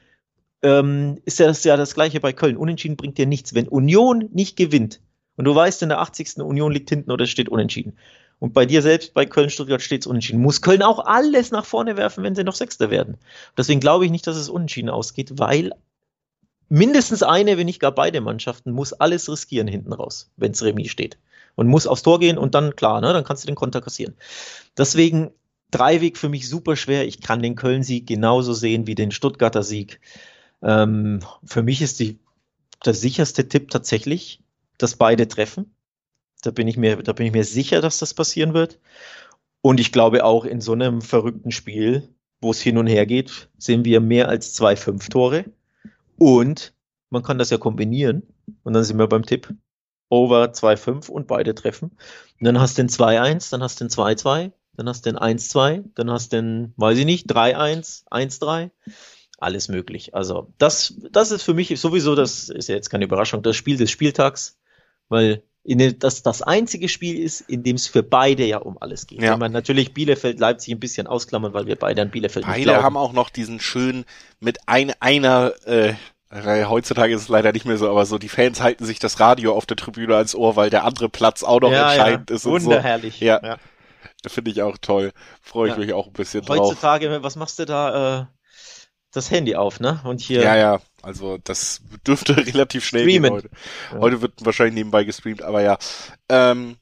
ähm, 0.63 1.19
ist 1.25 1.39
ja 1.39 1.47
das, 1.47 1.63
ja 1.65 1.77
das 1.77 1.95
gleiche 1.95 2.21
bei 2.21 2.33
Köln. 2.33 2.57
Unentschieden 2.57 2.97
bringt 2.97 3.19
dir 3.19 3.27
nichts. 3.27 3.55
Wenn 3.55 3.69
Union 3.69 4.31
nicht 4.33 4.57
gewinnt 4.57 5.01
und 5.37 5.45
du 5.45 5.55
weißt, 5.55 5.83
in 5.83 5.91
der 5.91 6.01
80. 6.01 6.39
Union 6.39 6.73
liegt 6.73 6.89
hinten 6.89 7.11
oder 7.11 7.27
steht 7.27 7.49
unentschieden. 7.49 7.99
Und 8.39 8.53
bei 8.53 8.67
dir 8.67 8.83
selbst, 8.83 9.15
bei 9.15 9.25
Köln-Stuttgart 9.25 9.81
steht 9.81 10.03
es 10.03 10.07
unentschieden. 10.07 10.43
Muss 10.43 10.61
Köln 10.61 10.83
auch 10.83 10.99
alles 10.99 11.51
nach 11.51 11.65
vorne 11.65 11.97
werfen, 11.97 12.23
wenn 12.23 12.35
sie 12.35 12.45
noch 12.45 12.55
Sechster 12.55 12.91
werden. 12.91 13.17
Deswegen 13.57 13.81
glaube 13.81 14.05
ich 14.05 14.11
nicht, 14.11 14.27
dass 14.27 14.37
es 14.37 14.51
unentschieden 14.51 14.91
ausgeht, 14.91 15.39
weil 15.39 15.73
mindestens 16.69 17.23
eine, 17.23 17.57
wenn 17.57 17.67
nicht 17.67 17.81
gar 17.81 17.93
beide 17.93 18.21
Mannschaften, 18.21 18.73
muss 18.73 18.93
alles 18.93 19.31
riskieren 19.31 19.69
hinten 19.69 19.93
raus, 19.93 20.31
wenn 20.37 20.53
es 20.53 20.63
Remis 20.63 20.91
steht. 20.91 21.19
Und 21.55 21.69
muss 21.69 21.87
aufs 21.87 22.03
Tor 22.03 22.21
gehen 22.21 22.37
und 22.37 22.55
dann, 22.55 22.77
klar, 22.77 23.01
ne, 23.01 23.15
dann 23.15 23.25
kannst 23.25 23.43
du 23.43 23.47
den 23.47 23.55
Konter 23.55 23.81
kassieren. 23.81 24.15
Deswegen 24.77 25.31
Dreiweg 25.71 26.19
für 26.19 26.29
mich 26.29 26.49
super 26.49 26.77
schwer. 26.77 27.07
Ich 27.07 27.23
kann 27.23 27.41
den 27.43 27.55
Köln-Sieg 27.55 28.07
genauso 28.07 28.53
sehen 28.53 28.87
wie 28.87 28.95
den 28.95 29.11
Stuttgarter 29.11 29.63
Sieg. 29.63 30.01
Ähm, 30.63 31.21
für 31.45 31.63
mich 31.63 31.81
ist 31.81 32.01
die, 32.01 32.19
der 32.85 32.95
sicherste 32.95 33.49
Tipp 33.49 33.71
tatsächlich, 33.71 34.43
dass 34.79 34.97
beide 34.97 35.29
treffen. 35.29 35.75
Da 36.43 36.51
bin 36.51 36.69
ich 36.69 36.77
mir, 36.77 36.97
da 37.03 37.13
bin 37.13 37.27
ich 37.27 37.33
mir 37.33 37.45
sicher, 37.45 37.81
dass 37.81 37.99
das 37.99 38.15
passieren 38.15 38.55
wird. 38.55 38.79
Und 39.63 39.81
ich 39.81 39.93
glaube 39.93 40.25
auch 40.25 40.45
in 40.45 40.61
so 40.61 40.73
einem 40.73 41.01
verrückten 41.01 41.51
Spiel, 41.51 42.15
wo 42.41 42.51
es 42.51 42.61
hin 42.61 42.79
und 42.79 42.87
her 42.87 43.07
geht, 43.07 43.49
sehen 43.59 43.85
wir 43.85 44.01
mehr 44.01 44.29
als 44.29 44.55
zwei 44.55 44.77
Fünf-Tore. 44.77 45.47
Und 46.19 46.75
man 47.11 47.23
kann 47.23 47.39
das 47.39 47.51
ja 47.51 47.59
kombinieren. 47.59 48.23
Und 48.63 48.75
dann 48.75 48.85
sind 48.85 48.99
wir 48.99 49.09
beim 49.09 49.25
Tipp. 49.25 49.53
Over 50.09 50.53
2-5 50.53 51.11
und 51.11 51.27
beide 51.27 51.55
treffen. 51.55 51.91
Und 52.39 52.45
dann 52.45 52.61
hast 52.61 52.79
du 52.79 52.83
den 52.83 52.89
2-1, 52.89 53.51
dann 53.51 53.63
hast 53.63 53.81
du 53.81 53.85
den 53.85 53.91
2-2, 53.91 54.53
dann 54.77 54.89
hast 54.89 55.05
du 55.05 55.11
den 55.11 55.19
1-2, 55.19 55.85
dann 55.97 56.11
hast 56.13 56.33
du 56.33 56.37
den, 56.37 56.75
weiß 56.77 56.99
ich 56.99 57.07
nicht, 57.07 57.29
3-1, 57.29 58.07
1-3 58.09 58.71
alles 59.39 59.69
möglich. 59.69 60.15
Also 60.15 60.53
das, 60.59 60.95
das 61.11 61.31
ist 61.31 61.43
für 61.43 61.55
mich 61.55 61.79
sowieso, 61.81 62.15
das 62.15 62.49
ist 62.49 62.69
ja 62.69 62.75
jetzt 62.75 62.91
keine 62.91 63.05
Überraschung, 63.05 63.43
das 63.43 63.57
Spiel 63.57 63.77
des 63.77 63.91
Spieltags, 63.91 64.59
weil 65.09 65.43
in 65.67 65.99
das 65.99 66.23
das 66.23 66.43
einzige 66.43 66.89
Spiel 66.89 67.19
ist, 67.19 67.41
in 67.41 67.65
dem 67.65 67.75
es 67.75 67.89
für 67.89 68.05
beide 68.05 68.45
ja 68.45 68.59
um 68.59 68.79
alles 68.81 69.09
geht. 69.09 69.21
Ja. 69.21 69.33
Wenn 69.33 69.41
man 69.41 69.53
natürlich 69.53 69.93
Bielefeld, 69.93 70.39
Leipzig 70.39 70.73
ein 70.73 70.79
bisschen 70.81 71.09
ausklammern, 71.09 71.55
weil 71.55 71.67
wir 71.67 71.75
beide 71.75 72.03
an 72.03 72.11
Bielefeld 72.11 72.47
beide 72.47 72.59
nicht 72.59 72.65
glauben. 72.67 72.85
haben 72.85 72.97
auch 72.97 73.13
noch 73.13 73.31
diesen 73.31 73.59
schönen 73.59 74.05
mit 74.39 74.59
ein, 74.67 74.93
einer 75.01 75.53
äh, 75.67 75.95
Heutzutage 76.31 77.15
ist 77.15 77.23
es 77.23 77.29
leider 77.29 77.53
nicht 77.53 77.67
mehr 77.67 77.79
so, 77.79 77.89
aber 77.89 78.05
so 78.05 78.19
die 78.19 78.29
Fans 78.29 78.61
halten 78.61 78.85
sich 78.85 78.99
das 78.99 79.21
Radio 79.21 79.57
auf 79.57 79.65
der 79.65 79.77
Tribüne 79.77 80.17
ans 80.17 80.35
Ohr, 80.35 80.55
weil 80.55 80.71
der 80.71 80.85
andere 80.85 81.09
Platz 81.09 81.43
auch 81.43 81.61
noch 81.61 81.71
ja, 81.71 81.93
entscheidend 81.93 82.31
ja. 82.31 82.37
ist. 82.37 82.45
Wunderherrlich. 82.45 83.19
So. 83.19 83.25
Ja. 83.25 83.41
ja. 83.43 83.57
Finde 84.27 84.51
ich 84.51 84.63
auch 84.63 84.77
toll. 84.81 85.13
Freue 85.41 85.71
ich 85.71 85.77
mich 85.77 85.93
auch 85.93 86.09
ein 86.09 86.13
bisschen 86.13 86.43
Heutzutage, 86.43 86.59
drauf. 86.59 86.71
Heutzutage, 86.71 87.23
was 87.23 87.37
machst 87.37 87.59
du 87.59 87.65
da? 87.65 88.21
Äh, 88.21 88.27
das 89.17 89.31
Handy 89.31 89.57
auf, 89.57 89.81
ne? 89.81 90.01
Und 90.05 90.21
hier. 90.21 90.43
Ja, 90.43 90.57
ja. 90.57 90.81
Also 91.03 91.39
das 91.43 91.83
dürfte 92.07 92.37
relativ 92.47 92.85
schnell 92.85 93.03
streamen. 93.03 93.31
gehen 93.31 93.33
heute. 93.33 93.51
Ja. 93.93 93.99
Heute 94.01 94.23
wird 94.23 94.33
wahrscheinlich 94.45 94.75
nebenbei 94.75 95.05
gestreamt, 95.05 95.43
aber 95.43 95.63
ja. 95.63 95.79
Ähm, 96.29 96.77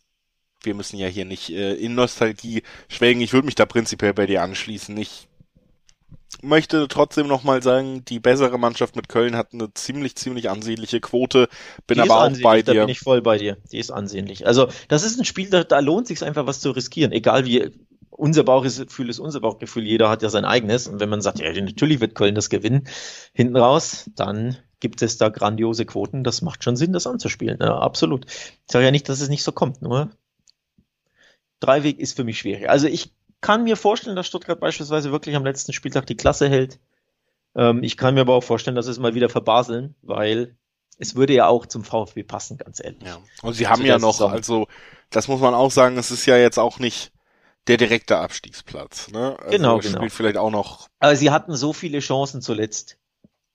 wir 0.62 0.74
müssen 0.74 0.97
ja 0.97 1.09
hier 1.09 1.24
nicht 1.24 1.51
äh, 1.51 1.74
in 1.74 1.95
Nostalgie 1.95 2.62
schwelgen. 2.89 3.20
Ich 3.20 3.32
würde 3.32 3.47
mich 3.47 3.55
da 3.55 3.66
prinzipiell 3.66 4.14
bei 4.14 4.26
dir 4.26 4.43
anschließen. 4.43 4.97
Ich 4.97 5.28
möchte 6.43 6.89
trotzdem 6.89 7.26
nochmal 7.26 7.62
sagen, 7.62 8.05
die 8.05 8.20
bessere 8.20 8.59
Mannschaft 8.59 8.97
mit 8.97 9.09
Köln 9.09 9.37
hat 9.37 9.53
eine 9.53 9.72
ziemlich, 9.74 10.16
ziemlich 10.16 10.51
ansehnliche 10.51 11.01
Quote. 11.01 11.49
Bin 11.87 11.97
die 11.97 12.03
aber 12.03 12.24
auch 12.24 12.41
bei 12.43 12.62
dir. 12.62 12.74
Da 12.74 12.80
bin 12.80 12.89
ich 12.89 13.01
voll 13.01 13.22
bei 13.22 13.39
dir. 13.39 13.57
Die 13.72 13.78
ist 13.78 13.91
ansehnlich. 13.91 14.47
Also, 14.47 14.68
das 14.89 15.05
ist 15.05 15.18
ein 15.18 15.24
Spiel, 15.24 15.51
da, 15.51 15.64
da 15.64 15.80
lohnt 15.80 16.07
sich 16.07 16.22
einfach 16.22 16.47
was 16.47 16.61
zu 16.61 16.70
riskieren. 16.70 17.12
Egal 17.12 17.45
wie, 17.47 17.70
unser 18.16 18.44
Bauchgefühl 18.44 19.10
ist 19.10 19.18
unser 19.18 19.40
Bauchgefühl. 19.40 19.84
Jeder 19.84 20.08
hat 20.08 20.22
ja 20.22 20.28
sein 20.28 20.44
eigenes. 20.44 20.86
Und 20.86 21.00
wenn 21.00 21.08
man 21.08 21.20
sagt, 21.20 21.40
ja, 21.40 21.52
natürlich 21.52 22.00
wird 22.00 22.14
Köln 22.14 22.34
das 22.34 22.48
gewinnen, 22.48 22.86
hinten 23.32 23.56
raus, 23.56 24.08
dann 24.14 24.56
gibt 24.80 25.02
es 25.02 25.18
da 25.18 25.28
grandiose 25.28 25.84
Quoten. 25.84 26.22
Das 26.22 26.40
macht 26.40 26.62
schon 26.62 26.76
Sinn, 26.76 26.92
das 26.92 27.06
anzuspielen. 27.06 27.58
Ja, 27.60 27.78
absolut. 27.78 28.26
Ich 28.26 28.70
sage 28.70 28.84
ja 28.84 28.90
nicht, 28.90 29.08
dass 29.08 29.20
es 29.20 29.28
nicht 29.28 29.42
so 29.42 29.52
kommt, 29.52 29.82
nur 29.82 30.10
Dreiweg 31.60 31.98
ist 31.98 32.16
für 32.16 32.24
mich 32.24 32.38
schwierig. 32.38 32.68
Also 32.68 32.86
ich 32.86 33.12
kann 33.40 33.64
mir 33.64 33.76
vorstellen, 33.76 34.16
dass 34.16 34.26
Stuttgart 34.26 34.60
beispielsweise 34.60 35.10
wirklich 35.10 35.34
am 35.34 35.44
letzten 35.44 35.72
Spieltag 35.72 36.06
die 36.06 36.16
Klasse 36.16 36.48
hält. 36.48 36.78
Ähm, 37.56 37.82
ich 37.82 37.96
kann 37.96 38.14
mir 38.14 38.20
aber 38.20 38.34
auch 38.34 38.44
vorstellen, 38.44 38.76
dass 38.76 38.86
es 38.86 38.98
mal 38.98 39.14
wieder 39.14 39.28
verbaseln, 39.28 39.94
weil 40.02 40.56
es 40.98 41.16
würde 41.16 41.34
ja 41.34 41.48
auch 41.48 41.66
zum 41.66 41.82
VfB 41.82 42.22
passen, 42.22 42.58
ganz 42.58 42.82
ehrlich. 42.82 43.02
Ja. 43.02 43.18
Und 43.42 43.54
sie 43.54 43.66
haben 43.66 43.84
ja 43.84 43.98
noch, 43.98 44.20
also 44.20 44.68
das 45.10 45.26
muss 45.26 45.40
man 45.40 45.54
auch 45.54 45.70
sagen, 45.70 45.98
es 45.98 46.10
ist 46.10 46.26
ja 46.26 46.36
jetzt 46.36 46.58
auch 46.58 46.78
nicht 46.78 47.12
der 47.66 47.76
direkte 47.76 48.18
Abstiegsplatz. 48.18 49.10
Ne? 49.10 49.36
Also 49.38 49.50
genau, 49.50 49.78
genau. 49.78 49.98
Spielt 49.98 50.12
vielleicht 50.12 50.36
auch 50.36 50.50
noch. 50.50 50.88
Aber 50.98 51.16
sie 51.16 51.30
hatten 51.30 51.54
so 51.54 51.72
viele 51.72 52.00
Chancen 52.00 52.42
zuletzt 52.42 52.98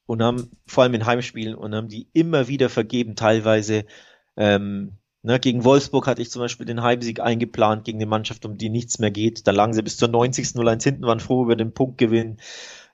und 0.06 0.24
haben 0.24 0.52
vor 0.66 0.84
allem 0.84 0.96
in 0.96 1.06
Heimspielen 1.06 1.56
und 1.56 1.76
haben 1.76 1.88
die 1.88 2.08
immer 2.14 2.48
wieder 2.48 2.70
vergeben, 2.70 3.16
teilweise 3.16 3.86
ähm, 4.38 5.00
Ne, 5.22 5.38
gegen 5.38 5.66
Wolfsburg 5.66 6.08
hatte 6.08 6.22
ich 6.22 6.32
zum 6.32 6.42
Beispiel 6.42 6.66
den 6.66 6.82
Heimsieg 6.82 7.20
eingeplant 7.20 7.84
gegen 7.84 7.98
eine 7.98 8.06
Mannschaft, 8.06 8.46
um 8.46 8.58
die 8.58 8.70
nichts 8.70 9.00
mehr 9.00 9.12
geht. 9.12 9.48
Da 9.48 9.52
lagen 9.52 9.74
sie 9.74 9.84
bis 9.84 9.98
zur 9.98 10.08
90. 10.08 10.48
0-1 10.56 10.84
hinten, 10.84 11.04
waren 11.04 11.20
froh 11.20 11.44
über 11.44 11.58
den 11.58 11.74
Punktgewinn. 11.74 12.38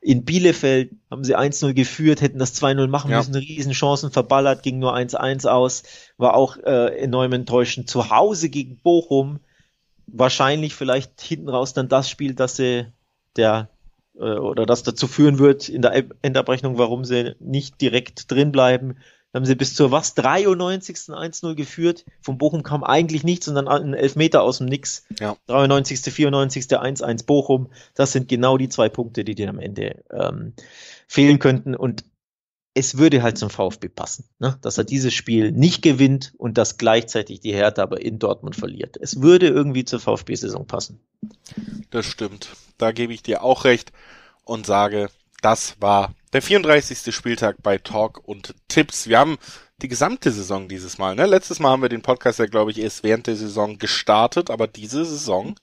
In 0.01 0.25
Bielefeld 0.25 0.91
haben 1.11 1.23
sie 1.23 1.37
1-0 1.37 1.73
geführt, 1.73 2.21
hätten 2.21 2.39
das 2.39 2.59
2-0 2.59 2.87
machen 2.87 3.11
ja. 3.11 3.17
müssen, 3.17 3.35
Riesenchancen 3.35 4.11
verballert, 4.11 4.63
ging 4.63 4.79
nur 4.79 4.95
1-1 4.95 5.47
aus, 5.47 5.83
war 6.17 6.33
auch 6.33 6.57
äh, 6.57 6.97
enorm 6.97 7.33
enttäuschend. 7.33 7.89
Zu 7.89 8.09
Hause 8.09 8.49
gegen 8.49 8.79
Bochum, 8.79 9.39
wahrscheinlich 10.07 10.75
vielleicht 10.75 11.21
hinten 11.21 11.49
raus 11.49 11.73
dann 11.73 11.89
das 11.89 12.09
Spiel, 12.09 12.33
dass 12.35 12.55
sie 12.55 12.87
der 13.35 13.69
äh, 14.15 14.37
oder 14.37 14.65
das 14.65 14.83
dazu 14.83 15.07
führen 15.07 15.39
wird 15.39 15.69
in 15.69 15.81
der 15.81 16.05
Endabrechnung, 16.21 16.77
warum 16.77 17.05
sie 17.05 17.35
nicht 17.39 17.81
direkt 17.81 18.31
drin 18.31 18.51
bleiben 18.51 18.97
haben 19.35 19.45
sie 19.45 19.55
bis 19.55 19.75
zur 19.75 19.91
was 19.91 20.15
93. 20.15 20.95
1-0 20.95 21.55
geführt. 21.55 22.05
Von 22.21 22.37
Bochum 22.37 22.63
kam 22.63 22.85
eigentlich 22.85 23.25
nichts, 23.25 23.45
sondern 23.47 23.67
ein 23.67 23.93
Elfmeter 23.93 24.41
aus 24.41 24.59
dem 24.59 24.67
Nix. 24.67 25.03
Ja. 25.19 25.35
93., 25.47 25.99
94., 25.99 26.63
1-1 26.67 27.25
Bochum. 27.25 27.69
Das 27.95 28.13
sind 28.13 28.29
genau 28.29 28.57
die 28.57 28.69
zwei 28.69 28.87
Punkte, 28.87 29.25
die 29.25 29.35
dir 29.35 29.49
am 29.49 29.59
Ende 29.59 30.03
ähm, 30.09 30.53
fehlen 31.07 31.39
könnten. 31.39 31.75
Und 31.75 32.05
es 32.77 32.97
würde 32.97 33.23
halt 33.23 33.37
zum 33.37 33.49
VfB 33.49 33.87
passen, 33.87 34.25
ne? 34.37 34.59
dass 34.61 34.77
er 34.77 34.83
dieses 34.83 35.13
Spiel 35.13 35.51
nicht 35.53 35.81
gewinnt 35.81 36.33
und 36.37 36.57
dass 36.57 36.77
gleichzeitig 36.77 37.39
die 37.39 37.53
Hertha 37.53 37.81
aber 37.81 38.01
in 38.01 38.19
Dortmund 38.19 38.55
verliert. 38.55 38.97
Es 38.99 39.21
würde 39.21 39.47
irgendwie 39.47 39.85
zur 39.85 40.01
VfB-Saison 40.01 40.67
passen. 40.67 40.99
Das 41.89 42.05
stimmt. 42.05 42.49
Da 42.77 42.91
gebe 42.91 43.13
ich 43.13 43.23
dir 43.23 43.43
auch 43.43 43.63
recht 43.63 43.93
und 44.43 44.65
sage, 44.65 45.09
das 45.41 45.77
war 45.79 46.13
der 46.33 46.41
34. 46.41 47.15
Spieltag 47.15 47.63
bei 47.63 47.77
Talk 47.77 48.21
und 48.27 48.53
Tipps. 48.67 49.07
Wir 49.07 49.19
haben 49.19 49.37
die 49.81 49.87
gesamte 49.87 50.31
Saison 50.31 50.67
dieses 50.67 50.97
Mal. 50.97 51.15
Ne? 51.15 51.25
Letztes 51.25 51.59
Mal 51.59 51.69
haben 51.69 51.81
wir 51.81 51.89
den 51.89 52.01
Podcast 52.01 52.39
ja, 52.39 52.45
glaube 52.45 52.71
ich, 52.71 52.79
erst 52.79 53.03
während 53.03 53.27
der 53.27 53.37
Saison 53.37 53.77
gestartet, 53.77 54.49
aber 54.49 54.67
diese 54.67 55.05
Saison 55.05 55.55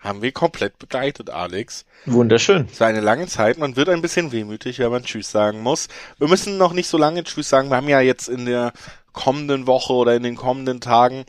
haben 0.00 0.22
wir 0.22 0.32
komplett 0.32 0.78
begleitet, 0.78 1.30
Alex. 1.30 1.84
Wunderschön. 2.06 2.68
Es 2.72 2.80
war 2.80 2.88
eine 2.88 3.00
lange 3.00 3.26
Zeit. 3.26 3.58
Man 3.58 3.76
wird 3.76 3.90
ein 3.90 4.02
bisschen 4.02 4.32
wehmütig, 4.32 4.78
wenn 4.78 4.90
man 4.90 5.04
Tschüss 5.04 5.30
sagen 5.30 5.60
muss. 5.60 5.88
Wir 6.18 6.28
müssen 6.28 6.56
noch 6.56 6.72
nicht 6.72 6.88
so 6.88 6.96
lange 6.96 7.22
Tschüss 7.22 7.48
sagen. 7.48 7.68
Wir 7.68 7.76
haben 7.76 7.88
ja 7.88 8.00
jetzt 8.00 8.28
in 8.28 8.46
der 8.46 8.72
kommenden 9.12 9.66
Woche 9.66 9.92
oder 9.92 10.16
in 10.16 10.22
den 10.22 10.36
kommenden 10.36 10.80
Tagen 10.80 11.24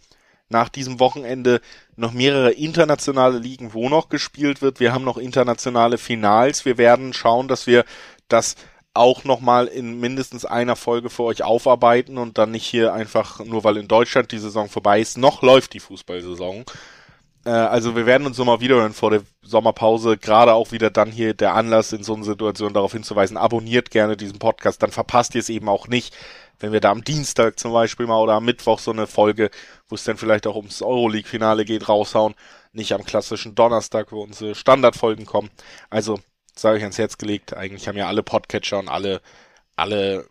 nach 0.49 0.69
diesem 0.69 0.99
Wochenende 0.99 1.61
noch 1.95 2.11
mehrere 2.11 2.51
internationale 2.51 3.39
Ligen, 3.39 3.73
wo 3.73 3.89
noch 3.89 4.09
gespielt 4.09 4.61
wird. 4.61 4.79
Wir 4.79 4.93
haben 4.93 5.05
noch 5.05 5.17
internationale 5.17 5.97
Finals. 5.97 6.65
Wir 6.65 6.77
werden 6.77 7.13
schauen, 7.13 7.47
dass 7.47 7.67
wir 7.67 7.85
das 8.27 8.55
auch 8.93 9.23
nochmal 9.23 9.67
in 9.67 9.99
mindestens 9.99 10.45
einer 10.45 10.75
Folge 10.75 11.09
für 11.09 11.23
euch 11.23 11.43
aufarbeiten 11.43 12.17
und 12.17 12.37
dann 12.37 12.51
nicht 12.51 12.65
hier 12.65 12.93
einfach, 12.93 13.39
nur 13.39 13.63
weil 13.63 13.77
in 13.77 13.87
Deutschland 13.87 14.31
die 14.31 14.39
Saison 14.39 14.67
vorbei 14.69 14.99
ist, 14.99 15.17
noch 15.17 15.41
läuft 15.41 15.73
die 15.73 15.79
Fußballsaison. 15.79 16.65
Äh, 17.45 17.49
also 17.49 17.95
wir 17.95 18.05
werden 18.05 18.27
uns 18.27 18.37
nochmal 18.37 18.59
wiederhören 18.59 18.93
vor 18.93 19.11
der 19.11 19.21
Sommerpause, 19.41 20.17
gerade 20.17 20.53
auch 20.53 20.71
wieder 20.71 20.89
dann 20.89 21.11
hier 21.11 21.33
der 21.33 21.55
Anlass 21.55 21.93
in 21.93 22.03
so 22.03 22.13
einer 22.15 22.23
Situation 22.23 22.73
darauf 22.73 22.93
hinzuweisen, 22.93 23.37
abonniert 23.37 23.91
gerne 23.91 24.17
diesen 24.17 24.39
Podcast, 24.39 24.81
dann 24.83 24.91
verpasst 24.91 25.35
ihr 25.35 25.39
es 25.39 25.49
eben 25.49 25.69
auch 25.69 25.87
nicht, 25.87 26.15
wenn 26.59 26.71
wir 26.71 26.79
da 26.79 26.91
am 26.91 27.03
Dienstag 27.03 27.59
zum 27.59 27.73
Beispiel 27.73 28.05
mal 28.05 28.21
oder 28.21 28.33
am 28.33 28.45
Mittwoch 28.45 28.79
so 28.79 28.91
eine 28.91 29.07
Folge, 29.07 29.49
wo 29.89 29.95
es 29.95 30.03
dann 30.03 30.17
vielleicht 30.17 30.45
auch 30.45 30.55
ums 30.55 30.81
Euroleague-Finale 30.81 31.65
geht, 31.65 31.89
raushauen, 31.89 32.35
nicht 32.71 32.93
am 32.93 33.03
klassischen 33.03 33.55
Donnerstag, 33.55 34.11
wo 34.11 34.21
unsere 34.21 34.55
Standardfolgen 34.55 35.25
kommen. 35.25 35.49
Also 35.89 36.19
sage 36.55 36.77
ich 36.77 36.83
ans 36.83 36.97
Herz 36.97 37.17
gelegt. 37.17 37.55
Eigentlich 37.55 37.87
haben 37.87 37.97
ja 37.97 38.07
alle 38.07 38.23
Podcatcher 38.23 38.79
und 38.79 38.89
alle, 38.89 39.21
alle 39.75 40.27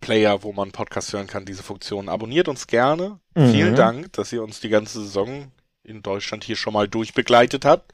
Player, 0.00 0.42
wo 0.42 0.52
man 0.52 0.72
Podcast 0.72 1.12
hören 1.12 1.26
kann, 1.26 1.44
diese 1.44 1.62
Funktion. 1.62 2.08
Abonniert 2.08 2.48
uns 2.48 2.66
gerne. 2.66 3.18
Mhm. 3.34 3.52
Vielen 3.52 3.74
Dank, 3.74 4.12
dass 4.14 4.32
ihr 4.32 4.42
uns 4.42 4.60
die 4.60 4.68
ganze 4.70 5.02
Saison 5.02 5.50
in 5.84 6.02
Deutschland 6.02 6.44
hier 6.44 6.56
schon 6.56 6.72
mal 6.72 6.88
durchbegleitet 6.88 7.64
habt. 7.64 7.92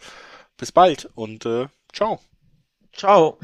Bis 0.56 0.72
bald 0.72 1.10
und 1.14 1.46
äh, 1.46 1.68
ciao. 1.92 2.20
Ciao. 2.92 3.38